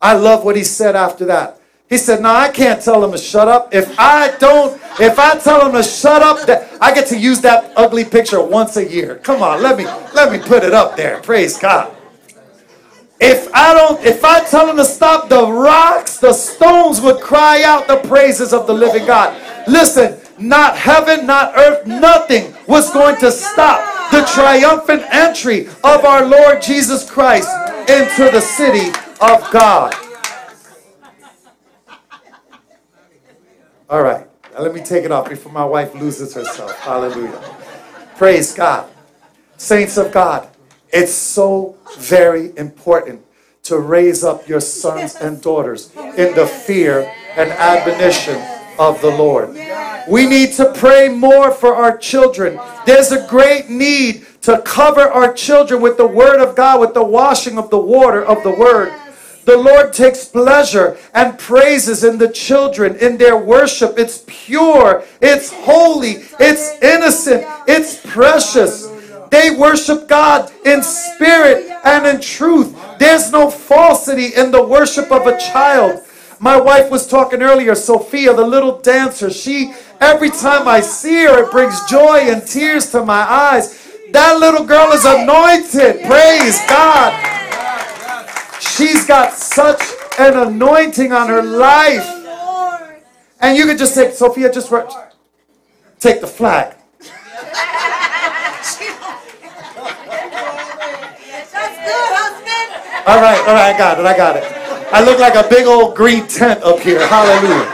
I 0.00 0.12
love 0.12 0.44
what 0.44 0.56
he 0.56 0.64
said 0.64 0.94
after 0.94 1.24
that. 1.26 1.60
He 1.88 1.96
said, 1.96 2.20
"No, 2.20 2.30
I 2.30 2.48
can't 2.48 2.82
tell 2.82 3.02
him 3.02 3.12
to 3.12 3.18
shut 3.18 3.48
up. 3.48 3.72
If 3.74 3.98
I 3.98 4.32
don't, 4.38 4.80
if 5.00 5.18
I 5.18 5.38
tell 5.38 5.64
him 5.64 5.72
to 5.72 5.82
shut 5.82 6.20
up, 6.22 6.44
that 6.46 6.68
I 6.80 6.92
get 6.92 7.06
to 7.08 7.16
use 7.16 7.40
that 7.42 7.72
ugly 7.76 8.04
picture 8.04 8.42
once 8.42 8.76
a 8.76 8.84
year. 8.84 9.20
Come 9.22 9.42
on, 9.42 9.62
let 9.62 9.78
me 9.78 9.84
let 10.12 10.32
me 10.32 10.38
put 10.38 10.64
it 10.64 10.74
up 10.74 10.96
there. 10.96 11.20
Praise 11.22 11.56
God. 11.56 11.92
If 13.20 13.48
I 13.54 13.72
don't, 13.72 14.04
if 14.04 14.24
I 14.24 14.40
tell 14.40 14.68
him 14.68 14.76
to 14.76 14.84
stop, 14.84 15.28
the 15.28 15.46
rocks, 15.46 16.18
the 16.18 16.32
stones 16.32 17.00
would 17.00 17.20
cry 17.20 17.62
out 17.62 17.86
the 17.86 17.96
praises 17.96 18.52
of 18.52 18.66
the 18.66 18.74
living 18.74 19.06
God. 19.06 19.34
Listen, 19.66 20.18
not 20.38 20.76
heaven, 20.76 21.26
not 21.26 21.56
earth, 21.56 21.86
nothing 21.86 22.54
was 22.66 22.92
going 22.92 23.16
to 23.16 23.30
stop 23.30 24.10
the 24.10 24.22
triumphant 24.34 25.02
entry 25.10 25.66
of 25.82 26.04
our 26.04 26.24
Lord 26.24 26.62
Jesus 26.62 27.08
Christ 27.08 27.50
into 27.88 28.30
the 28.30 28.40
city 28.40 28.88
of 29.20 29.50
God. 29.50 29.94
All 33.88 34.02
right, 34.02 34.26
now 34.52 34.62
let 34.62 34.74
me 34.74 34.82
take 34.82 35.04
it 35.04 35.12
off 35.12 35.28
before 35.28 35.52
my 35.52 35.64
wife 35.64 35.94
loses 35.94 36.34
herself. 36.34 36.76
Hallelujah. 36.80 37.40
Praise 38.16 38.52
God. 38.52 38.90
Saints 39.56 39.96
of 39.96 40.12
God, 40.12 40.48
it's 40.90 41.12
so 41.12 41.76
very 41.98 42.56
important 42.56 43.22
to 43.62 43.78
raise 43.78 44.22
up 44.24 44.48
your 44.48 44.60
sons 44.60 45.16
and 45.16 45.40
daughters 45.40 45.94
in 45.96 46.34
the 46.34 46.46
fear 46.46 47.12
and 47.36 47.50
admonition 47.50 48.40
of 48.78 49.00
the 49.00 49.10
Lord. 49.10 49.56
We 50.08 50.26
need 50.26 50.52
to 50.54 50.72
pray 50.72 51.08
more 51.08 51.50
for 51.50 51.74
our 51.74 51.96
children. 51.96 52.60
There's 52.84 53.12
a 53.12 53.26
great 53.26 53.68
need 53.68 54.26
to 54.42 54.62
cover 54.62 55.02
our 55.02 55.32
children 55.32 55.80
with 55.80 55.96
the 55.96 56.06
Word 56.06 56.40
of 56.40 56.54
God, 56.54 56.80
with 56.80 56.94
the 56.94 57.04
washing 57.04 57.58
of 57.58 57.70
the 57.70 57.78
water 57.78 58.24
of 58.24 58.42
the 58.42 58.52
Word. 58.52 58.92
The 59.44 59.56
Lord 59.56 59.92
takes 59.92 60.24
pleasure 60.24 60.98
and 61.14 61.38
praises 61.38 62.02
in 62.02 62.18
the 62.18 62.28
children, 62.28 62.96
in 62.96 63.16
their 63.16 63.36
worship. 63.36 63.96
It's 63.96 64.24
pure, 64.26 65.04
it's 65.20 65.52
holy, 65.52 66.24
it's 66.40 66.82
innocent, 66.82 67.44
it's 67.68 68.04
precious. 68.04 68.88
They 69.30 69.50
worship 69.50 70.08
God 70.08 70.52
in 70.64 70.82
spirit 70.82 71.70
and 71.84 72.06
in 72.06 72.20
truth. 72.20 72.76
There's 72.98 73.30
no 73.30 73.50
falsity 73.50 74.34
in 74.34 74.50
the 74.50 74.66
worship 74.66 75.12
of 75.12 75.26
a 75.26 75.38
child. 75.38 76.02
My 76.38 76.60
wife 76.60 76.90
was 76.90 77.06
talking 77.06 77.42
earlier, 77.42 77.74
Sophia, 77.74 78.34
the 78.34 78.46
little 78.46 78.78
dancer. 78.80 79.30
She, 79.30 79.72
every 80.00 80.28
time 80.30 80.68
I 80.68 80.80
see 80.80 81.24
her, 81.24 81.44
it 81.44 81.50
brings 81.50 81.82
joy 81.86 82.18
and 82.30 82.46
tears 82.46 82.90
to 82.90 83.04
my 83.04 83.22
eyes. 83.22 83.90
That 84.12 84.38
little 84.38 84.64
girl 84.64 84.92
is 84.92 85.04
anointed. 85.04 86.04
Praise 86.04 86.58
God. 86.68 87.12
She's 88.60 89.06
got 89.06 89.32
such 89.32 89.82
an 90.18 90.36
anointing 90.36 91.12
on 91.12 91.28
her 91.28 91.42
life. 91.42 92.06
And 93.40 93.56
you 93.56 93.64
could 93.64 93.78
just 93.78 93.94
say, 93.94 94.10
Sophia, 94.12 94.52
just 94.52 94.70
re- 94.70 94.86
take 95.98 96.20
the 96.20 96.26
flag. 96.26 96.76
That's 101.52 101.76
good, 101.78 102.10
husband. 102.12 103.06
All 103.06 103.20
right, 103.20 103.38
all 103.40 103.54
right, 103.54 103.74
I 103.74 103.78
got 103.78 103.98
it, 103.98 104.06
I 104.06 104.16
got 104.16 104.36
it. 104.36 104.55
I 104.96 105.04
look 105.04 105.18
like 105.18 105.34
a 105.34 105.46
big 105.46 105.66
old 105.66 105.94
green 105.94 106.26
tent 106.26 106.62
up 106.62 106.80
here. 106.80 107.06
Hallelujah. 107.06 107.70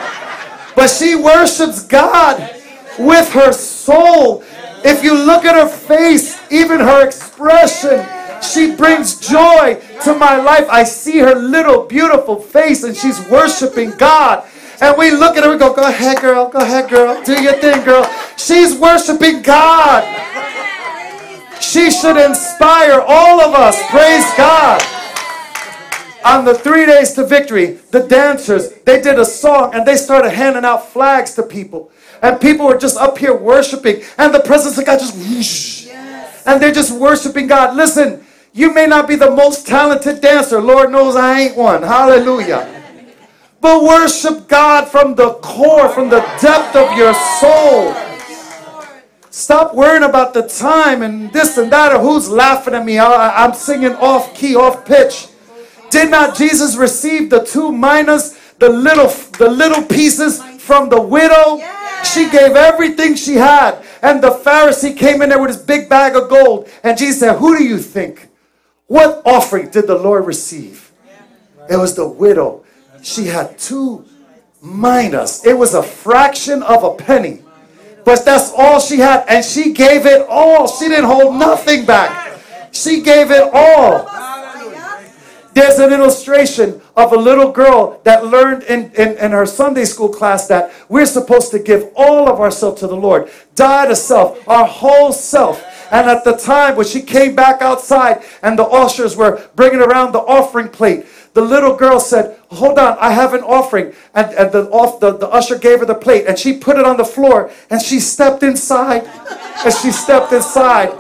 But 0.74 0.88
she 0.88 1.14
worships 1.14 1.84
God 1.84 2.40
with 2.98 3.32
her 3.32 3.52
soul. 3.52 4.42
If 4.84 5.04
you 5.04 5.14
look 5.14 5.44
at 5.44 5.54
her 5.54 5.68
face, 5.68 6.36
even 6.50 6.80
her 6.80 7.06
expression, 7.06 8.04
she 8.42 8.74
brings 8.74 9.20
joy 9.20 9.80
to 10.02 10.16
my 10.16 10.34
life. 10.34 10.66
I 10.68 10.82
see 10.82 11.18
her 11.18 11.36
little 11.36 11.84
beautiful 11.84 12.40
face 12.40 12.82
and 12.82 12.96
she's 12.96 13.24
worshiping 13.28 13.92
God. 13.98 14.44
And 14.80 14.98
we 14.98 15.12
look 15.12 15.36
at 15.36 15.44
her 15.44 15.52
and 15.52 15.60
go, 15.60 15.72
Go 15.72 15.86
ahead, 15.86 16.20
girl. 16.20 16.48
Go 16.48 16.58
ahead, 16.58 16.90
girl. 16.90 17.22
Do 17.22 17.40
your 17.40 17.52
thing, 17.52 17.84
girl. 17.84 18.04
She's 18.36 18.76
worshiping 18.76 19.42
God. 19.42 20.02
She 21.60 21.88
should 21.92 22.16
inspire 22.16 23.00
all 23.00 23.40
of 23.40 23.54
us. 23.54 23.80
Praise 23.90 24.26
God. 24.36 24.82
On 26.24 26.44
the 26.44 26.54
three 26.54 26.86
days 26.86 27.12
to 27.14 27.26
victory, 27.26 27.78
the 27.90 28.06
dancers, 28.06 28.72
they 28.84 29.00
did 29.00 29.18
a 29.18 29.24
song 29.24 29.74
and 29.74 29.86
they 29.86 29.96
started 29.96 30.30
handing 30.30 30.64
out 30.64 30.88
flags 30.90 31.34
to 31.34 31.42
people. 31.42 31.90
And 32.22 32.40
people 32.40 32.66
were 32.66 32.78
just 32.78 32.96
up 32.96 33.18
here 33.18 33.34
worshiping. 33.34 34.02
And 34.18 34.32
the 34.32 34.40
presence 34.40 34.78
of 34.78 34.86
God 34.86 35.00
just 35.00 35.16
whoosh. 35.16 35.88
And 36.46 36.62
they're 36.62 36.72
just 36.72 36.92
worshiping 36.92 37.48
God. 37.48 37.76
Listen, 37.76 38.24
you 38.52 38.72
may 38.72 38.86
not 38.86 39.08
be 39.08 39.16
the 39.16 39.30
most 39.30 39.66
talented 39.66 40.20
dancer. 40.20 40.60
Lord 40.60 40.92
knows 40.92 41.16
I 41.16 41.40
ain't 41.40 41.56
one. 41.56 41.82
Hallelujah. 41.82 42.80
But 43.60 43.82
worship 43.82 44.48
God 44.48 44.88
from 44.88 45.14
the 45.14 45.34
core, 45.34 45.88
from 45.88 46.10
the 46.10 46.20
depth 46.40 46.76
of 46.76 46.96
your 46.96 47.14
soul. 47.40 47.94
Stop 49.30 49.74
worrying 49.74 50.02
about 50.02 50.34
the 50.34 50.46
time 50.46 51.02
and 51.02 51.32
this 51.32 51.56
and 51.56 51.72
that 51.72 51.92
or 51.92 52.00
who's 52.00 52.28
laughing 52.28 52.74
at 52.74 52.84
me. 52.84 52.98
I, 52.98 53.44
am 53.44 53.54
singing 53.54 53.94
off 53.94 54.34
key, 54.34 54.54
off 54.54 54.84
pitch. 54.84 55.28
Did 55.92 56.10
not 56.10 56.34
Jesus 56.34 56.74
receive 56.74 57.28
the 57.28 57.44
two 57.44 57.70
minas, 57.70 58.38
the 58.58 58.70
little, 58.70 59.08
the 59.38 59.50
little 59.50 59.84
pieces 59.84 60.42
from 60.58 60.88
the 60.88 61.00
widow? 61.00 61.60
She 62.02 62.30
gave 62.30 62.56
everything 62.56 63.14
she 63.14 63.34
had. 63.34 63.84
And 64.00 64.22
the 64.22 64.30
Pharisee 64.30 64.96
came 64.96 65.20
in 65.20 65.28
there 65.28 65.38
with 65.38 65.50
his 65.50 65.62
big 65.62 65.90
bag 65.90 66.16
of 66.16 66.30
gold. 66.30 66.70
And 66.82 66.96
Jesus 66.96 67.20
said, 67.20 67.36
Who 67.36 67.58
do 67.58 67.62
you 67.62 67.78
think? 67.78 68.28
What 68.86 69.20
offering 69.26 69.68
did 69.68 69.86
the 69.86 69.98
Lord 69.98 70.26
receive? 70.26 70.92
It 71.68 71.76
was 71.76 71.94
the 71.94 72.08
widow. 72.08 72.64
She 73.02 73.26
had 73.26 73.58
two 73.58 74.06
minas. 74.62 75.44
It 75.44 75.56
was 75.56 75.74
a 75.74 75.82
fraction 75.82 76.62
of 76.62 76.84
a 76.84 76.94
penny. 76.94 77.42
But 78.04 78.24
that's 78.24 78.50
all 78.56 78.80
she 78.80 78.96
had. 78.96 79.26
And 79.28 79.44
she 79.44 79.72
gave 79.72 80.06
it 80.06 80.26
all. 80.26 80.66
She 80.66 80.88
didn't 80.88 81.04
hold 81.04 81.36
nothing 81.36 81.84
back. 81.84 82.40
She 82.72 83.02
gave 83.02 83.30
it 83.30 83.50
all. 83.52 84.08
There's 85.54 85.78
an 85.78 85.92
illustration 85.92 86.80
of 86.96 87.12
a 87.12 87.16
little 87.16 87.52
girl 87.52 88.00
that 88.04 88.24
learned 88.24 88.62
in, 88.64 88.90
in, 88.92 89.18
in, 89.18 89.32
her 89.32 89.44
Sunday 89.44 89.84
school 89.84 90.08
class 90.08 90.46
that 90.48 90.72
we're 90.88 91.04
supposed 91.04 91.50
to 91.50 91.58
give 91.58 91.90
all 91.94 92.28
of 92.28 92.40
ourselves 92.40 92.80
to 92.80 92.86
the 92.86 92.96
Lord, 92.96 93.30
die 93.54 93.86
to 93.86 93.96
self, 93.96 94.46
our 94.48 94.66
whole 94.66 95.12
self. 95.12 95.62
And 95.92 96.08
at 96.08 96.24
the 96.24 96.32
time 96.32 96.76
when 96.76 96.86
she 96.86 97.02
came 97.02 97.34
back 97.34 97.60
outside 97.60 98.22
and 98.42 98.58
the 98.58 98.64
ushers 98.64 99.14
were 99.14 99.46
bringing 99.54 99.80
around 99.80 100.12
the 100.12 100.20
offering 100.20 100.70
plate, 100.70 101.04
the 101.34 101.42
little 101.42 101.76
girl 101.76 102.00
said, 102.00 102.38
Hold 102.50 102.78
on, 102.78 102.96
I 102.98 103.10
have 103.12 103.34
an 103.34 103.42
offering. 103.42 103.92
And, 104.14 104.32
and 104.34 104.52
the, 104.52 104.70
off, 104.70 105.00
the, 105.00 105.16
the 105.16 105.28
usher 105.28 105.58
gave 105.58 105.80
her 105.80 105.86
the 105.86 105.94
plate 105.94 106.26
and 106.26 106.38
she 106.38 106.56
put 106.56 106.78
it 106.78 106.84
on 106.86 106.96
the 106.96 107.04
floor 107.04 107.50
and 107.68 107.80
she 107.82 108.00
stepped 108.00 108.42
inside. 108.42 109.04
And 109.64 109.74
she 109.74 109.92
stepped 109.92 110.32
inside. 110.32 110.98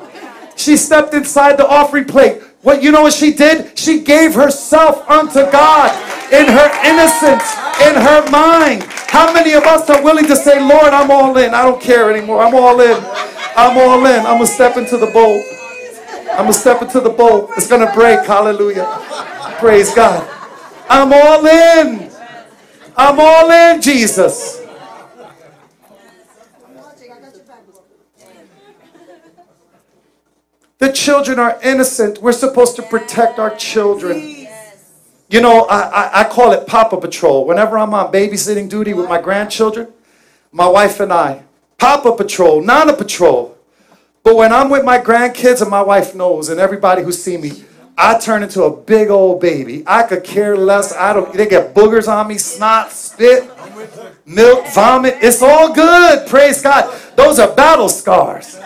She 0.56 0.76
stepped 0.76 1.14
inside 1.14 1.56
the 1.56 1.66
offering 1.66 2.04
plate. 2.04 2.42
What 2.62 2.82
you 2.82 2.92
know 2.92 3.02
what 3.02 3.12
she 3.12 3.32
did? 3.32 3.78
She 3.78 4.02
gave 4.02 4.34
herself 4.34 5.08
unto 5.10 5.50
God 5.50 5.90
in 6.32 6.46
her 6.46 6.70
innocence, 6.86 7.44
in 7.82 7.94
her 7.96 8.30
mind. 8.30 8.84
How 9.08 9.32
many 9.32 9.54
of 9.54 9.64
us 9.64 9.90
are 9.90 10.02
willing 10.02 10.26
to 10.26 10.36
say, 10.36 10.60
Lord, 10.60 10.94
I'm 10.94 11.10
all 11.10 11.36
in. 11.38 11.54
I 11.54 11.62
don't 11.62 11.80
care 11.82 12.10
anymore. 12.14 12.42
I'm 12.42 12.54
all 12.54 12.80
in. 12.80 13.02
I'm 13.56 13.76
all 13.78 14.06
in. 14.06 14.26
I'm 14.26 14.38
to 14.40 14.46
step 14.46 14.76
into 14.76 14.96
the 14.96 15.08
boat. 15.08 15.44
I'm 16.32 16.44
gonna 16.46 16.52
step 16.54 16.82
into 16.82 17.00
the 17.00 17.10
boat. 17.10 17.50
It's 17.56 17.68
gonna 17.68 17.92
break. 17.94 18.24
Hallelujah. 18.26 18.86
Praise 19.58 19.94
God. 19.94 20.26
I'm 20.88 21.12
all 21.12 21.46
in. 21.46 22.10
I'm 22.96 23.20
all 23.20 23.50
in, 23.50 23.82
Jesus. 23.82 24.61
The 30.82 30.90
children 30.90 31.38
are 31.38 31.60
innocent. 31.62 32.20
We're 32.20 32.32
supposed 32.32 32.74
to 32.74 32.82
protect 32.82 33.38
our 33.38 33.54
children. 33.54 34.48
You 35.30 35.40
know, 35.40 35.66
I, 35.66 35.78
I, 35.78 36.20
I, 36.20 36.24
call 36.24 36.50
it 36.50 36.66
Papa 36.66 36.96
Patrol. 36.96 37.46
Whenever 37.46 37.78
I'm 37.78 37.94
on 37.94 38.12
babysitting 38.12 38.68
duty 38.68 38.92
with 38.92 39.08
my 39.08 39.20
grandchildren, 39.20 39.92
my 40.50 40.66
wife 40.66 40.98
and 40.98 41.12
I, 41.12 41.44
Papa 41.78 42.16
Patrol, 42.16 42.60
Nana 42.60 42.94
Patrol. 42.94 43.56
But 44.24 44.34
when 44.34 44.52
I'm 44.52 44.70
with 44.70 44.84
my 44.84 44.98
grandkids 44.98 45.62
and 45.62 45.70
my 45.70 45.82
wife 45.82 46.16
knows, 46.16 46.48
and 46.48 46.58
everybody 46.58 47.04
who 47.04 47.12
see 47.12 47.36
me, 47.36 47.62
I 47.96 48.18
turn 48.18 48.42
into 48.42 48.64
a 48.64 48.76
big 48.76 49.08
old 49.08 49.40
baby. 49.40 49.84
I 49.86 50.02
could 50.02 50.24
care 50.24 50.56
less. 50.56 50.92
I 50.92 51.12
don't. 51.12 51.32
They 51.32 51.46
get 51.46 51.76
boogers 51.76 52.08
on 52.08 52.26
me, 52.26 52.38
snot, 52.38 52.90
spit, 52.90 53.48
milk, 54.26 54.66
vomit. 54.74 55.14
It's 55.20 55.42
all 55.42 55.72
good. 55.72 56.26
Praise 56.26 56.60
God. 56.60 56.92
Those 57.14 57.38
are 57.38 57.54
battle 57.54 57.88
scars. 57.88 58.58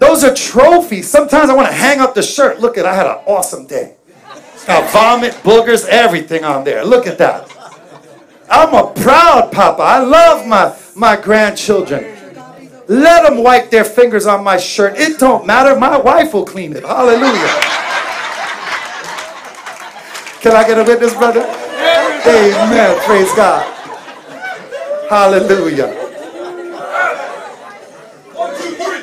Those 0.00 0.24
are 0.24 0.34
trophies. 0.34 1.08
Sometimes 1.08 1.50
I 1.50 1.54
want 1.54 1.68
to 1.68 1.74
hang 1.74 2.00
up 2.00 2.14
the 2.14 2.22
shirt. 2.22 2.58
Look 2.58 2.78
at, 2.78 2.86
I 2.86 2.94
had 2.94 3.06
an 3.06 3.18
awesome 3.26 3.66
day. 3.66 3.96
got 4.66 4.90
vomit, 4.90 5.34
boogers, 5.44 5.86
everything 5.86 6.42
on 6.42 6.64
there. 6.64 6.84
Look 6.84 7.06
at 7.06 7.18
that. 7.18 7.48
I'm 8.50 8.74
a 8.74 8.92
proud 8.94 9.52
papa. 9.52 9.82
I 9.82 9.98
love 9.98 10.46
my, 10.46 10.74
my 10.96 11.20
grandchildren. 11.20 12.16
Let 12.88 13.28
them 13.28 13.44
wipe 13.44 13.70
their 13.70 13.84
fingers 13.84 14.26
on 14.26 14.42
my 14.42 14.56
shirt. 14.56 14.96
It 14.96 15.20
don't 15.20 15.46
matter. 15.46 15.78
My 15.78 15.98
wife 15.98 16.32
will 16.34 16.46
clean 16.46 16.74
it. 16.74 16.82
Hallelujah. 16.82 17.60
Can 20.40 20.56
I 20.56 20.66
get 20.66 20.78
a 20.78 20.82
witness, 20.82 21.14
brother? 21.14 21.42
Amen. 21.42 23.00
Praise 23.04 23.32
God. 23.34 23.62
Hallelujah. 25.10 25.94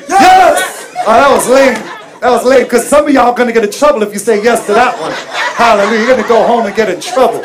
Yes. 0.08 0.74
Oh, 0.74 0.87
Oh, 1.06 1.14
that 1.14 1.30
was 1.30 1.48
lame. 1.48 1.74
That 2.20 2.30
was 2.30 2.44
lame 2.44 2.64
because 2.64 2.86
some 2.86 3.06
of 3.06 3.12
y'all 3.12 3.34
to 3.34 3.52
get 3.52 3.64
in 3.64 3.70
trouble 3.70 4.02
if 4.02 4.12
you 4.12 4.18
say 4.18 4.42
yes 4.42 4.66
to 4.66 4.72
that 4.74 5.00
one. 5.00 5.12
Hallelujah. 5.56 5.98
You're 5.98 6.08
going 6.08 6.22
to 6.22 6.28
go 6.28 6.46
home 6.46 6.66
and 6.66 6.74
get 6.74 6.90
in 6.90 7.00
trouble. 7.00 7.42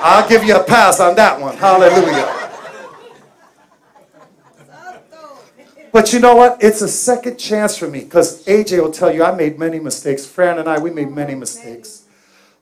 I'll 0.00 0.28
give 0.28 0.44
you 0.44 0.56
a 0.56 0.62
pass 0.62 1.00
on 1.00 1.16
that 1.16 1.40
one. 1.40 1.56
Hallelujah. 1.56 2.34
But 5.92 6.12
you 6.12 6.20
know 6.20 6.36
what? 6.36 6.62
It's 6.62 6.82
a 6.82 6.88
second 6.88 7.38
chance 7.38 7.76
for 7.76 7.88
me 7.88 8.00
because 8.00 8.44
AJ 8.44 8.82
will 8.82 8.92
tell 8.92 9.12
you 9.12 9.24
I 9.24 9.34
made 9.34 9.58
many 9.58 9.80
mistakes. 9.80 10.26
Fran 10.26 10.58
and 10.58 10.68
I, 10.68 10.78
we 10.78 10.90
made 10.90 11.10
many 11.10 11.34
mistakes. 11.34 12.04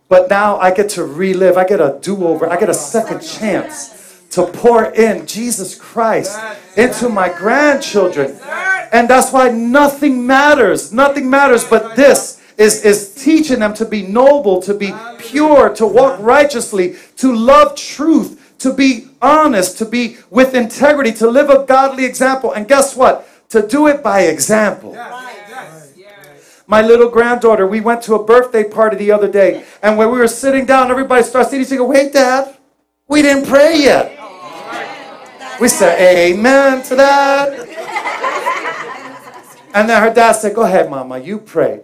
But 0.08 0.30
now 0.30 0.58
I 0.58 0.72
get 0.72 0.88
to 0.90 1.04
relive, 1.04 1.56
I 1.56 1.64
get 1.64 1.80
a 1.80 1.98
do 2.00 2.26
over, 2.26 2.48
I 2.48 2.58
get 2.58 2.70
a 2.70 2.74
second 2.74 3.20
chance 3.20 4.22
to 4.30 4.46
pour 4.46 4.86
in 4.92 5.26
Jesus 5.26 5.74
Christ 5.74 6.38
into 6.76 7.08
my 7.08 7.28
grandchildren. 7.28 8.38
And 8.92 9.08
that's 9.08 9.32
why 9.32 9.50
nothing 9.50 10.26
matters. 10.26 10.92
Nothing 10.92 11.28
matters 11.28 11.64
but 11.64 11.96
this 11.96 12.40
is, 12.56 12.84
is 12.84 13.14
teaching 13.14 13.60
them 13.60 13.74
to 13.74 13.84
be 13.84 14.02
noble, 14.02 14.62
to 14.62 14.74
be 14.74 14.94
pure, 15.18 15.70
to 15.74 15.86
walk 15.86 16.18
righteously, 16.20 16.96
to 17.16 17.34
love 17.34 17.76
truth, 17.76 18.54
to 18.58 18.72
be 18.72 19.08
honest, 19.20 19.78
to 19.78 19.84
be 19.84 20.16
with 20.30 20.54
integrity, 20.54 21.12
to 21.12 21.30
live 21.30 21.50
a 21.50 21.64
godly 21.64 22.04
example. 22.04 22.52
And 22.52 22.66
guess 22.66 22.96
what? 22.96 23.28
To 23.50 23.66
do 23.66 23.86
it 23.86 24.02
by 24.02 24.22
example. 24.22 24.96
My 26.68 26.82
little 26.82 27.08
granddaughter, 27.08 27.64
we 27.66 27.80
went 27.80 28.02
to 28.02 28.14
a 28.14 28.24
birthday 28.24 28.64
party 28.64 28.96
the 28.96 29.12
other 29.12 29.28
day, 29.28 29.64
and 29.82 29.96
when 29.96 30.10
we 30.10 30.18
were 30.18 30.26
sitting 30.26 30.66
down, 30.66 30.90
everybody 30.90 31.22
starts 31.22 31.52
eating. 31.54 31.64
She 31.64 31.76
go, 31.76 31.84
"Wait, 31.84 32.12
Dad, 32.12 32.56
we 33.06 33.22
didn't 33.22 33.46
pray 33.46 33.78
yet." 33.78 34.18
We 35.60 35.68
said, 35.68 35.96
"Amen 36.00 36.82
to 36.82 36.96
that." 36.96 37.75
And 39.76 39.88
then 39.88 40.02
her 40.02 40.12
dad 40.12 40.32
said, 40.32 40.54
"Go 40.54 40.62
ahead, 40.62 40.90
Mama, 40.90 41.18
you 41.18 41.38
pray." 41.38 41.82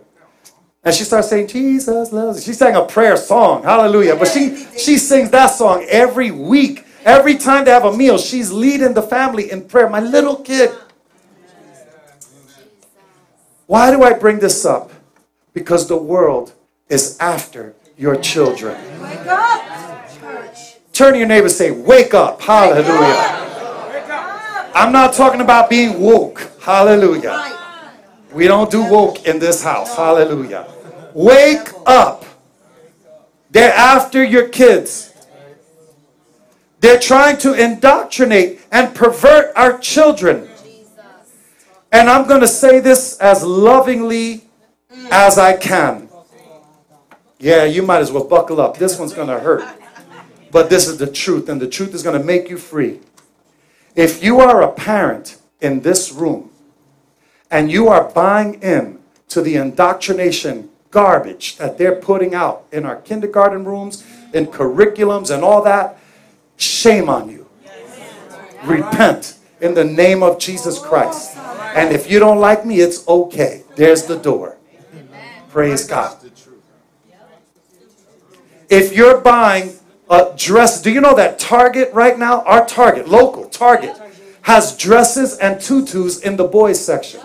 And 0.85 0.95
she 0.95 1.05
starts 1.05 1.29
saying, 1.29 1.47
Jesus 1.47 2.13
loves 2.13 2.39
you. 2.39 2.53
She 2.53 2.59
sang 2.59 2.75
a 2.75 2.85
prayer 2.85 3.17
song. 3.17 3.63
Hallelujah. 3.63 4.17
But 4.17 4.29
she, 4.29 4.67
she 4.77 4.99
sings 4.99 5.31
that 5.31 5.49
song 5.49 5.87
every 5.89 6.33
week. 6.33 6.85
Every 7.05 7.37
time 7.37 7.65
they 7.65 7.71
have 7.71 7.85
a 7.85 7.97
meal, 7.97 8.19
she's 8.19 8.51
leading 8.51 8.93
the 8.95 9.03
family 9.03 9.51
in 9.51 9.65
prayer. 9.65 9.89
My 9.89 10.01
little 10.01 10.37
kid. 10.37 10.71
Why 13.67 13.91
do 13.91 14.03
I 14.03 14.13
bring 14.13 14.41
this 14.41 14.65
up? 14.65 14.91
Because 15.53 15.87
the 15.87 15.97
world 15.97 16.53
is 16.89 17.17
after 17.21 17.75
your 17.97 18.17
children. 18.17 18.77
Wake 19.01 19.27
up, 19.27 20.21
church. 20.21 20.77
Turn 20.93 21.13
to 21.13 21.19
your 21.19 21.29
neighbor 21.29 21.49
say, 21.49 21.71
Wake 21.71 22.13
up. 22.13 22.41
Hallelujah. 22.41 23.39
I'm 24.75 24.93
not 24.93 25.15
talking 25.15 25.41
about 25.41 25.71
being 25.71 26.01
woke. 26.01 26.51
Hallelujah. 26.61 27.61
We 28.33 28.49
don't 28.49 28.71
do 28.71 28.83
woke 28.83 29.27
in 29.27 29.39
this 29.39 29.63
house. 29.63 29.95
Hallelujah. 29.95 30.67
Wake 31.15 31.69
up. 31.87 32.25
They're 33.51 33.75
after 33.75 34.25
your 34.25 34.49
kids. 34.49 35.13
They're 36.81 36.99
trying 36.99 37.39
to 37.39 37.53
indoctrinate 37.53 38.61
and 38.73 38.95
pervert 38.95 39.53
our 39.55 39.79
children. 39.79 40.49
And 41.93 42.09
I'm 42.09 42.27
going 42.27 42.41
to 42.41 42.49
say 42.49 42.81
this 42.81 43.19
as 43.19 43.45
lovingly 43.45 44.45
as 45.11 45.39
I 45.39 45.57
can. 45.57 46.09
Yeah, 47.39 47.65
you 47.65 47.83
might 47.83 47.99
as 47.99 48.11
well 48.11 48.25
buckle 48.25 48.61
up. 48.61 48.79
This 48.79 48.99
one's 48.99 49.13
going 49.13 49.29
to 49.29 49.39
hurt. 49.39 49.63
But 50.51 50.71
this 50.71 50.89
is 50.89 50.99
the 50.99 51.11
truth, 51.11 51.49
and 51.49 51.61
the 51.61 51.69
truth 51.69 51.95
is 51.95 52.03
going 52.03 52.19
to 52.19 52.25
make 52.25 52.49
you 52.49 52.57
free. 52.57 53.01
If 53.95 54.23
you 54.23 54.41
are 54.41 54.63
a 54.63 54.73
parent 54.73 55.39
in 55.61 55.81
this 55.81 56.13
room 56.13 56.52
and 57.53 57.71
you 57.71 57.87
are 57.87 58.11
buying 58.11 58.55
in 58.63 58.99
to 59.29 59.43
the 59.43 59.57
indoctrination 59.57 60.71
garbage 60.91 61.59
that 61.59 61.77
they're 61.77 61.95
putting 61.95 62.35
out 62.35 62.65
in 62.73 62.85
our 62.87 62.97
kindergarten 62.97 63.65
rooms, 63.65 64.05
in 64.33 64.47
curriculums, 64.47 65.33
and 65.33 65.45
all 65.45 65.63
that, 65.63 65.99
shame 66.57 67.09
on 67.09 67.29
you. 67.29 67.47
Repent 68.65 69.39
in 69.61 69.75
the 69.75 69.85
name 69.85 70.23
of 70.23 70.39
Jesus 70.39 70.79
Christ. 70.79 71.37
And 71.77 71.95
if 71.95 72.11
you 72.11 72.19
don't 72.19 72.39
like 72.39 72.65
me, 72.65 72.81
it's 72.81 73.07
okay. 73.07 73.65
There's 73.77 74.05
the 74.05 74.17
door. 74.17 74.57
Praise 75.51 75.87
God. 75.87 76.17
If 78.71 78.97
you're 78.97 79.21
buying 79.21 79.75
a 80.09 80.33
dress, 80.37 80.81
do 80.81 80.91
you 80.91 81.03
know 81.03 81.15
that 81.17 81.39
Target 81.39 81.93
right 81.93 82.19
now, 82.19 82.41
our 82.43 82.65
Target, 82.65 83.09
local 83.09 83.45
Target, 83.45 83.95
has 84.43 84.77
dresses 84.77 85.37
and 85.37 85.61
tutus 85.61 86.21
in 86.21 86.37
the 86.37 86.45
boys 86.45 86.83
section? 86.83 87.21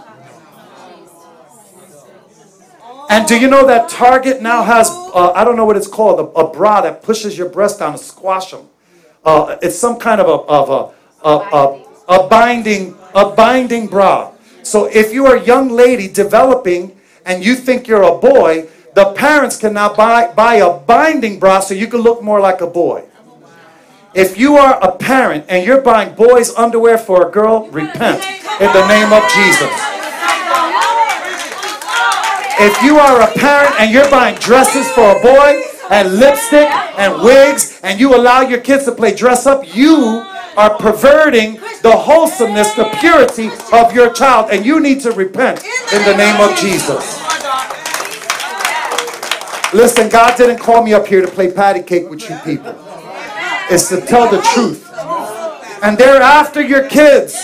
And 3.09 3.27
do 3.27 3.39
you 3.39 3.47
know 3.47 3.65
that 3.65 3.89
Target 3.89 4.41
now 4.41 4.63
has, 4.63 4.89
uh, 4.89 5.31
I 5.33 5.45
don't 5.45 5.55
know 5.55 5.65
what 5.65 5.77
it's 5.77 5.87
called, 5.87 6.19
a, 6.19 6.39
a, 6.39 6.51
bra 6.51 6.81
that 6.81 7.03
pushes 7.03 7.37
your 7.37 7.47
breast 7.47 7.79
down 7.79 7.93
to 7.93 7.97
squash 7.97 8.51
them. 8.51 8.67
Uh, 9.23 9.57
it's 9.61 9.77
some 9.77 9.97
kind 9.97 10.19
of 10.19 10.27
a, 10.27 10.43
of 10.51 10.69
a, 10.69 11.27
a, 11.27 11.31
a, 11.55 12.25
a, 12.25 12.27
binding, 12.27 12.97
a 13.15 13.29
binding 13.29 13.87
bra. 13.87 14.31
So 14.63 14.85
if 14.85 15.13
you 15.13 15.25
are 15.25 15.37
a 15.37 15.43
young 15.43 15.69
lady 15.69 16.09
developing 16.09 16.97
and 17.25 17.43
you 17.43 17.55
think 17.55 17.87
you're 17.87 18.03
a 18.03 18.17
boy, 18.17 18.67
the 18.93 19.13
parents 19.13 19.57
can 19.57 19.73
now 19.73 19.93
buy, 19.93 20.33
buy 20.33 20.55
a 20.55 20.77
binding 20.77 21.39
bra 21.39 21.61
so 21.61 21.73
you 21.73 21.87
can 21.87 22.01
look 22.01 22.21
more 22.21 22.41
like 22.41 22.59
a 22.59 22.67
boy. 22.67 23.05
If 24.13 24.37
you 24.37 24.57
are 24.57 24.83
a 24.83 24.97
parent 24.97 25.45
and 25.47 25.65
you're 25.65 25.81
buying 25.81 26.15
boys' 26.15 26.53
underwear 26.55 26.97
for 26.97 27.27
a 27.27 27.31
girl, 27.31 27.69
repent 27.69 28.25
in 28.59 28.73
the 28.73 28.87
name 28.87 29.13
of 29.13 29.23
Jesus. 29.31 29.96
If 32.59 32.81
you 32.81 32.97
are 32.97 33.21
a 33.21 33.31
parent 33.33 33.79
and 33.79 33.91
you're 33.91 34.09
buying 34.09 34.35
dresses 34.39 34.89
for 34.93 35.15
a 35.15 35.21
boy 35.21 35.61
and 35.91 36.15
lipstick 36.15 36.67
and 36.97 37.21
wigs 37.21 37.79
and 37.83 37.99
you 37.99 38.15
allow 38.15 38.41
your 38.41 38.59
kids 38.61 38.85
to 38.85 38.91
play 38.91 39.13
dress 39.13 39.45
up, 39.45 39.75
you 39.75 40.25
are 40.57 40.75
perverting 40.77 41.53
the 41.83 41.91
wholesomeness, 41.95 42.73
the 42.73 42.85
purity 42.99 43.51
of 43.71 43.93
your 43.93 44.11
child, 44.11 44.49
and 44.49 44.65
you 44.65 44.79
need 44.79 44.99
to 45.01 45.11
repent 45.11 45.63
in 45.93 46.03
the 46.03 46.17
name 46.17 46.41
of 46.41 46.57
Jesus. 46.57 47.21
Listen, 49.71 50.09
God 50.09 50.35
didn't 50.35 50.57
call 50.57 50.83
me 50.83 50.93
up 50.93 51.05
here 51.05 51.21
to 51.21 51.27
play 51.27 51.51
patty 51.51 51.83
cake 51.83 52.09
with 52.09 52.27
you 52.27 52.37
people. 52.43 52.75
It's 53.69 53.89
to 53.89 54.01
tell 54.01 54.31
the 54.31 54.41
truth. 54.53 54.89
And 55.83 55.95
they're 55.95 56.23
after 56.23 56.61
your 56.61 56.89
kids. 56.89 57.37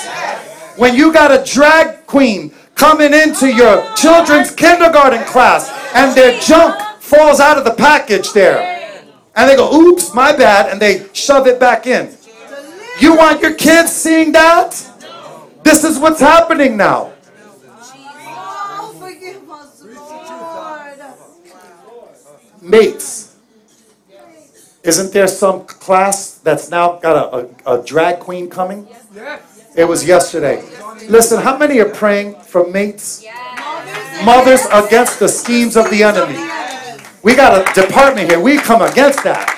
When 0.78 0.96
you 0.96 1.14
got 1.14 1.30
a 1.32 1.44
drag 1.44 2.08
queen 2.08 2.52
coming 2.76 3.14
into 3.14 3.54
your 3.54 3.94
children's 3.96 4.52
kindergarten 4.52 5.24
class 5.26 5.70
and 5.96 6.16
their 6.16 6.40
junk 6.40 6.80
falls 7.00 7.40
out 7.40 7.58
of 7.58 7.66
the 7.66 7.74
package 7.74 8.32
there. 8.34 9.02
And 9.36 9.50
they 9.50 9.56
go, 9.56 9.74
oops, 9.74 10.14
my 10.14 10.36
bad, 10.36 10.72
and 10.72 10.82
they 10.82 11.08
shove 11.14 11.48
it 11.48 11.60
back 11.60 11.88
in. 11.88 12.16
You 13.00 13.16
want 13.16 13.42
your 13.42 13.56
kids 13.56 13.92
seeing 13.92 14.32
that? 14.34 14.72
This 15.64 15.84
is 15.84 15.98
what's 15.98 16.20
happening 16.20 16.78
now. 16.78 17.14
Mates. 22.62 23.36
Isn't 24.84 25.14
there 25.14 25.28
some 25.28 25.66
class 25.66 26.36
that's 26.38 26.70
now 26.70 26.98
got 27.00 27.34
a, 27.34 27.50
a, 27.66 27.80
a 27.80 27.84
drag 27.84 28.20
queen 28.20 28.50
coming? 28.50 28.88
Yes. 29.16 29.53
It 29.76 29.86
was 29.86 30.06
yesterday. 30.06 30.64
Listen, 31.10 31.42
how 31.42 31.58
many 31.58 31.80
are 31.80 31.90
praying 31.90 32.36
for 32.42 32.68
mates? 32.70 33.26
Mothers 34.24 34.62
against 34.72 35.20
the 35.20 35.28
schemes 35.28 35.76
of 35.76 35.90
the 35.90 36.04
enemy. 36.04 36.38
We 37.24 37.36
got 37.36 37.58
a 37.58 37.82
department 37.82 38.30
here. 38.30 38.40
We 38.40 38.58
come 38.58 38.82
against 38.82 39.24
that. 39.24 39.50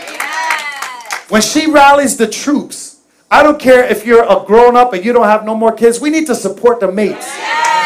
When 1.29 1.41
she 1.41 1.69
rallies 1.69 2.15
the 2.15 2.27
troops, 2.27 3.01
I 3.29 3.43
don't 3.43 3.59
care 3.59 3.83
if 3.83 4.05
you're 4.05 4.23
a 4.23 4.45
grown 4.45 4.77
up 4.77 4.93
and 4.93 5.03
you 5.03 5.11
don't 5.11 5.25
have 5.25 5.45
no 5.45 5.55
more 5.55 5.73
kids, 5.73 5.99
we 5.99 6.09
need 6.09 6.27
to 6.27 6.35
support 6.35 6.79
the 6.79 6.91
mates. 6.91 7.27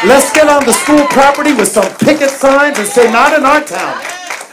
Let's 0.06 0.32
get 0.32 0.48
on 0.48 0.66
the 0.66 0.74
school 0.74 1.06
property 1.08 1.54
with 1.54 1.70
some 1.70 1.90
picket 1.98 2.30
signs 2.30 2.78
and 2.78 2.88
say, 2.88 3.12
not 3.12 3.38
in 3.38 3.44
our 3.44 3.62
town. 3.62 4.02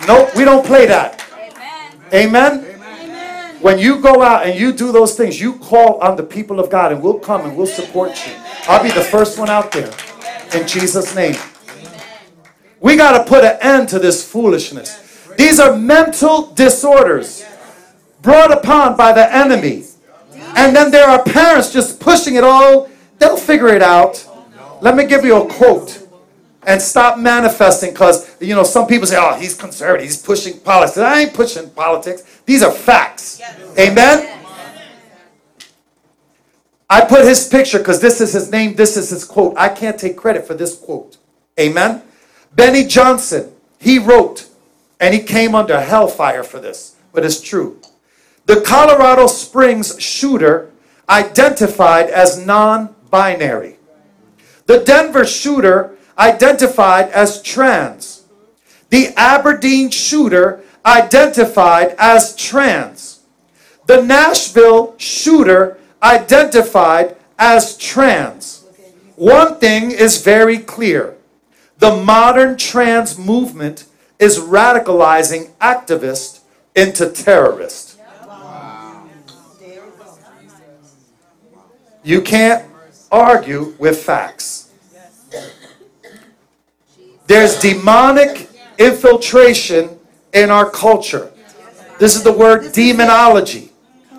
Nope, 0.08 0.34
we 0.34 0.44
don't 0.44 0.64
play 0.64 0.86
that. 0.86 1.22
Amen? 2.14 2.65
When 3.66 3.80
you 3.80 3.98
go 3.98 4.22
out 4.22 4.46
and 4.46 4.56
you 4.56 4.72
do 4.72 4.92
those 4.92 5.16
things, 5.16 5.40
you 5.40 5.54
call 5.54 5.98
on 5.98 6.14
the 6.14 6.22
people 6.22 6.60
of 6.60 6.70
God 6.70 6.92
and 6.92 7.02
we'll 7.02 7.18
come 7.18 7.40
and 7.44 7.56
we'll 7.56 7.66
support 7.66 8.24
you. 8.24 8.32
I'll 8.68 8.80
be 8.80 8.92
the 8.92 9.02
first 9.02 9.40
one 9.40 9.50
out 9.50 9.72
there. 9.72 9.92
In 10.54 10.68
Jesus' 10.68 11.16
name. 11.16 11.34
We 12.78 12.94
got 12.94 13.18
to 13.18 13.28
put 13.28 13.42
an 13.42 13.58
end 13.60 13.88
to 13.88 13.98
this 13.98 14.24
foolishness. 14.24 15.26
These 15.36 15.58
are 15.58 15.76
mental 15.76 16.52
disorders 16.52 17.44
brought 18.22 18.52
upon 18.52 18.96
by 18.96 19.10
the 19.10 19.34
enemy. 19.34 19.82
And 20.54 20.76
then 20.76 20.92
there 20.92 21.08
are 21.08 21.24
parents 21.24 21.72
just 21.72 21.98
pushing 21.98 22.36
it 22.36 22.44
all. 22.44 22.88
They'll 23.18 23.36
figure 23.36 23.74
it 23.74 23.82
out. 23.82 24.24
Let 24.80 24.94
me 24.94 25.08
give 25.08 25.24
you 25.24 25.42
a 25.42 25.52
quote 25.52 26.05
and 26.66 26.82
stop 26.82 27.16
manifesting 27.18 27.92
because, 27.92 28.36
you 28.40 28.54
know, 28.54 28.64
some 28.64 28.88
people 28.88 29.06
say, 29.06 29.16
oh, 29.18 29.34
he's 29.34 29.54
conservative. 29.54 30.04
He's 30.04 30.20
pushing 30.20 30.58
politics. 30.58 30.98
I 30.98 31.22
ain't 31.22 31.32
pushing 31.34 31.70
politics. 31.70 32.40
These 32.44 32.62
are 32.64 32.72
facts. 32.72 33.40
Amen? 33.78 34.42
I 36.90 37.04
put 37.04 37.24
his 37.24 37.48
picture 37.48 37.78
because 37.78 38.00
this 38.00 38.20
is 38.20 38.32
his 38.32 38.50
name, 38.50 38.74
this 38.74 38.96
is 38.96 39.10
his 39.10 39.24
quote. 39.24 39.54
I 39.56 39.68
can't 39.68 39.98
take 39.98 40.16
credit 40.16 40.46
for 40.46 40.54
this 40.54 40.76
quote. 40.76 41.16
Amen? 41.58 42.02
Benny 42.54 42.84
Johnson, 42.84 43.52
he 43.78 43.98
wrote, 43.98 44.48
and 45.00 45.14
he 45.14 45.20
came 45.20 45.54
under 45.54 45.80
hellfire 45.80 46.42
for 46.42 46.58
this, 46.58 46.96
but 47.12 47.24
it's 47.24 47.40
true. 47.40 47.80
The 48.46 48.60
Colorado 48.60 49.26
Springs 49.26 50.00
shooter 50.00 50.70
identified 51.08 52.08
as 52.08 52.44
non 52.44 52.94
binary. 53.10 53.76
The 54.66 54.78
Denver 54.78 55.24
shooter 55.24 55.96
identified 56.18 57.10
as 57.10 57.42
trans. 57.42 58.24
The 58.90 59.12
Aberdeen 59.16 59.90
shooter 59.90 60.62
identified 60.84 61.94
as 61.98 62.34
trans. 62.36 63.20
The 63.86 64.02
Nashville 64.02 64.94
shooter 64.98 65.78
identified 66.02 67.16
as 67.38 67.76
trans. 67.76 68.64
One 69.16 69.56
thing 69.58 69.90
is 69.90 70.22
very 70.22 70.58
clear 70.58 71.16
the 71.78 71.96
modern 71.96 72.56
trans 72.56 73.18
movement 73.18 73.84
is 74.18 74.38
radicalizing 74.38 75.50
activists 75.60 76.40
into 76.74 77.10
terrorists. 77.10 77.98
You 82.02 82.22
can't 82.22 82.64
argue 83.10 83.74
with 83.78 84.02
facts. 84.02 84.65
There's 87.26 87.58
demonic 87.58 88.48
infiltration 88.78 89.98
in 90.32 90.50
our 90.50 90.70
culture. 90.70 91.32
This 91.98 92.14
is 92.14 92.22
the 92.22 92.32
word 92.32 92.72
demonology. 92.72 93.72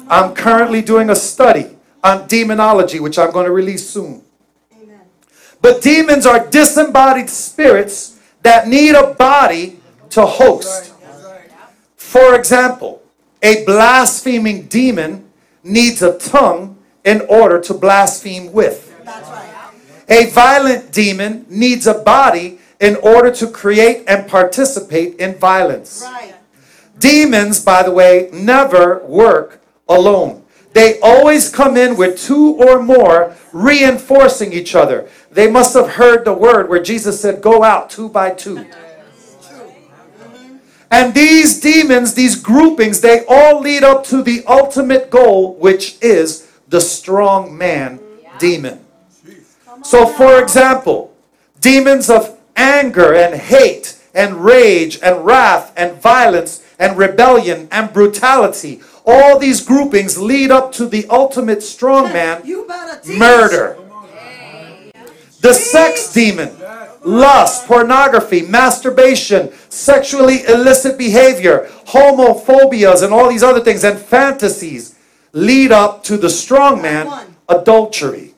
I'm 0.10 0.34
currently 0.34 0.82
doing 0.82 1.10
a 1.10 1.16
study 1.16 1.78
on 2.04 2.28
demonology, 2.28 3.00
which 3.00 3.18
I'm 3.20 3.32
going 3.32 3.46
to 3.46 3.52
release 3.52 3.90
soon. 3.90 4.24
But 5.62 5.82
demons 5.82 6.26
are 6.26 6.48
disembodied 6.48 7.30
spirits 7.30 8.20
that 8.44 8.68
need 8.68 8.96
a 8.96 9.14
body 9.14 9.80
to 10.12 10.26
host. 10.26 10.94
For 11.96 12.36
example, 12.36 13.02
a 13.42 13.64
blaspheming 13.66 14.64
demon 14.64 15.30
needs 15.64 16.02
a 16.02 16.18
tongue 16.18 16.78
in 17.04 17.22
order 17.30 17.60
to 17.62 17.74
blaspheme 17.74 18.52
with. 18.52 18.84
A 20.10 20.30
violent 20.30 20.92
demon 20.92 21.46
needs 21.50 21.86
a 21.86 21.96
body 21.96 22.57
in 22.80 22.96
order 22.98 23.32
to 23.32 23.48
create 23.48 24.04
and 24.08 24.28
participate 24.28 25.16
in 25.16 25.36
violence. 25.36 26.06
Demons, 27.00 27.64
by 27.64 27.84
the 27.84 27.92
way, 27.92 28.30
never 28.32 29.00
work 29.06 29.62
alone. 29.88 30.44
They 30.74 31.00
always 31.00 31.50
come 31.50 31.76
in 31.76 31.98
with 31.98 32.22
two 32.22 32.54
or 32.56 32.82
more 32.82 33.36
reinforcing 33.52 34.54
each 34.54 34.76
other. 34.76 35.10
They 35.32 35.50
must 35.50 35.74
have 35.74 35.94
heard 35.94 36.24
the 36.24 36.34
word 36.34 36.70
where 36.70 36.82
Jesus 36.82 37.20
said, 37.20 37.42
Go 37.42 37.64
out 37.64 37.90
two 37.90 38.10
by 38.10 38.32
two. 38.32 38.66
And 40.90 41.14
these 41.14 41.60
demons, 41.60 42.14
these 42.14 42.36
groupings, 42.36 43.02
they 43.02 43.26
all 43.28 43.60
lead 43.60 43.84
up 43.84 44.04
to 44.06 44.22
the 44.22 44.44
ultimate 44.48 45.10
goal, 45.10 45.56
which 45.56 45.98
is 46.02 46.50
the 46.68 46.80
strong 46.80 47.58
man 47.58 48.00
demon. 48.40 48.86
So, 49.84 50.06
for 50.06 50.42
example, 50.42 51.14
demons 51.60 52.10
of 52.10 52.37
anger 52.58 53.14
and 53.14 53.36
hate 53.36 53.98
and 54.14 54.44
rage 54.44 55.00
and 55.02 55.26
wrath 55.26 55.72
and 55.78 56.02
violence 56.02 56.64
and 56.80 56.98
rebellion 56.98 57.68
and 57.72 57.94
brutality. 57.94 58.82
All 59.06 59.40
these 59.40 59.66
groupings 59.66 60.18
lead 60.18 60.52
up 60.52 60.72
to 60.74 60.86
the 60.86 61.06
ultimate 61.10 61.60
strongman 61.60 62.44
murder. 63.18 63.78
The 65.40 65.54
sex 65.54 66.12
demon, 66.12 66.52
lust, 67.06 67.68
pornography, 67.68 68.42
masturbation, 68.42 69.52
sexually 69.70 70.44
illicit 70.46 70.98
behavior, 70.98 71.70
homophobias, 71.86 73.04
and 73.04 73.14
all 73.14 73.30
these 73.30 73.44
other 73.44 73.62
things, 73.62 73.84
and 73.84 73.98
fantasies 73.98 74.96
lead 75.32 75.72
up 75.72 76.04
to 76.06 76.18
the 76.18 76.28
strongman 76.28 77.28
adultery. 77.48 78.34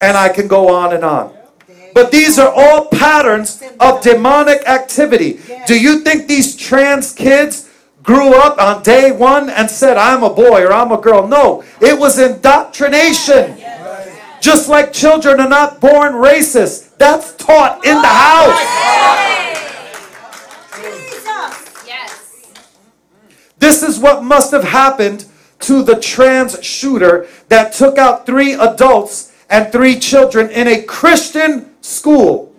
And 0.00 0.16
I 0.16 0.28
can 0.30 0.48
go 0.48 0.68
on 0.68 0.92
and 0.92 1.04
on. 1.04 1.32
But 1.94 2.10
these 2.10 2.38
are 2.38 2.52
all 2.54 2.86
patterns 2.86 3.62
of 3.80 4.02
demonic 4.02 4.66
activity. 4.68 5.40
Do 5.66 5.78
you 5.80 6.00
think 6.00 6.26
these 6.26 6.56
trans 6.56 7.12
kids 7.12 7.68
grew 8.02 8.34
up 8.34 8.58
on 8.60 8.82
day 8.82 9.12
one 9.12 9.50
and 9.50 9.70
said, 9.70 9.96
I'm 9.96 10.22
a 10.22 10.30
boy 10.30 10.64
or 10.64 10.72
I'm 10.72 10.92
a 10.92 11.00
girl? 11.00 11.26
No, 11.26 11.64
it 11.80 11.98
was 11.98 12.18
indoctrination. 12.18 13.58
Just 14.40 14.68
like 14.68 14.92
children 14.92 15.38
are 15.40 15.48
not 15.48 15.80
born 15.80 16.14
racist, 16.14 16.96
that's 16.96 17.36
taught 17.36 17.84
in 17.84 18.00
the 18.00 18.08
house. 18.08 18.82
This 23.58 23.84
is 23.84 24.00
what 24.00 24.24
must 24.24 24.50
have 24.50 24.64
happened 24.64 25.26
to 25.60 25.84
the 25.84 26.00
trans 26.00 26.62
shooter 26.64 27.28
that 27.48 27.72
took 27.72 27.96
out 27.96 28.26
three 28.26 28.54
adults 28.54 29.32
and 29.48 29.70
three 29.70 30.00
children 30.00 30.50
in 30.50 30.66
a 30.66 30.82
Christian 30.82 31.71
school. 31.82 32.54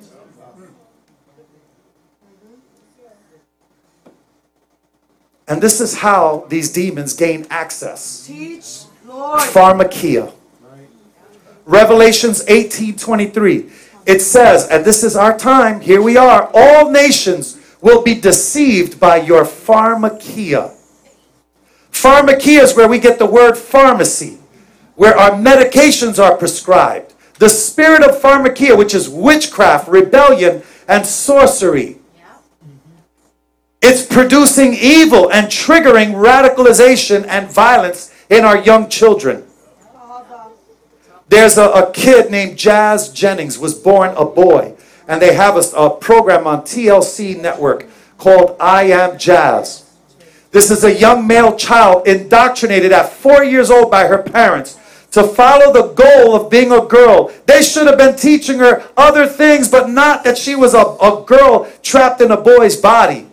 And 5.47 5.61
this 5.61 5.81
is 5.81 5.95
how 5.95 6.45
these 6.49 6.71
demons 6.71 7.13
gain 7.13 7.45
access. 7.49 8.25
Teach, 8.27 8.83
Lord. 9.05 9.41
Pharmakia. 9.41 10.31
Revelations 11.65 12.45
18:23. 12.45 13.69
It 14.05 14.21
says, 14.21 14.67
and 14.67 14.83
this 14.83 15.03
is 15.03 15.15
our 15.15 15.37
time, 15.37 15.79
here 15.79 16.01
we 16.01 16.17
are, 16.17 16.49
all 16.53 16.91
nations 16.91 17.57
will 17.81 18.01
be 18.01 18.15
deceived 18.15 18.99
by 18.99 19.17
your 19.17 19.43
pharmakia. 19.43 20.75
Pharmakia 21.91 22.63
is 22.63 22.75
where 22.75 22.89
we 22.89 22.99
get 22.99 23.17
the 23.17 23.25
word 23.25 23.57
pharmacy, 23.57 24.39
where 24.95 25.17
our 25.17 25.31
medications 25.31 26.21
are 26.21 26.35
prescribed. 26.35 27.12
The 27.43 27.49
spirit 27.49 28.03
of 28.03 28.21
pharmakia, 28.21 28.77
which 28.77 28.95
is 28.95 29.09
witchcraft, 29.09 29.89
rebellion, 29.89 30.63
and 30.87 31.05
sorcery. 31.05 31.97
It's 33.81 34.05
producing 34.05 34.73
evil 34.75 35.29
and 35.29 35.47
triggering 35.47 36.13
radicalization 36.13 37.27
and 37.27 37.51
violence 37.51 38.15
in 38.29 38.45
our 38.45 38.59
young 38.59 38.87
children. 38.87 39.43
There's 41.27 41.57
a, 41.57 41.65
a 41.65 41.91
kid 41.91 42.31
named 42.31 42.57
Jazz 42.57 43.09
Jennings 43.09 43.59
was 43.59 43.73
born 43.73 44.11
a 44.15 44.23
boy, 44.23 44.75
and 45.09 45.21
they 45.21 45.33
have 45.33 45.57
a, 45.57 45.63
a 45.75 45.89
program 45.89 46.47
on 46.47 46.61
TLC 46.61 47.37
network 47.37 47.87
called 48.17 48.55
I 48.57 48.83
Am 48.83 49.17
Jazz. 49.17 49.91
This 50.51 50.71
is 50.71 50.85
a 50.85 50.97
young 50.97 51.27
male 51.27 51.57
child 51.57 52.07
indoctrinated 52.07 52.93
at 52.93 53.09
four 53.09 53.43
years 53.43 53.69
old 53.69 53.91
by 53.91 54.07
her 54.07 54.23
parents 54.23 54.79
to 55.13 55.23
follow 55.23 55.71
the 55.71 55.93
goal 55.93 56.35
of 56.35 56.49
being 56.49 56.71
a 56.71 56.81
girl. 56.81 57.31
They 57.45 57.61
should 57.61 57.85
have 57.85 57.99
been 57.99 58.15
teaching 58.15 58.57
her 58.57 58.83
other 58.97 59.27
things, 59.27 59.69
but 59.69 59.89
not 59.89 60.23
that 60.23 60.39
she 60.39 60.55
was 60.55 60.73
a, 60.73 60.79
a 60.79 61.23
girl 61.25 61.71
trapped 61.83 62.19
in 62.19 62.31
a 62.31 62.37
boy's 62.37 62.75
body. 62.75 63.27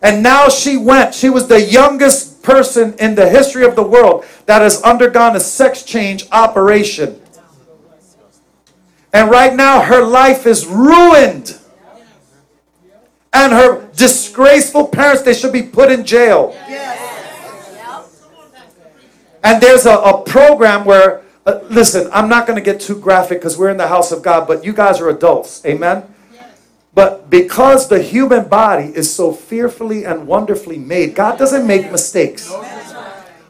And 0.00 0.22
now 0.22 0.48
she 0.48 0.78
went. 0.78 1.14
She 1.14 1.28
was 1.28 1.46
the 1.46 1.60
youngest 1.60 2.42
person 2.42 2.94
in 2.98 3.14
the 3.14 3.28
history 3.28 3.64
of 3.66 3.76
the 3.76 3.82
world 3.82 4.24
that 4.46 4.62
has 4.62 4.82
undergone 4.82 5.36
a 5.36 5.40
sex 5.40 5.82
change 5.82 6.26
operation. 6.32 7.20
And 9.12 9.30
right 9.30 9.54
now, 9.54 9.82
her 9.82 10.02
life 10.02 10.46
is 10.46 10.66
ruined. 10.66 11.58
And 13.32 13.52
her 13.52 13.88
disgraceful 13.94 14.88
parents, 14.88 15.22
they 15.22 15.34
should 15.34 15.52
be 15.52 15.62
put 15.62 15.90
in 15.90 16.04
jail. 16.04 16.56
And 19.44 19.62
there's 19.62 19.84
a, 19.84 19.92
a 19.92 20.22
program 20.22 20.86
where, 20.86 21.22
uh, 21.44 21.60
listen, 21.68 22.08
I'm 22.12 22.30
not 22.30 22.46
going 22.46 22.56
to 22.56 22.64
get 22.64 22.80
too 22.80 22.98
graphic 22.98 23.38
because 23.38 23.58
we're 23.58 23.68
in 23.68 23.76
the 23.76 23.88
house 23.88 24.10
of 24.10 24.22
God, 24.22 24.48
but 24.48 24.64
you 24.64 24.72
guys 24.72 25.00
are 25.00 25.10
adults. 25.10 25.64
Amen? 25.66 26.02
But 26.94 27.28
because 27.28 27.88
the 27.88 28.00
human 28.02 28.48
body 28.48 28.86
is 28.86 29.12
so 29.12 29.32
fearfully 29.32 30.04
and 30.04 30.26
wonderfully 30.26 30.78
made, 30.78 31.14
God 31.14 31.38
doesn't 31.38 31.66
make 31.66 31.92
mistakes. 31.92 32.50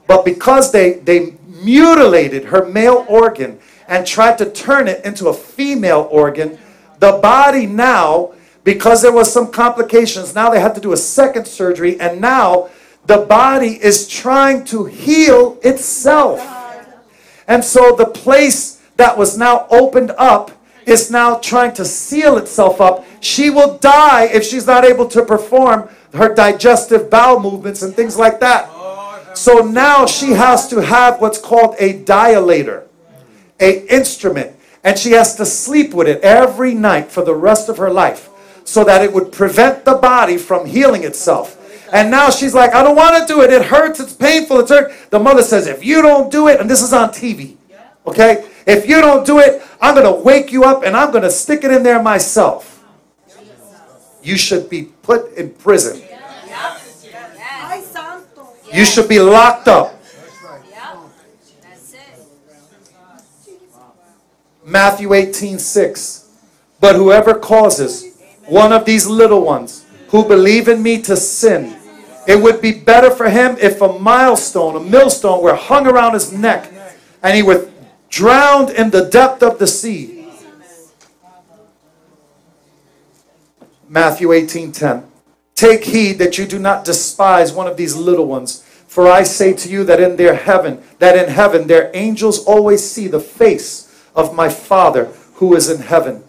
But 0.06 0.24
because 0.24 0.72
they, 0.72 0.94
they 0.94 1.34
mutilated 1.46 2.46
her 2.46 2.66
male 2.66 3.06
organ 3.08 3.60
and 3.86 4.06
tried 4.06 4.38
to 4.38 4.50
turn 4.50 4.88
it 4.88 5.04
into 5.04 5.28
a 5.28 5.34
female 5.34 6.08
organ, 6.10 6.58
the 6.98 7.12
body 7.22 7.66
now, 7.66 8.32
because 8.64 9.02
there 9.02 9.12
was 9.12 9.32
some 9.32 9.50
complications, 9.50 10.34
now 10.34 10.50
they 10.50 10.58
had 10.58 10.74
to 10.74 10.80
do 10.80 10.92
a 10.92 10.96
second 10.96 11.46
surgery, 11.46 12.00
and 12.00 12.20
now 12.20 12.70
the 13.06 13.18
body 13.18 13.82
is 13.82 14.08
trying 14.08 14.64
to 14.66 14.84
heal 14.86 15.58
itself. 15.62 16.40
And 17.46 17.62
so 17.62 17.94
the 17.94 18.06
place 18.06 18.82
that 18.96 19.18
was 19.18 19.36
now 19.36 19.66
opened 19.70 20.12
up 20.12 20.50
is 20.86 21.10
now 21.10 21.38
trying 21.38 21.72
to 21.74 21.84
seal 21.84 22.36
itself 22.36 22.80
up. 22.80 23.04
She 23.20 23.50
will 23.50 23.78
die 23.78 24.24
if 24.26 24.44
she's 24.44 24.66
not 24.66 24.84
able 24.84 25.08
to 25.08 25.24
perform 25.24 25.88
her 26.14 26.34
digestive 26.34 27.10
bowel 27.10 27.40
movements 27.40 27.82
and 27.82 27.94
things 27.94 28.16
like 28.16 28.40
that. 28.40 28.70
So 29.36 29.58
now 29.58 30.06
she 30.06 30.30
has 30.30 30.68
to 30.68 30.80
have 30.80 31.20
what's 31.20 31.38
called 31.38 31.74
a 31.78 32.02
dilator, 32.04 32.84
a 33.58 33.86
instrument, 33.92 34.56
and 34.84 34.98
she 34.98 35.12
has 35.12 35.34
to 35.36 35.46
sleep 35.46 35.92
with 35.92 36.06
it 36.06 36.22
every 36.22 36.74
night 36.74 37.10
for 37.10 37.24
the 37.24 37.34
rest 37.34 37.68
of 37.68 37.78
her 37.78 37.90
life 37.90 38.28
so 38.64 38.84
that 38.84 39.02
it 39.02 39.12
would 39.12 39.32
prevent 39.32 39.84
the 39.84 39.94
body 39.94 40.38
from 40.38 40.66
healing 40.66 41.04
itself. 41.04 41.60
And 41.94 42.10
now 42.10 42.28
she's 42.28 42.54
like, 42.54 42.74
I 42.74 42.82
don't 42.82 42.96
want 42.96 43.16
to 43.24 43.32
do 43.32 43.42
it. 43.42 43.52
It 43.52 43.62
hurts. 43.66 44.00
It's 44.00 44.12
painful. 44.12 44.58
It's 44.58 44.70
hurt. 44.70 44.92
The 45.10 45.20
mother 45.20 45.44
says, 45.44 45.68
if 45.68 45.84
you 45.84 46.02
don't 46.02 46.28
do 46.28 46.48
it, 46.48 46.58
and 46.60 46.68
this 46.68 46.82
is 46.82 46.92
on 46.92 47.10
TV, 47.10 47.56
okay? 48.04 48.50
If 48.66 48.88
you 48.88 49.00
don't 49.00 49.24
do 49.24 49.38
it, 49.38 49.62
I'm 49.80 49.94
going 49.94 50.04
to 50.04 50.20
wake 50.20 50.50
you 50.50 50.64
up 50.64 50.82
and 50.82 50.96
I'm 50.96 51.12
going 51.12 51.22
to 51.22 51.30
stick 51.30 51.62
it 51.62 51.70
in 51.70 51.84
there 51.84 52.02
myself. 52.02 52.84
You 54.24 54.36
should 54.36 54.68
be 54.68 54.86
put 55.02 55.34
in 55.34 55.50
prison. 55.50 56.02
You 58.72 58.84
should 58.84 59.08
be 59.08 59.20
locked 59.20 59.68
up. 59.68 59.94
Matthew 64.64 65.14
18, 65.14 65.60
6. 65.60 66.28
But 66.80 66.96
whoever 66.96 67.34
causes 67.38 68.18
one 68.46 68.72
of 68.72 68.84
these 68.84 69.06
little 69.06 69.42
ones 69.42 69.84
who 70.08 70.26
believe 70.26 70.66
in 70.66 70.82
me 70.82 71.00
to 71.02 71.16
sin, 71.16 71.76
it 72.26 72.40
would 72.40 72.60
be 72.60 72.72
better 72.72 73.10
for 73.10 73.28
him 73.28 73.56
if 73.60 73.80
a 73.80 73.98
milestone, 73.98 74.76
a 74.76 74.80
millstone, 74.80 75.42
were 75.42 75.54
hung 75.54 75.86
around 75.86 76.14
his 76.14 76.32
neck 76.32 76.72
and 77.22 77.36
he 77.36 77.42
were 77.42 77.70
drowned 78.08 78.70
in 78.70 78.90
the 78.90 79.04
depth 79.06 79.42
of 79.42 79.58
the 79.58 79.66
sea. 79.66 80.26
Matthew 83.88 84.32
18, 84.32 84.72
10. 84.72 85.04
Take 85.54 85.84
heed 85.84 86.18
that 86.18 86.36
you 86.36 86.46
do 86.46 86.58
not 86.58 86.84
despise 86.84 87.52
one 87.52 87.66
of 87.66 87.76
these 87.76 87.94
little 87.94 88.26
ones. 88.26 88.62
For 88.88 89.08
I 89.08 89.22
say 89.22 89.52
to 89.52 89.68
you 89.68 89.84
that 89.84 90.00
in 90.00 90.16
their 90.16 90.34
heaven, 90.34 90.82
that 90.98 91.16
in 91.16 91.32
heaven 91.32 91.66
their 91.66 91.90
angels 91.94 92.44
always 92.44 92.88
see 92.88 93.08
the 93.08 93.20
face 93.20 93.90
of 94.14 94.34
my 94.34 94.48
Father 94.48 95.06
who 95.34 95.54
is 95.54 95.68
in 95.68 95.82
heaven. 95.82 96.24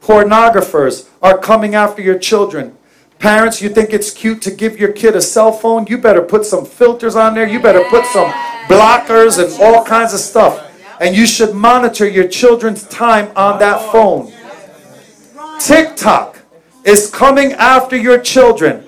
Pornographers 0.00 1.08
are 1.22 1.38
coming 1.38 1.74
after 1.74 2.02
your 2.02 2.18
children. 2.18 2.76
Parents, 3.22 3.62
you 3.62 3.68
think 3.68 3.92
it's 3.92 4.10
cute 4.10 4.42
to 4.42 4.50
give 4.50 4.80
your 4.80 4.90
kid 4.90 5.14
a 5.14 5.22
cell 5.22 5.52
phone? 5.52 5.86
You 5.86 5.96
better 5.96 6.22
put 6.22 6.44
some 6.44 6.66
filters 6.66 7.14
on 7.14 7.36
there. 7.36 7.46
You 7.46 7.60
better 7.60 7.84
put 7.88 8.04
some 8.06 8.28
blockers 8.66 9.38
and 9.38 9.62
all 9.62 9.84
kinds 9.84 10.12
of 10.12 10.18
stuff. 10.18 10.68
And 11.00 11.14
you 11.14 11.28
should 11.28 11.54
monitor 11.54 12.04
your 12.04 12.26
children's 12.26 12.82
time 12.88 13.30
on 13.36 13.60
that 13.60 13.80
phone. 13.92 14.32
TikTok 15.60 16.38
is 16.82 17.12
coming 17.12 17.52
after 17.52 17.96
your 17.96 18.18
children. 18.18 18.84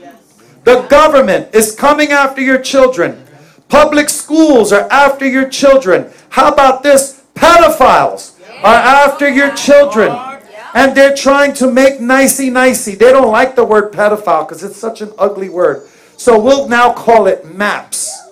The 0.64 0.82
government 0.88 1.54
is 1.54 1.72
coming 1.72 2.10
after 2.10 2.40
your 2.40 2.60
children. 2.60 3.24
Public 3.68 4.08
schools 4.08 4.72
are 4.72 4.90
after 4.90 5.28
your 5.28 5.48
children. 5.48 6.10
How 6.30 6.52
about 6.52 6.82
this? 6.82 7.22
Pedophiles 7.36 8.36
are 8.64 8.74
after 8.74 9.28
your 9.28 9.54
children. 9.54 10.33
And 10.74 10.96
they're 10.96 11.14
trying 11.14 11.54
to 11.54 11.70
make 11.70 12.00
nicey 12.00 12.50
nicey. 12.50 12.96
They 12.96 13.12
don't 13.12 13.30
like 13.30 13.54
the 13.54 13.64
word 13.64 13.92
pedophile 13.92 14.46
because 14.46 14.64
it's 14.64 14.76
such 14.76 15.00
an 15.00 15.12
ugly 15.16 15.48
word. 15.48 15.86
So 16.16 16.38
we'll 16.38 16.68
now 16.68 16.92
call 16.92 17.26
it 17.28 17.44
MAPS. 17.44 18.24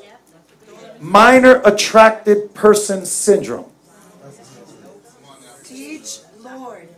Minor 1.01 1.61
Attracted 1.64 2.53
Person 2.55 3.07
Syndrome. 3.07 3.70
Teach, 5.64 6.18
Lord. 6.40 6.88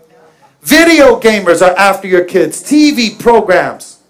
Video 0.63 1.21
gamers 1.21 1.67
are 1.67 1.77
after 1.77 2.09
your 2.09 2.25
kids. 2.25 2.63
TV 2.63 3.19
programs. 3.19 4.03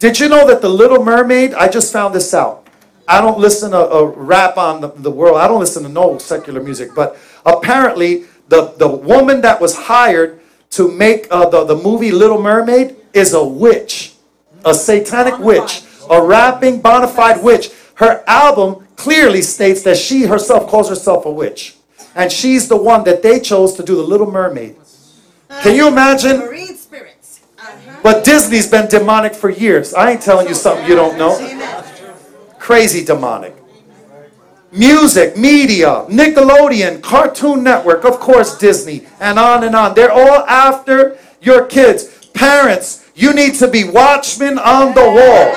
Did 0.00 0.18
you 0.18 0.28
know 0.28 0.46
that 0.46 0.62
The 0.62 0.68
Little 0.68 1.04
Mermaid, 1.04 1.54
I 1.54 1.68
just 1.68 1.92
found 1.92 2.14
this 2.14 2.32
out. 2.32 2.68
I 3.06 3.20
don't 3.20 3.38
listen 3.38 3.72
to 3.72 3.78
a 3.78 4.06
rap 4.06 4.56
on 4.56 4.80
the, 4.80 4.88
the 4.88 5.10
world. 5.10 5.36
I 5.36 5.48
don't 5.48 5.60
listen 5.60 5.82
to 5.82 5.88
no 5.88 6.18
secular 6.18 6.62
music. 6.62 6.94
But 6.94 7.18
apparently, 7.44 8.24
the, 8.48 8.72
the 8.78 8.88
woman 8.88 9.40
that 9.40 9.60
was 9.60 9.76
hired 9.76 10.39
to 10.70 10.90
make 10.90 11.26
uh, 11.30 11.48
the, 11.48 11.64
the 11.64 11.76
movie 11.76 12.12
Little 12.12 12.40
Mermaid 12.40 12.96
is 13.12 13.34
a 13.34 13.44
witch, 13.44 14.14
a 14.64 14.72
satanic 14.72 15.38
witch, 15.38 15.82
a 16.08 16.22
rapping 16.22 16.80
bona 16.80 17.08
fide 17.08 17.42
witch. 17.42 17.70
Her 17.94 18.22
album 18.26 18.86
clearly 18.96 19.42
states 19.42 19.82
that 19.82 19.96
she 19.96 20.24
herself 20.24 20.68
calls 20.68 20.88
herself 20.88 21.26
a 21.26 21.30
witch. 21.30 21.76
And 22.14 22.30
she's 22.30 22.68
the 22.68 22.76
one 22.76 23.04
that 23.04 23.22
they 23.22 23.40
chose 23.40 23.74
to 23.74 23.82
do 23.82 23.96
the 23.96 24.02
Little 24.02 24.30
Mermaid. 24.30 24.76
Can 25.62 25.74
you 25.74 25.88
imagine? 25.88 26.38
Marine 26.38 26.76
spirits. 26.76 27.40
Uh-huh. 27.58 28.00
But 28.02 28.24
Disney's 28.24 28.68
been 28.68 28.88
demonic 28.88 29.34
for 29.34 29.50
years. 29.50 29.94
I 29.94 30.12
ain't 30.12 30.22
telling 30.22 30.48
you 30.48 30.54
something 30.54 30.86
you 30.86 30.94
don't 30.94 31.18
know. 31.18 31.36
Crazy 32.58 33.04
demonic. 33.04 33.59
Music, 34.72 35.36
media, 35.36 36.04
Nickelodeon, 36.08 37.02
Cartoon 37.02 37.64
Network, 37.64 38.04
of 38.04 38.20
course, 38.20 38.56
Disney, 38.56 39.06
and 39.18 39.38
on 39.38 39.64
and 39.64 39.74
on. 39.74 39.94
They're 39.94 40.12
all 40.12 40.44
after 40.46 41.18
your 41.42 41.66
kids. 41.66 42.28
Parents, 42.34 43.10
you 43.14 43.32
need 43.32 43.54
to 43.54 43.66
be 43.66 43.84
watchmen 43.84 44.58
on 44.58 44.94
the 44.94 45.02
wall. 45.02 45.54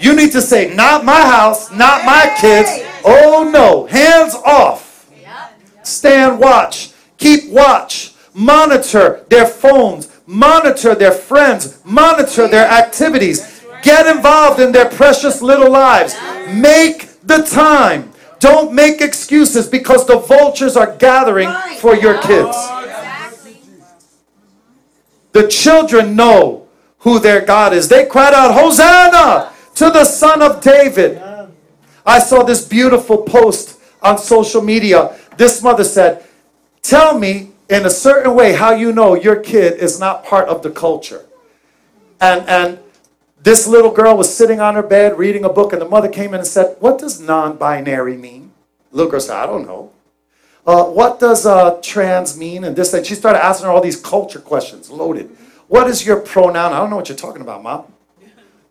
You 0.00 0.16
need 0.16 0.32
to 0.32 0.42
say, 0.42 0.74
not 0.74 1.04
my 1.04 1.20
house, 1.20 1.70
not 1.70 2.04
my 2.04 2.34
kids. 2.40 2.68
Oh 3.04 3.48
no, 3.48 3.86
hands 3.86 4.34
off. 4.34 5.08
Stand 5.84 6.40
watch. 6.40 6.92
Keep 7.18 7.50
watch. 7.50 8.14
Monitor 8.34 9.24
their 9.28 9.46
phones. 9.46 10.08
Monitor 10.26 10.94
their 10.94 11.12
friends. 11.12 11.78
Monitor 11.84 12.48
their 12.48 12.66
activities. 12.66 13.62
Get 13.82 14.06
involved 14.06 14.60
in 14.60 14.72
their 14.72 14.88
precious 14.88 15.42
little 15.42 15.70
lives. 15.70 16.16
Make 16.48 17.08
the 17.22 17.42
time. 17.42 18.11
Don't 18.42 18.72
make 18.72 19.00
excuses 19.00 19.68
because 19.68 20.04
the 20.04 20.18
vultures 20.18 20.76
are 20.76 20.96
gathering 20.96 21.48
for 21.78 21.94
your 21.94 22.20
kids. 22.20 22.56
The 25.30 25.46
children 25.46 26.16
know 26.16 26.66
who 26.98 27.20
their 27.20 27.42
God 27.46 27.72
is. 27.72 27.88
They 27.88 28.04
cried 28.04 28.34
out, 28.34 28.52
Hosanna 28.52 29.52
to 29.76 29.90
the 29.90 30.04
Son 30.04 30.42
of 30.42 30.60
David. 30.60 31.22
I 32.04 32.18
saw 32.18 32.42
this 32.42 32.66
beautiful 32.66 33.18
post 33.18 33.78
on 34.02 34.18
social 34.18 34.60
media. 34.60 35.16
This 35.36 35.62
mother 35.62 35.84
said, 35.84 36.24
Tell 36.82 37.16
me 37.16 37.52
in 37.70 37.86
a 37.86 37.90
certain 37.90 38.34
way 38.34 38.54
how 38.54 38.72
you 38.72 38.92
know 38.92 39.14
your 39.14 39.36
kid 39.36 39.78
is 39.78 40.00
not 40.00 40.24
part 40.24 40.48
of 40.48 40.64
the 40.64 40.70
culture. 40.72 41.24
And, 42.20 42.44
and 42.48 42.80
this 43.42 43.66
little 43.66 43.90
girl 43.90 44.16
was 44.16 44.34
sitting 44.34 44.60
on 44.60 44.74
her 44.74 44.82
bed 44.82 45.18
reading 45.18 45.44
a 45.44 45.48
book, 45.48 45.72
and 45.72 45.82
the 45.82 45.88
mother 45.88 46.08
came 46.08 46.32
in 46.32 46.40
and 46.40 46.46
said, 46.46 46.76
What 46.78 46.98
does 46.98 47.20
non 47.20 47.56
binary 47.56 48.16
mean? 48.16 48.52
The 48.90 48.98
little 48.98 49.10
girl 49.10 49.20
said, 49.20 49.36
I 49.36 49.46
don't 49.46 49.66
know. 49.66 49.92
Uh, 50.64 50.84
what 50.84 51.18
does 51.18 51.44
uh, 51.44 51.80
trans 51.82 52.38
mean? 52.38 52.62
And 52.62 52.76
this, 52.76 52.94
and 52.94 53.04
she 53.04 53.16
started 53.16 53.44
asking 53.44 53.66
her 53.66 53.72
all 53.72 53.80
these 53.80 54.00
culture 54.00 54.38
questions, 54.38 54.90
loaded. 54.90 55.28
What 55.66 55.88
is 55.88 56.06
your 56.06 56.20
pronoun? 56.20 56.72
I 56.72 56.78
don't 56.78 56.90
know 56.90 56.96
what 56.96 57.08
you're 57.08 57.18
talking 57.18 57.42
about, 57.42 57.64
mom. 57.64 57.86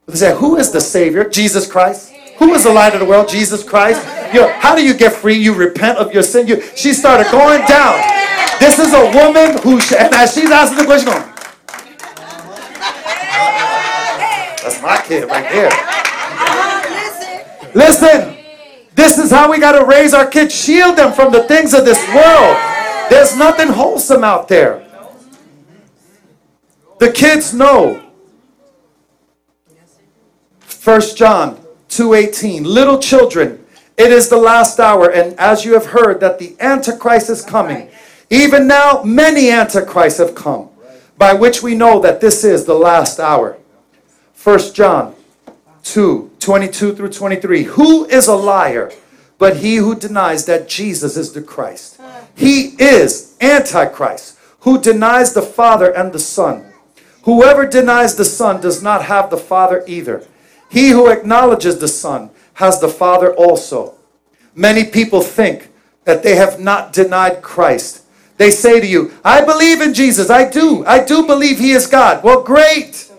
But 0.06 0.14
they 0.14 0.20
said, 0.20 0.38
Who 0.38 0.56
is 0.56 0.72
the 0.72 0.80
Savior? 0.80 1.28
Jesus 1.28 1.70
Christ. 1.70 2.14
Who 2.38 2.54
is 2.54 2.64
the 2.64 2.72
light 2.72 2.94
of 2.94 3.02
the 3.02 3.06
world? 3.06 3.28
Jesus 3.28 3.64
Christ. 3.64 4.02
You 4.34 4.42
know, 4.42 4.54
how 4.54 4.74
do 4.74 4.84
you 4.84 4.94
get 4.94 5.12
free? 5.12 5.36
You 5.36 5.54
repent 5.54 5.98
of 5.98 6.14
your 6.14 6.24
sin. 6.24 6.48
You, 6.48 6.62
she 6.76 6.94
started 6.94 7.30
going 7.30 7.66
down. 7.66 8.00
This 8.60 8.80
is 8.80 8.94
a 8.94 9.04
woman 9.12 9.62
who, 9.64 9.74
and 9.98 10.14
as 10.16 10.34
she's 10.34 10.50
asking 10.50 10.78
the 10.78 10.86
question, 10.86 11.12
going, 11.12 11.32
that's 14.72 14.82
my 14.82 15.08
kid 15.08 15.28
right 15.30 15.50
there. 15.52 15.68
Uh-huh, 15.68 16.82
listen. 17.74 18.38
This 18.94 19.18
is 19.18 19.32
how 19.32 19.50
we 19.50 19.60
got 19.60 19.78
to 19.78 19.86
raise 19.86 20.14
our 20.14 20.28
kids. 20.28 20.54
Shield 20.54 20.98
them 20.98 21.14
from 21.14 21.32
the 21.32 21.44
things 21.44 21.74
of 21.74 21.86
this 21.86 22.00
world. 22.14 22.58
There's 23.10 23.38
nothing 23.38 23.70
wholesome 23.70 24.24
out 24.24 24.48
there. 24.48 24.86
The 27.00 27.12
kids 27.12 27.54
know. 27.54 28.04
1 30.84 31.02
John 31.16 31.64
2:18 31.90 32.66
Little 32.66 33.00
children, 33.00 33.66
it 33.98 34.12
is 34.12 34.30
the 34.30 34.38
last 34.38 34.80
hour 34.80 35.10
and 35.12 35.38
as 35.40 35.64
you 35.66 35.74
have 35.74 35.88
heard 35.88 36.20
that 36.20 36.40
the 36.40 36.56
antichrist 36.60 37.30
is 37.30 37.44
coming. 37.44 37.90
Even 38.30 38.66
now 38.68 39.04
many 39.04 39.52
antichrists 39.52 40.20
have 40.20 40.36
come, 40.36 40.70
by 41.18 41.34
which 41.34 41.62
we 41.62 41.76
know 41.76 42.00
that 42.00 42.22
this 42.22 42.44
is 42.44 42.66
the 42.66 42.74
last 42.74 43.20
hour. 43.20 43.58
1 44.44 44.74
John 44.74 45.16
2 45.84 46.32
22 46.40 46.96
through 46.96 47.10
23. 47.10 47.64
Who 47.64 48.06
is 48.06 48.28
a 48.28 48.36
liar 48.36 48.92
but 49.38 49.58
he 49.58 49.76
who 49.76 49.94
denies 49.96 50.46
that 50.46 50.68
Jesus 50.68 51.16
is 51.16 51.34
the 51.34 51.42
Christ? 51.42 52.00
He 52.36 52.76
is 52.80 53.36
Antichrist, 53.40 54.40
who 54.62 54.82
denies 54.82 55.34
the 55.34 55.42
Father 55.44 55.92
and 55.92 56.12
the 56.12 56.20
Son. 56.20 56.74
Whoever 57.24 57.68
denies 57.68 58.16
the 58.16 58.26
Son 58.26 58.62
does 58.62 58.82
not 58.82 59.06
have 59.06 59.30
the 59.30 59.38
Father 59.38 59.84
either. 59.88 60.26
He 60.70 60.90
who 60.90 61.08
acknowledges 61.08 61.78
the 61.78 61.88
Son 61.88 62.32
has 62.54 62.80
the 62.80 62.88
Father 62.88 63.36
also. 63.36 63.96
Many 64.56 64.86
people 64.86 65.22
think 65.22 65.70
that 66.06 66.24
they 66.24 66.36
have 66.36 66.60
not 66.60 66.94
denied 66.94 67.44
Christ. 67.44 68.06
They 68.38 68.50
say 68.50 68.80
to 68.80 68.88
you, 68.88 69.14
I 69.24 69.46
believe 69.46 69.82
in 69.82 69.94
Jesus. 69.94 70.32
I 70.32 70.50
do. 70.50 70.84
I 70.86 71.04
do 71.04 71.28
believe 71.28 71.60
he 71.60 71.74
is 71.74 71.86
God. 71.86 72.24
Well, 72.24 72.42
great. 72.42 73.11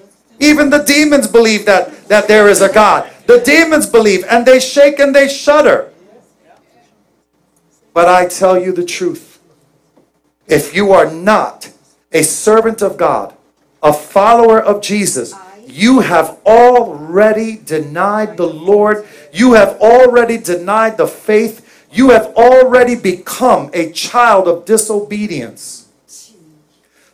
Even 0.43 0.71
the 0.71 0.83
demons 0.83 1.29
believe 1.29 1.65
that, 1.67 2.09
that 2.09 2.27
there 2.27 2.49
is 2.49 2.61
a 2.63 2.73
God. 2.73 3.09
The 3.29 3.39
demons 3.39 3.87
believe 3.87 4.25
and 4.29 4.45
they 4.45 4.59
shake 4.59 4.99
and 4.99 5.15
they 5.15 5.29
shudder. 5.29 5.93
But 7.95 8.09
I 8.09 8.27
tell 8.27 8.61
you 8.61 8.73
the 8.73 8.85
truth. 8.85 9.39
If 10.49 10.75
you 10.75 10.91
are 10.91 11.09
not 11.09 11.71
a 12.11 12.25
servant 12.25 12.83
of 12.83 12.97
God, 12.97 13.33
a 13.85 13.93
follower 13.93 14.61
of 14.61 14.83
Jesus, 14.83 15.33
you 15.65 16.01
have 16.01 16.41
already 16.45 17.59
denied 17.59 18.37
the 18.37 18.49
Lord. 18.49 19.07
You 19.33 19.53
have 19.53 19.79
already 19.81 20.39
denied 20.39 20.97
the 20.97 21.07
faith. 21.07 21.87
You 21.93 22.11
have 22.11 22.27
already 22.35 22.97
become 22.97 23.71
a 23.73 23.93
child 23.93 24.49
of 24.49 24.65
disobedience. 24.65 25.89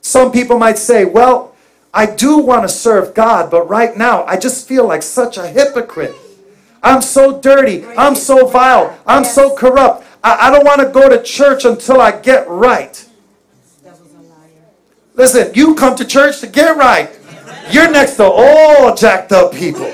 Some 0.01 0.33
people 0.33 0.59
might 0.59 0.79
say, 0.79 1.05
well, 1.05 1.55
I 1.93 2.07
do 2.07 2.39
want 2.39 2.63
to 2.63 2.69
serve 2.69 3.15
God, 3.15 3.51
but 3.51 3.69
right 3.69 3.97
now 3.97 4.25
I 4.25 4.37
just 4.37 4.69
feel 4.69 4.87
like 4.87 5.03
such 5.03 5.39
a 5.39 5.47
hypocrite. 5.47 6.15
I'm 6.83 7.03
so 7.03 7.41
dirty. 7.41 7.85
I'm 7.97 8.15
so 8.15 8.47
vile. 8.47 8.99
I'm 9.07 9.25
so 9.25 9.55
corrupt. 9.57 10.05
I, 10.23 10.49
I 10.49 10.51
don't 10.51 10.65
want 10.65 10.81
to 10.81 10.89
go 10.89 11.09
to 11.09 11.23
church 11.23 11.65
until 11.65 12.01
I 12.01 12.13
get 12.13 12.49
right. 12.49 13.05
Devil's 13.83 14.13
a 14.15 14.19
liar. 14.19 14.49
Listen, 15.15 15.53
you 15.55 15.75
come 15.75 15.97
to 15.97 16.05
church 16.05 16.41
to 16.41 16.47
get 16.47 16.77
right. 16.77 17.11
You're 17.71 17.91
next 17.91 18.17
to 18.17 18.25
all 18.25 18.95
jacked 18.95 19.33
up 19.33 19.53
people. 19.53 19.91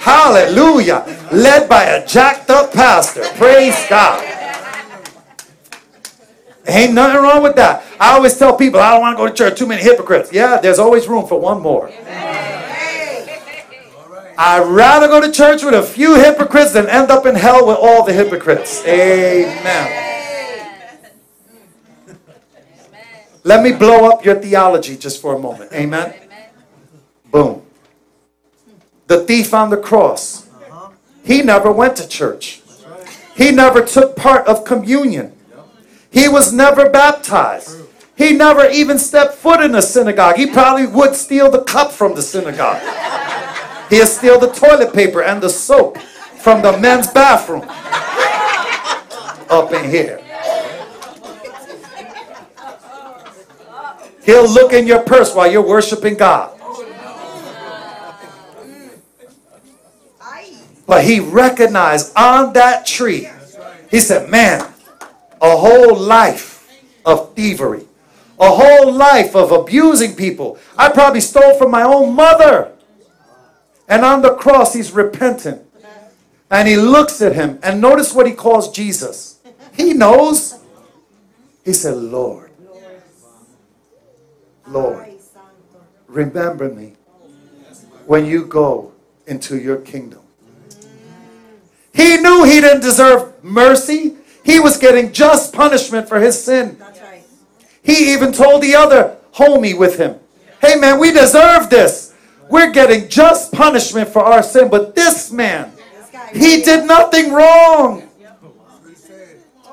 Hallelujah. 0.00 1.04
Led 1.32 1.68
by 1.68 1.84
a 1.84 2.06
jacked 2.06 2.50
up 2.50 2.72
pastor. 2.72 3.24
Praise 3.36 3.76
God. 3.88 4.37
Ain't 6.68 6.92
nothing 6.92 7.22
wrong 7.22 7.42
with 7.42 7.56
that. 7.56 7.82
I 7.98 8.12
always 8.12 8.36
tell 8.36 8.54
people 8.54 8.78
I 8.78 8.92
don't 8.92 9.00
want 9.00 9.16
to 9.16 9.24
go 9.24 9.28
to 9.28 9.34
church. 9.34 9.58
Too 9.58 9.66
many 9.66 9.82
hypocrites. 9.82 10.30
Yeah, 10.32 10.60
there's 10.60 10.78
always 10.78 11.08
room 11.08 11.26
for 11.26 11.40
one 11.40 11.62
more. 11.62 11.90
I'd 14.40 14.66
rather 14.68 15.08
go 15.08 15.20
to 15.20 15.32
church 15.32 15.64
with 15.64 15.74
a 15.74 15.82
few 15.82 16.14
hypocrites 16.14 16.72
than 16.72 16.86
end 16.88 17.10
up 17.10 17.26
in 17.26 17.34
hell 17.34 17.66
with 17.66 17.78
all 17.78 18.04
the 18.04 18.12
hypocrites. 18.12 18.84
Amen. 18.86 20.08
Let 23.42 23.62
me 23.62 23.72
blow 23.72 24.10
up 24.10 24.24
your 24.24 24.34
theology 24.34 24.96
just 24.96 25.22
for 25.22 25.34
a 25.34 25.38
moment. 25.38 25.72
Amen. 25.72 26.14
Boom. 27.30 27.62
The 29.06 29.24
thief 29.24 29.54
on 29.54 29.70
the 29.70 29.78
cross. 29.78 30.46
He 31.24 31.42
never 31.42 31.72
went 31.72 31.96
to 31.96 32.06
church. 32.06 32.62
He 33.36 33.50
never 33.50 33.82
took 33.82 34.16
part 34.16 34.46
of 34.46 34.64
communion. 34.64 35.32
He 36.10 36.28
was 36.28 36.52
never 36.52 36.88
baptized. 36.88 37.82
He 38.16 38.32
never 38.32 38.68
even 38.68 38.98
stepped 38.98 39.34
foot 39.34 39.60
in 39.60 39.74
a 39.74 39.82
synagogue. 39.82 40.36
He 40.36 40.46
probably 40.46 40.86
would 40.86 41.14
steal 41.14 41.50
the 41.50 41.62
cup 41.62 41.92
from 41.92 42.14
the 42.14 42.22
synagogue. 42.22 42.82
He'd 43.90 44.08
steal 44.08 44.38
the 44.38 44.48
toilet 44.48 44.92
paper 44.92 45.22
and 45.22 45.40
the 45.40 45.48
soap 45.48 45.98
from 45.98 46.62
the 46.62 46.76
men's 46.78 47.08
bathroom. 47.08 47.62
Up 49.50 49.72
in 49.72 49.88
here. 49.88 50.20
He'll 54.24 54.50
look 54.50 54.74
in 54.74 54.86
your 54.86 55.02
purse 55.04 55.34
while 55.34 55.50
you're 55.50 55.66
worshiping 55.66 56.14
God. 56.14 56.58
But 60.86 61.04
he 61.04 61.20
recognized 61.20 62.12
on 62.16 62.54
that 62.54 62.86
tree, 62.86 63.28
he 63.90 64.00
said, 64.00 64.30
Man, 64.30 64.67
a 65.40 65.56
whole 65.56 65.96
life 65.96 66.70
of 67.04 67.34
thievery, 67.34 67.86
a 68.38 68.50
whole 68.50 68.92
life 68.92 69.34
of 69.34 69.52
abusing 69.52 70.14
people. 70.14 70.58
I 70.76 70.88
probably 70.90 71.20
stole 71.20 71.56
from 71.56 71.70
my 71.70 71.82
own 71.82 72.14
mother. 72.14 72.72
And 73.88 74.04
on 74.04 74.22
the 74.22 74.34
cross, 74.34 74.74
he's 74.74 74.92
repentant. 74.92 75.62
And 76.50 76.66
he 76.66 76.76
looks 76.76 77.20
at 77.20 77.34
him, 77.34 77.58
and 77.62 77.80
notice 77.80 78.14
what 78.14 78.26
he 78.26 78.32
calls 78.32 78.70
Jesus. 78.70 79.38
He 79.74 79.92
knows. 79.92 80.58
He 81.64 81.72
said, 81.74 81.96
Lord, 81.96 82.50
Lord, 84.66 85.12
remember 86.06 86.68
me 86.70 86.94
when 88.06 88.24
you 88.24 88.46
go 88.46 88.92
into 89.26 89.58
your 89.58 89.76
kingdom. 89.76 90.20
He 91.92 92.16
knew 92.16 92.44
he 92.44 92.60
didn't 92.60 92.80
deserve 92.80 93.32
mercy. 93.44 94.16
He 94.48 94.58
was 94.58 94.78
getting 94.78 95.12
just 95.12 95.52
punishment 95.52 96.08
for 96.08 96.18
his 96.18 96.42
sin. 96.42 96.76
That's 96.78 96.98
right. 97.02 97.22
He 97.82 98.14
even 98.14 98.32
told 98.32 98.62
the 98.62 98.76
other 98.76 99.18
homie 99.34 99.78
with 99.78 99.98
him, 99.98 100.18
Hey 100.62 100.74
man, 100.74 100.98
we 100.98 101.12
deserve 101.12 101.68
this. 101.68 102.14
We're 102.48 102.72
getting 102.72 103.10
just 103.10 103.52
punishment 103.52 104.08
for 104.08 104.22
our 104.22 104.42
sin. 104.42 104.70
But 104.70 104.94
this 104.94 105.30
man, 105.30 105.70
he 106.32 106.62
did 106.62 106.86
nothing 106.86 107.30
wrong. 107.30 108.08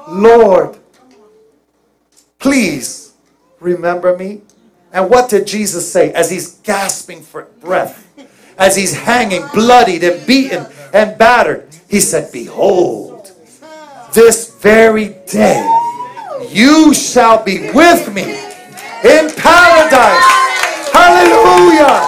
Lord, 0.09 0.77
please 2.37 3.13
remember 3.61 4.17
me. 4.17 4.41
And 4.91 5.09
what 5.09 5.29
did 5.29 5.47
Jesus 5.47 5.89
say 5.89 6.11
as 6.11 6.29
he's 6.29 6.55
gasping 6.55 7.21
for 7.21 7.43
breath? 7.61 8.01
As 8.57 8.75
he's 8.75 8.93
hanging 8.93 9.47
bloodied 9.53 10.03
and 10.03 10.27
beaten 10.27 10.65
and 10.93 11.17
battered, 11.17 11.69
he 11.89 12.01
said, 12.01 12.29
Behold, 12.33 13.14
this 14.15 14.55
very 14.55 15.09
day 15.27 15.61
you 16.49 16.93
shall 16.93 17.43
be 17.43 17.69
with 17.71 18.13
me 18.13 18.23
in 18.23 19.29
paradise. 19.35 20.31
Hallelujah. 20.93 21.99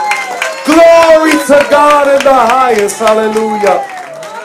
Glory 0.66 1.32
to 1.32 1.68
God 1.70 2.08
in 2.08 2.24
the 2.24 2.34
highest. 2.34 3.00
Hallelujah. 3.00 3.84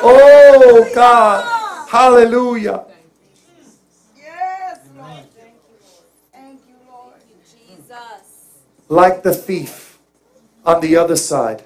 Oh 0.02 0.90
God. 0.92 1.88
Hallelujah. 1.88 2.84
Yes, 4.16 4.78
Thank 4.78 4.96
you. 4.96 5.00
Lord. 5.00 5.24
Thank 6.32 6.60
you, 6.68 6.74
Lord. 6.90 7.14
Jesus. 7.44 8.58
Like 8.88 9.22
the 9.22 9.32
thief 9.32 9.98
on 10.64 10.80
the 10.80 10.96
other 10.96 11.16
side, 11.16 11.62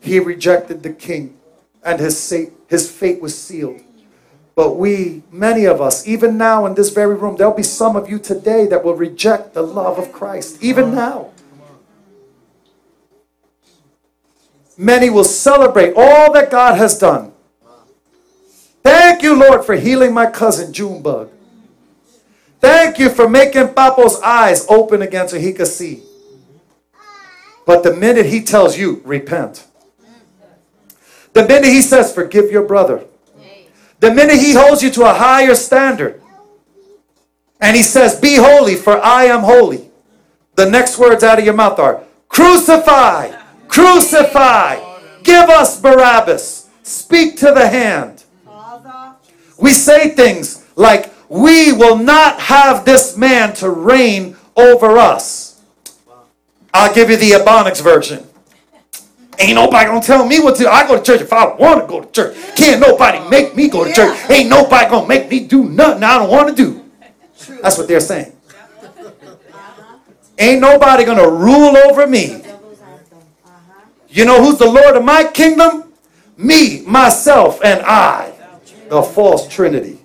he 0.00 0.18
rejected 0.18 0.82
the 0.82 0.92
king 0.92 1.38
and 1.84 2.00
his, 2.00 2.18
sa- 2.18 2.50
his 2.66 2.90
fate 2.90 3.20
was 3.20 3.38
sealed. 3.38 3.82
But 4.58 4.74
we, 4.74 5.22
many 5.30 5.66
of 5.66 5.80
us, 5.80 6.04
even 6.04 6.36
now 6.36 6.66
in 6.66 6.74
this 6.74 6.90
very 6.90 7.14
room, 7.14 7.36
there'll 7.36 7.54
be 7.54 7.62
some 7.62 7.94
of 7.94 8.10
you 8.10 8.18
today 8.18 8.66
that 8.66 8.82
will 8.82 8.96
reject 8.96 9.54
the 9.54 9.62
love 9.62 10.00
of 10.00 10.12
Christ, 10.12 10.60
even 10.60 10.92
now. 10.96 11.30
Many 14.76 15.10
will 15.10 15.22
celebrate 15.22 15.94
all 15.96 16.32
that 16.32 16.50
God 16.50 16.76
has 16.76 16.98
done. 16.98 17.30
Thank 18.82 19.22
you, 19.22 19.38
Lord, 19.38 19.64
for 19.64 19.76
healing 19.76 20.12
my 20.12 20.28
cousin 20.28 20.72
Junebug. 20.72 21.30
Thank 22.58 22.98
you 22.98 23.10
for 23.10 23.28
making 23.28 23.74
Papo's 23.74 24.20
eyes 24.22 24.66
open 24.68 25.02
again 25.02 25.28
so 25.28 25.38
he 25.38 25.52
could 25.52 25.68
see. 25.68 26.02
But 27.64 27.84
the 27.84 27.94
minute 27.94 28.26
he 28.26 28.42
tells 28.42 28.76
you, 28.76 29.02
repent. 29.04 29.68
The 31.32 31.46
minute 31.46 31.68
he 31.68 31.80
says, 31.80 32.12
forgive 32.12 32.50
your 32.50 32.64
brother. 32.64 33.04
The 34.00 34.12
minute 34.12 34.38
he 34.38 34.54
holds 34.54 34.82
you 34.82 34.90
to 34.90 35.02
a 35.02 35.14
higher 35.14 35.54
standard 35.54 36.22
and 37.60 37.76
he 37.76 37.82
says, 37.82 38.18
Be 38.18 38.36
holy, 38.36 38.76
for 38.76 38.98
I 39.04 39.24
am 39.24 39.40
holy, 39.40 39.90
the 40.54 40.70
next 40.70 40.98
words 40.98 41.24
out 41.24 41.38
of 41.38 41.44
your 41.44 41.54
mouth 41.54 41.78
are, 41.78 42.02
Crucify, 42.28 43.32
crucify, 43.66 44.98
give 45.22 45.48
us 45.48 45.80
Barabbas, 45.80 46.68
speak 46.82 47.36
to 47.38 47.52
the 47.52 47.68
hand. 47.68 48.24
We 49.58 49.72
say 49.72 50.10
things 50.10 50.64
like, 50.76 51.12
We 51.28 51.72
will 51.72 51.98
not 51.98 52.40
have 52.40 52.84
this 52.84 53.16
man 53.16 53.54
to 53.54 53.70
reign 53.70 54.36
over 54.56 54.98
us. 54.98 55.60
I'll 56.72 56.94
give 56.94 57.10
you 57.10 57.16
the 57.16 57.30
Ebonics 57.30 57.82
version. 57.82 58.26
Ain't 59.38 59.54
nobody 59.54 59.86
gonna 59.86 60.00
tell 60.00 60.26
me 60.26 60.40
what 60.40 60.56
to. 60.56 60.68
I 60.68 60.86
go 60.86 60.96
to 60.96 61.02
church 61.02 61.20
if 61.20 61.32
I 61.32 61.54
want 61.54 61.82
to 61.82 61.86
go 61.86 62.00
to 62.00 62.10
church. 62.10 62.36
Can't 62.56 62.80
nobody 62.80 63.20
make 63.28 63.54
me 63.54 63.68
go 63.68 63.84
to 63.84 63.92
church. 63.92 64.18
Ain't 64.30 64.48
nobody 64.48 64.90
gonna 64.90 65.06
make 65.06 65.30
me 65.30 65.46
do 65.46 65.64
nothing 65.64 66.02
I 66.02 66.18
don't 66.18 66.30
want 66.30 66.48
to 66.48 66.54
do. 66.54 66.84
That's 67.62 67.78
what 67.78 67.86
they're 67.86 68.00
saying. 68.00 68.32
Ain't 70.38 70.60
nobody 70.60 71.04
gonna 71.04 71.28
rule 71.28 71.76
over 71.76 72.06
me. 72.06 72.42
You 74.08 74.24
know 74.24 74.42
who's 74.42 74.58
the 74.58 74.66
Lord 74.66 74.96
of 74.96 75.04
my 75.04 75.24
kingdom? 75.24 75.92
Me, 76.36 76.82
myself, 76.82 77.60
and 77.62 77.80
I. 77.82 78.32
The 78.88 79.02
false 79.02 79.46
trinity. 79.48 79.98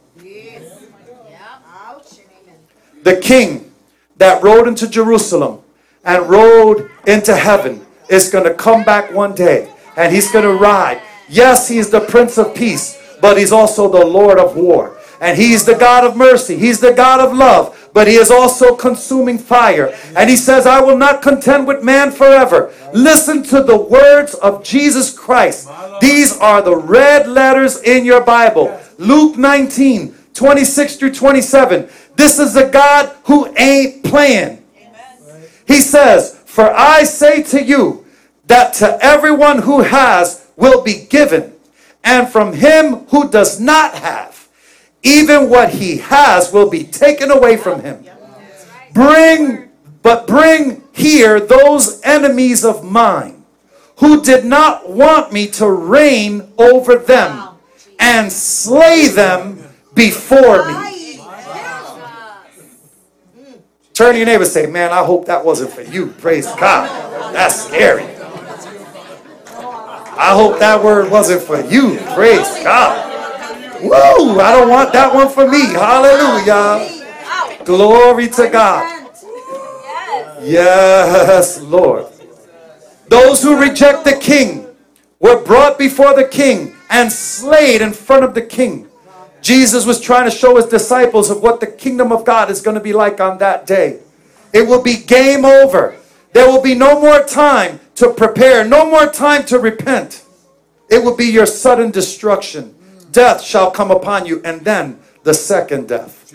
The 3.04 3.18
king 3.18 3.72
that 4.18 4.44
rode 4.44 4.68
into 4.68 4.88
Jerusalem 4.88 5.62
and 6.06 6.30
rode 6.30 6.90
into 7.08 7.36
heaven 7.36 7.83
is 8.10 8.30
going 8.30 8.46
to 8.46 8.54
come 8.54 8.84
back 8.84 9.12
one 9.14 9.34
day 9.34 9.72
and 9.96 10.14
he's 10.14 10.32
going 10.32 10.46
to 10.46 10.54
ride. 10.54 11.02
Yes, 11.30 11.68
he's 11.68 11.90
the 11.90 12.02
Prince 12.02 12.38
of 12.38 12.56
Peace, 12.56 13.00
but 13.22 13.38
he's 13.38 13.52
also 13.52 13.90
the 13.90 14.06
Lord 14.06 14.40
of 14.40 14.56
War. 14.56 14.98
And 15.22 15.38
he's 15.38 15.64
the 15.64 15.76
God 15.76 16.04
of 16.04 16.18
mercy. 16.18 16.58
He's 16.58 16.82
the 16.82 16.92
God 16.92 17.22
of 17.22 17.34
love, 17.34 17.90
but 17.94 18.08
he 18.08 18.16
is 18.16 18.30
also 18.30 18.76
consuming 18.76 19.38
fire. 19.38 19.96
And 20.18 20.30
he 20.30 20.36
says, 20.36 20.68
I 20.68 20.82
will 20.82 20.98
not 20.98 21.22
contend 21.22 21.66
with 21.66 21.82
man 21.82 22.12
forever. 22.12 22.74
Listen 22.94 23.42
to 23.44 23.64
the 23.64 23.78
words 23.78 24.34
of 24.36 24.66
Jesus 24.66 25.18
Christ. 25.18 25.70
These 26.02 26.38
are 26.40 26.62
the 26.62 26.76
red 26.76 27.30
letters 27.30 27.82
in 27.84 28.04
your 28.04 28.22
Bible. 28.22 28.78
Luke 28.98 29.38
19, 29.38 30.14
26 30.34 30.98
through 30.98 31.14
27. 31.14 31.90
This 32.18 32.38
is 32.38 32.58
a 32.58 32.70
God 32.70 33.16
who 33.24 33.48
ain't 33.58 34.04
playing. 34.04 34.62
He 35.66 35.80
says, 35.80 36.43
For 36.54 36.72
I 36.72 37.04
say 37.04 37.42
to 37.42 37.64
you 37.64 38.06
that 38.46 38.76
to 38.76 39.04
everyone 39.04 39.64
who 39.64 39.80
has 39.82 40.46
will 40.56 40.84
be 40.84 41.08
given, 41.10 41.52
and 42.04 42.30
from 42.30 42.54
him 42.54 43.08
who 43.08 43.28
does 43.28 43.60
not 43.60 43.96
have, 43.96 44.48
even 45.02 45.50
what 45.50 45.72
he 45.72 45.98
has 45.98 46.54
will 46.54 46.70
be 46.70 46.84
taken 46.84 47.32
away 47.32 47.58
from 47.58 47.82
him. 47.82 48.06
Bring, 48.94 49.70
but 50.04 50.28
bring 50.28 50.84
here 50.94 51.40
those 51.40 52.00
enemies 52.04 52.64
of 52.64 52.84
mine 52.84 53.44
who 53.98 54.22
did 54.22 54.46
not 54.46 54.88
want 54.88 55.34
me 55.34 55.48
to 55.58 55.68
reign 55.68 56.54
over 56.60 56.98
them 56.98 57.50
and 58.00 58.32
slay 58.32 59.08
them 59.08 59.58
before 59.96 60.68
me. 60.68 60.93
Turn 63.94 64.14
to 64.14 64.18
your 64.18 64.26
neighbor 64.26 64.46
say, 64.46 64.66
Man, 64.66 64.92
I 64.92 65.06
hope 65.06 65.28
that 65.28 65.46
wasn't 65.46 65.72
for 65.72 65.82
you. 65.82 66.08
Praise 66.08 66.48
God. 66.56 66.90
That's 67.34 67.66
scary. 67.66 68.04
I 70.16 70.34
hope 70.34 70.60
that 70.60 70.84
word 70.84 71.12
wasn't 71.12 71.42
for 71.42 71.62
you. 71.62 71.98
Praise 72.16 72.48
God. 72.64 73.12
Woo! 73.82 74.40
I 74.40 74.52
don't 74.52 74.70
want 74.70 74.94
that 74.94 75.14
one 75.14 75.30
for 75.30 75.48
me. 75.48 75.66
Hallelujah. 75.74 77.04
Glory 77.66 78.30
to 78.30 78.50
God. 78.50 79.12
Yes, 80.42 81.62
Lord. 81.62 82.08
Those 83.10 83.44
who 83.44 83.60
reject 83.60 84.06
the 84.06 84.18
king 84.18 84.68
were 85.20 85.44
brought 85.44 85.78
before 85.78 86.16
the 86.16 86.28
king 86.28 86.76
and 86.90 87.12
slayed 87.12 87.82
in 87.82 87.94
front 87.94 88.24
of 88.24 88.34
the 88.34 88.42
king. 88.42 88.88
Jesus 89.44 89.86
was 89.86 90.00
trying 90.00 90.24
to 90.24 90.36
show 90.36 90.56
his 90.56 90.66
disciples 90.68 91.30
of 91.30 91.42
what 91.44 91.60
the 91.60 91.68
kingdom 91.68 92.14
of 92.14 92.24
God 92.24 92.50
is 92.50 92.62
going 92.62 92.76
to 92.76 92.82
be 92.82 92.94
like 92.94 93.20
on 93.20 93.38
that 93.40 93.68
day. 93.68 94.00
It 94.54 94.66
will 94.66 94.82
be 94.82 94.96
game 94.96 95.44
over. 95.44 95.98
There 96.32 96.48
will 96.48 96.62
be 96.62 96.76
no 96.76 97.00
more 97.00 97.20
time 97.24 97.82
to 97.96 98.14
prepare, 98.14 98.64
no 98.64 98.90
more 98.90 99.08
time 99.08 99.46
to 99.48 99.60
repent. 99.60 100.24
It 100.90 101.04
will 101.04 101.16
be 101.16 101.26
your 101.26 101.46
sudden 101.46 101.92
destruction. 101.92 102.74
Death 103.12 103.44
shall 103.44 103.70
come 103.70 103.92
upon 103.92 104.26
you, 104.26 104.42
and 104.46 104.62
then 104.62 105.00
the 105.24 105.34
second 105.34 105.90
death. 105.90 106.34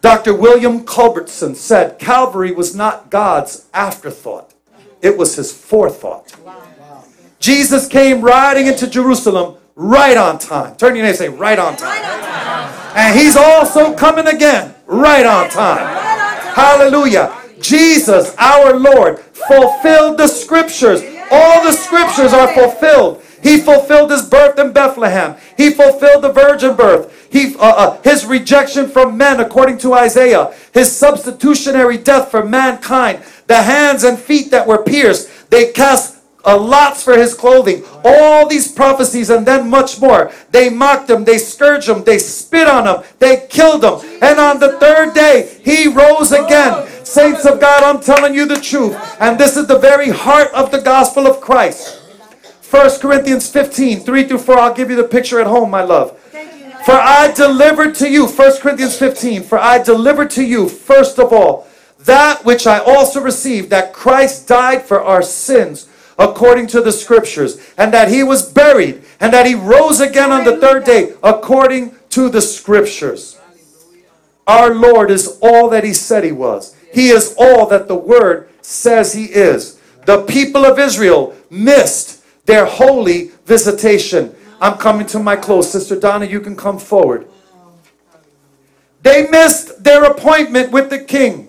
Dr. 0.00 0.34
William 0.34 0.84
Culbertson 0.86 1.54
said 1.54 1.98
Calvary 1.98 2.50
was 2.50 2.74
not 2.74 3.10
God's 3.10 3.66
afterthought, 3.74 4.54
it 5.02 5.18
was 5.18 5.36
his 5.36 5.52
forethought. 5.52 6.34
Jesus 7.38 7.86
came 7.86 8.22
riding 8.22 8.66
into 8.66 8.86
Jerusalem 8.86 9.56
right 9.80 10.16
on 10.18 10.38
time. 10.38 10.76
Turn 10.76 10.94
your 10.94 11.04
name 11.04 11.10
and 11.10 11.18
say, 11.18 11.28
right 11.30 11.58
on 11.58 11.74
time. 11.74 12.04
And 12.94 13.18
he's 13.18 13.34
also 13.34 13.94
coming 13.94 14.26
again 14.26 14.74
right 14.86 15.24
on 15.24 15.48
time. 15.48 15.86
Hallelujah. 16.54 17.34
Jesus, 17.60 18.34
our 18.36 18.78
Lord, 18.78 19.20
fulfilled 19.20 20.18
the 20.18 20.26
scriptures. 20.26 21.02
All 21.30 21.64
the 21.64 21.72
scriptures 21.72 22.34
are 22.34 22.52
fulfilled. 22.52 23.22
He 23.42 23.58
fulfilled 23.58 24.10
his 24.10 24.22
birth 24.22 24.58
in 24.58 24.72
Bethlehem. 24.72 25.36
He 25.56 25.70
fulfilled 25.70 26.24
the 26.24 26.32
virgin 26.32 26.76
birth. 26.76 27.28
He, 27.32 27.54
uh, 27.56 27.60
uh, 27.60 28.02
his 28.02 28.26
rejection 28.26 28.86
from 28.86 29.16
men, 29.16 29.40
according 29.40 29.78
to 29.78 29.94
Isaiah. 29.94 30.54
His 30.74 30.94
substitutionary 30.94 31.96
death 31.96 32.30
for 32.30 32.44
mankind. 32.44 33.22
The 33.46 33.62
hands 33.62 34.04
and 34.04 34.18
feet 34.18 34.50
that 34.50 34.66
were 34.66 34.82
pierced. 34.82 35.30
They 35.48 35.72
cast 35.72 36.19
uh, 36.44 36.58
lots 36.58 37.02
for 37.02 37.16
his 37.16 37.34
clothing. 37.34 37.84
All 38.04 38.48
these 38.48 38.70
prophecies 38.70 39.30
and 39.30 39.46
then 39.46 39.68
much 39.68 40.00
more. 40.00 40.32
They 40.50 40.70
mocked 40.70 41.10
him, 41.10 41.24
they 41.24 41.38
scourged 41.38 41.88
him, 41.88 42.04
they 42.04 42.18
spit 42.18 42.68
on 42.68 42.86
him, 42.86 43.04
they 43.18 43.46
killed 43.48 43.84
him. 43.84 44.00
And 44.22 44.38
on 44.38 44.58
the 44.58 44.78
third 44.78 45.14
day, 45.14 45.58
he 45.62 45.88
rose 45.88 46.32
again. 46.32 46.88
Saints 47.04 47.44
of 47.44 47.60
God, 47.60 47.82
I'm 47.82 48.02
telling 48.02 48.34
you 48.34 48.46
the 48.46 48.60
truth. 48.60 48.96
And 49.20 49.38
this 49.38 49.56
is 49.56 49.66
the 49.66 49.78
very 49.78 50.10
heart 50.10 50.48
of 50.54 50.70
the 50.70 50.80
gospel 50.80 51.26
of 51.26 51.40
Christ. 51.40 51.98
1 52.70 53.00
Corinthians 53.00 53.50
15, 53.50 54.00
3 54.00 54.28
through 54.28 54.38
4. 54.38 54.58
I'll 54.58 54.74
give 54.74 54.90
you 54.90 54.96
the 54.96 55.04
picture 55.04 55.40
at 55.40 55.46
home, 55.46 55.70
my 55.70 55.82
love. 55.82 56.16
For 56.84 56.94
I 56.94 57.32
delivered 57.32 57.94
to 57.96 58.08
you, 58.08 58.26
1 58.26 58.60
Corinthians 58.60 58.96
15, 58.96 59.42
for 59.42 59.58
I 59.58 59.82
delivered 59.82 60.30
to 60.30 60.44
you, 60.44 60.68
first 60.68 61.18
of 61.18 61.32
all, 61.32 61.66
that 62.04 62.44
which 62.44 62.66
I 62.66 62.78
also 62.78 63.20
received, 63.20 63.68
that 63.70 63.92
Christ 63.92 64.48
died 64.48 64.82
for 64.82 65.02
our 65.02 65.20
sins 65.20 65.89
according 66.20 66.66
to 66.68 66.82
the 66.82 66.92
scriptures, 66.92 67.58
and 67.78 67.92
that 67.94 68.08
he 68.08 68.22
was 68.22 68.52
buried, 68.52 69.02
and 69.18 69.32
that 69.32 69.46
he 69.46 69.54
rose 69.54 70.00
again 70.00 70.30
on 70.30 70.44
the 70.44 70.58
third 70.58 70.84
day 70.84 71.14
according 71.22 71.96
to 72.10 72.28
the 72.28 72.42
scriptures. 72.42 73.40
Our 74.46 74.74
Lord 74.74 75.10
is 75.10 75.38
all 75.40 75.70
that 75.70 75.82
he 75.82 75.94
said 75.94 76.22
he 76.22 76.32
was. 76.32 76.76
He 76.92 77.08
is 77.08 77.34
all 77.38 77.66
that 77.68 77.88
the 77.88 77.96
word 77.96 78.50
says 78.60 79.14
he 79.14 79.24
is. 79.24 79.80
The 80.04 80.24
people 80.24 80.66
of 80.66 80.78
Israel 80.78 81.34
missed 81.48 82.22
their 82.46 82.66
holy 82.66 83.30
visitation. 83.46 84.34
I'm 84.60 84.76
coming 84.76 85.06
to 85.08 85.18
my 85.18 85.36
close. 85.36 85.70
Sister 85.72 85.98
Donna, 85.98 86.26
you 86.26 86.40
can 86.40 86.56
come 86.56 86.78
forward. 86.78 87.28
They 89.02 89.26
missed 89.28 89.82
their 89.82 90.04
appointment 90.04 90.70
with 90.70 90.90
the 90.90 90.98
king. 90.98 91.48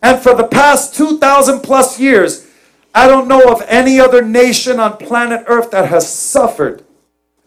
And 0.00 0.20
for 0.20 0.34
the 0.34 0.46
past 0.46 0.94
2,000 0.94 1.60
plus 1.60 1.98
years, 1.98 2.47
I 2.98 3.06
don't 3.06 3.28
know 3.28 3.44
of 3.44 3.62
any 3.68 4.00
other 4.00 4.22
nation 4.22 4.80
on 4.80 4.96
planet 4.96 5.44
Earth 5.46 5.70
that 5.70 5.88
has 5.88 6.12
suffered 6.12 6.84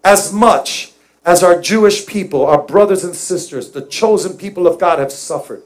as 0.01 0.31
much 0.31 0.93
as 1.25 1.43
our 1.43 1.59
Jewish 1.59 2.05
people, 2.05 2.45
our 2.45 2.61
brothers 2.61 3.03
and 3.03 3.13
sisters, 3.13 3.69
the 3.69 3.85
chosen 3.85 4.37
people 4.37 4.65
of 4.65 4.79
God 4.79 4.99
have 4.99 5.11
suffered. 5.11 5.63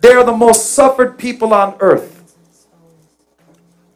They 0.00 0.08
are 0.08 0.24
the 0.24 0.36
most 0.36 0.72
suffered 0.72 1.18
people 1.18 1.54
on 1.54 1.76
earth. 1.78 2.34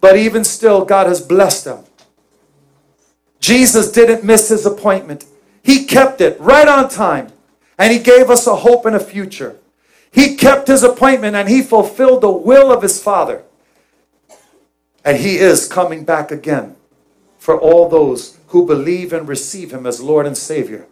But 0.01 0.17
even 0.17 0.45
still, 0.45 0.85
God 0.85 1.09
has 1.09 1.21
blessed 1.21 1.65
them. 1.65 1.87
Jesus 3.41 3.91
didn't 3.91 4.23
miss 4.23 4.49
his 4.49 4.65
appointment. 4.65 5.25
He 5.65 5.87
kept 5.87 6.21
it 6.21 6.39
right 6.39 6.69
on 6.69 6.89
time. 6.89 7.33
And 7.77 7.93
he 7.93 7.99
gave 7.99 8.31
us 8.31 8.47
a 8.47 8.55
hope 8.55 8.87
and 8.87 8.95
a 8.95 9.01
future. 9.01 9.57
He 10.13 10.37
kept 10.37 10.69
his 10.69 10.85
appointment 10.85 11.35
and 11.35 11.49
he 11.49 11.63
fulfilled 11.63 12.21
the 12.21 12.31
will 12.31 12.71
of 12.71 12.83
his 12.83 13.03
Father. 13.03 13.43
And 15.05 15.19
he 15.19 15.37
is 15.37 15.67
coming 15.67 16.05
back 16.05 16.31
again 16.31 16.77
for 17.39 17.59
all 17.59 17.89
those 17.89 18.39
who 18.49 18.67
believe 18.67 19.13
and 19.13 19.27
receive 19.29 19.73
him 19.73 19.87
as 19.87 20.01
Lord 20.01 20.27
and 20.27 20.37
Savior. 20.37 20.87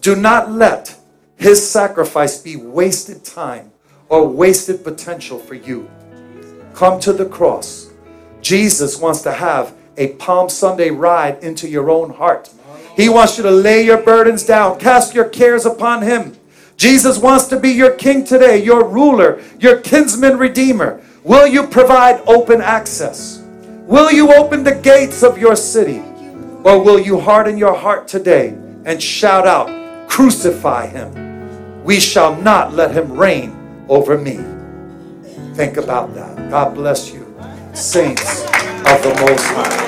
Do 0.00 0.16
not 0.16 0.50
let 0.50 0.96
his 1.36 1.68
sacrifice 1.68 2.40
be 2.40 2.56
wasted 2.56 3.24
time 3.24 3.70
or 4.08 4.26
wasted 4.26 4.82
potential 4.82 5.38
for 5.38 5.54
you. 5.54 5.88
Come 6.74 7.00
to 7.00 7.12
the 7.12 7.26
cross. 7.26 7.90
Jesus 8.40 8.98
wants 9.00 9.22
to 9.22 9.32
have 9.32 9.74
a 9.96 10.08
Palm 10.14 10.48
Sunday 10.48 10.90
ride 10.90 11.42
into 11.42 11.68
your 11.68 11.90
own 11.90 12.10
heart. 12.10 12.50
He 12.96 13.08
wants 13.08 13.36
you 13.36 13.42
to 13.42 13.50
lay 13.50 13.84
your 13.84 14.00
burdens 14.00 14.44
down, 14.44 14.78
cast 14.78 15.14
your 15.14 15.28
cares 15.28 15.66
upon 15.66 16.02
Him. 16.02 16.36
Jesus 16.76 17.18
wants 17.18 17.46
to 17.46 17.58
be 17.58 17.70
your 17.70 17.92
king 17.92 18.24
today, 18.24 18.62
your 18.62 18.86
ruler, 18.86 19.42
your 19.58 19.80
kinsman 19.80 20.38
redeemer. 20.38 21.02
Will 21.24 21.46
you 21.46 21.66
provide 21.66 22.22
open 22.26 22.60
access? 22.60 23.35
Will 23.86 24.10
you 24.10 24.34
open 24.34 24.64
the 24.64 24.74
gates 24.74 25.22
of 25.22 25.38
your 25.38 25.54
city? 25.54 26.02
Or 26.64 26.82
will 26.82 26.98
you 26.98 27.20
harden 27.20 27.56
your 27.56 27.72
heart 27.72 28.08
today 28.08 28.48
and 28.84 29.00
shout 29.00 29.46
out, 29.46 30.08
Crucify 30.08 30.88
him? 30.88 31.84
We 31.84 32.00
shall 32.00 32.34
not 32.42 32.74
let 32.74 32.90
him 32.90 33.12
reign 33.12 33.54
over 33.88 34.18
me. 34.18 34.40
Think 35.54 35.76
about 35.76 36.12
that. 36.16 36.50
God 36.50 36.74
bless 36.74 37.12
you, 37.12 37.32
saints 37.74 38.42
of 38.42 39.02
the 39.04 39.14
Most 39.20 39.46
High. 39.54 39.86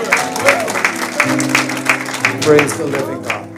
Praise 2.41 2.79
the 2.79 2.87
living 2.87 3.23
God. 3.23 3.49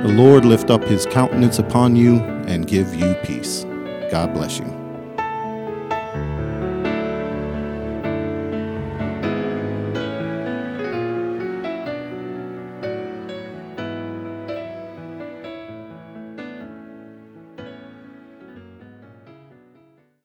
The 0.02 0.14
Lord 0.16 0.44
lift 0.44 0.70
up 0.70 0.82
his 0.84 1.06
countenance 1.06 1.58
upon 1.58 1.96
you 1.96 2.16
and 2.46 2.66
give 2.66 2.94
you 2.94 3.14
peace. 3.22 3.64
God 4.10 4.34
bless 4.34 4.58
you. 4.58 4.81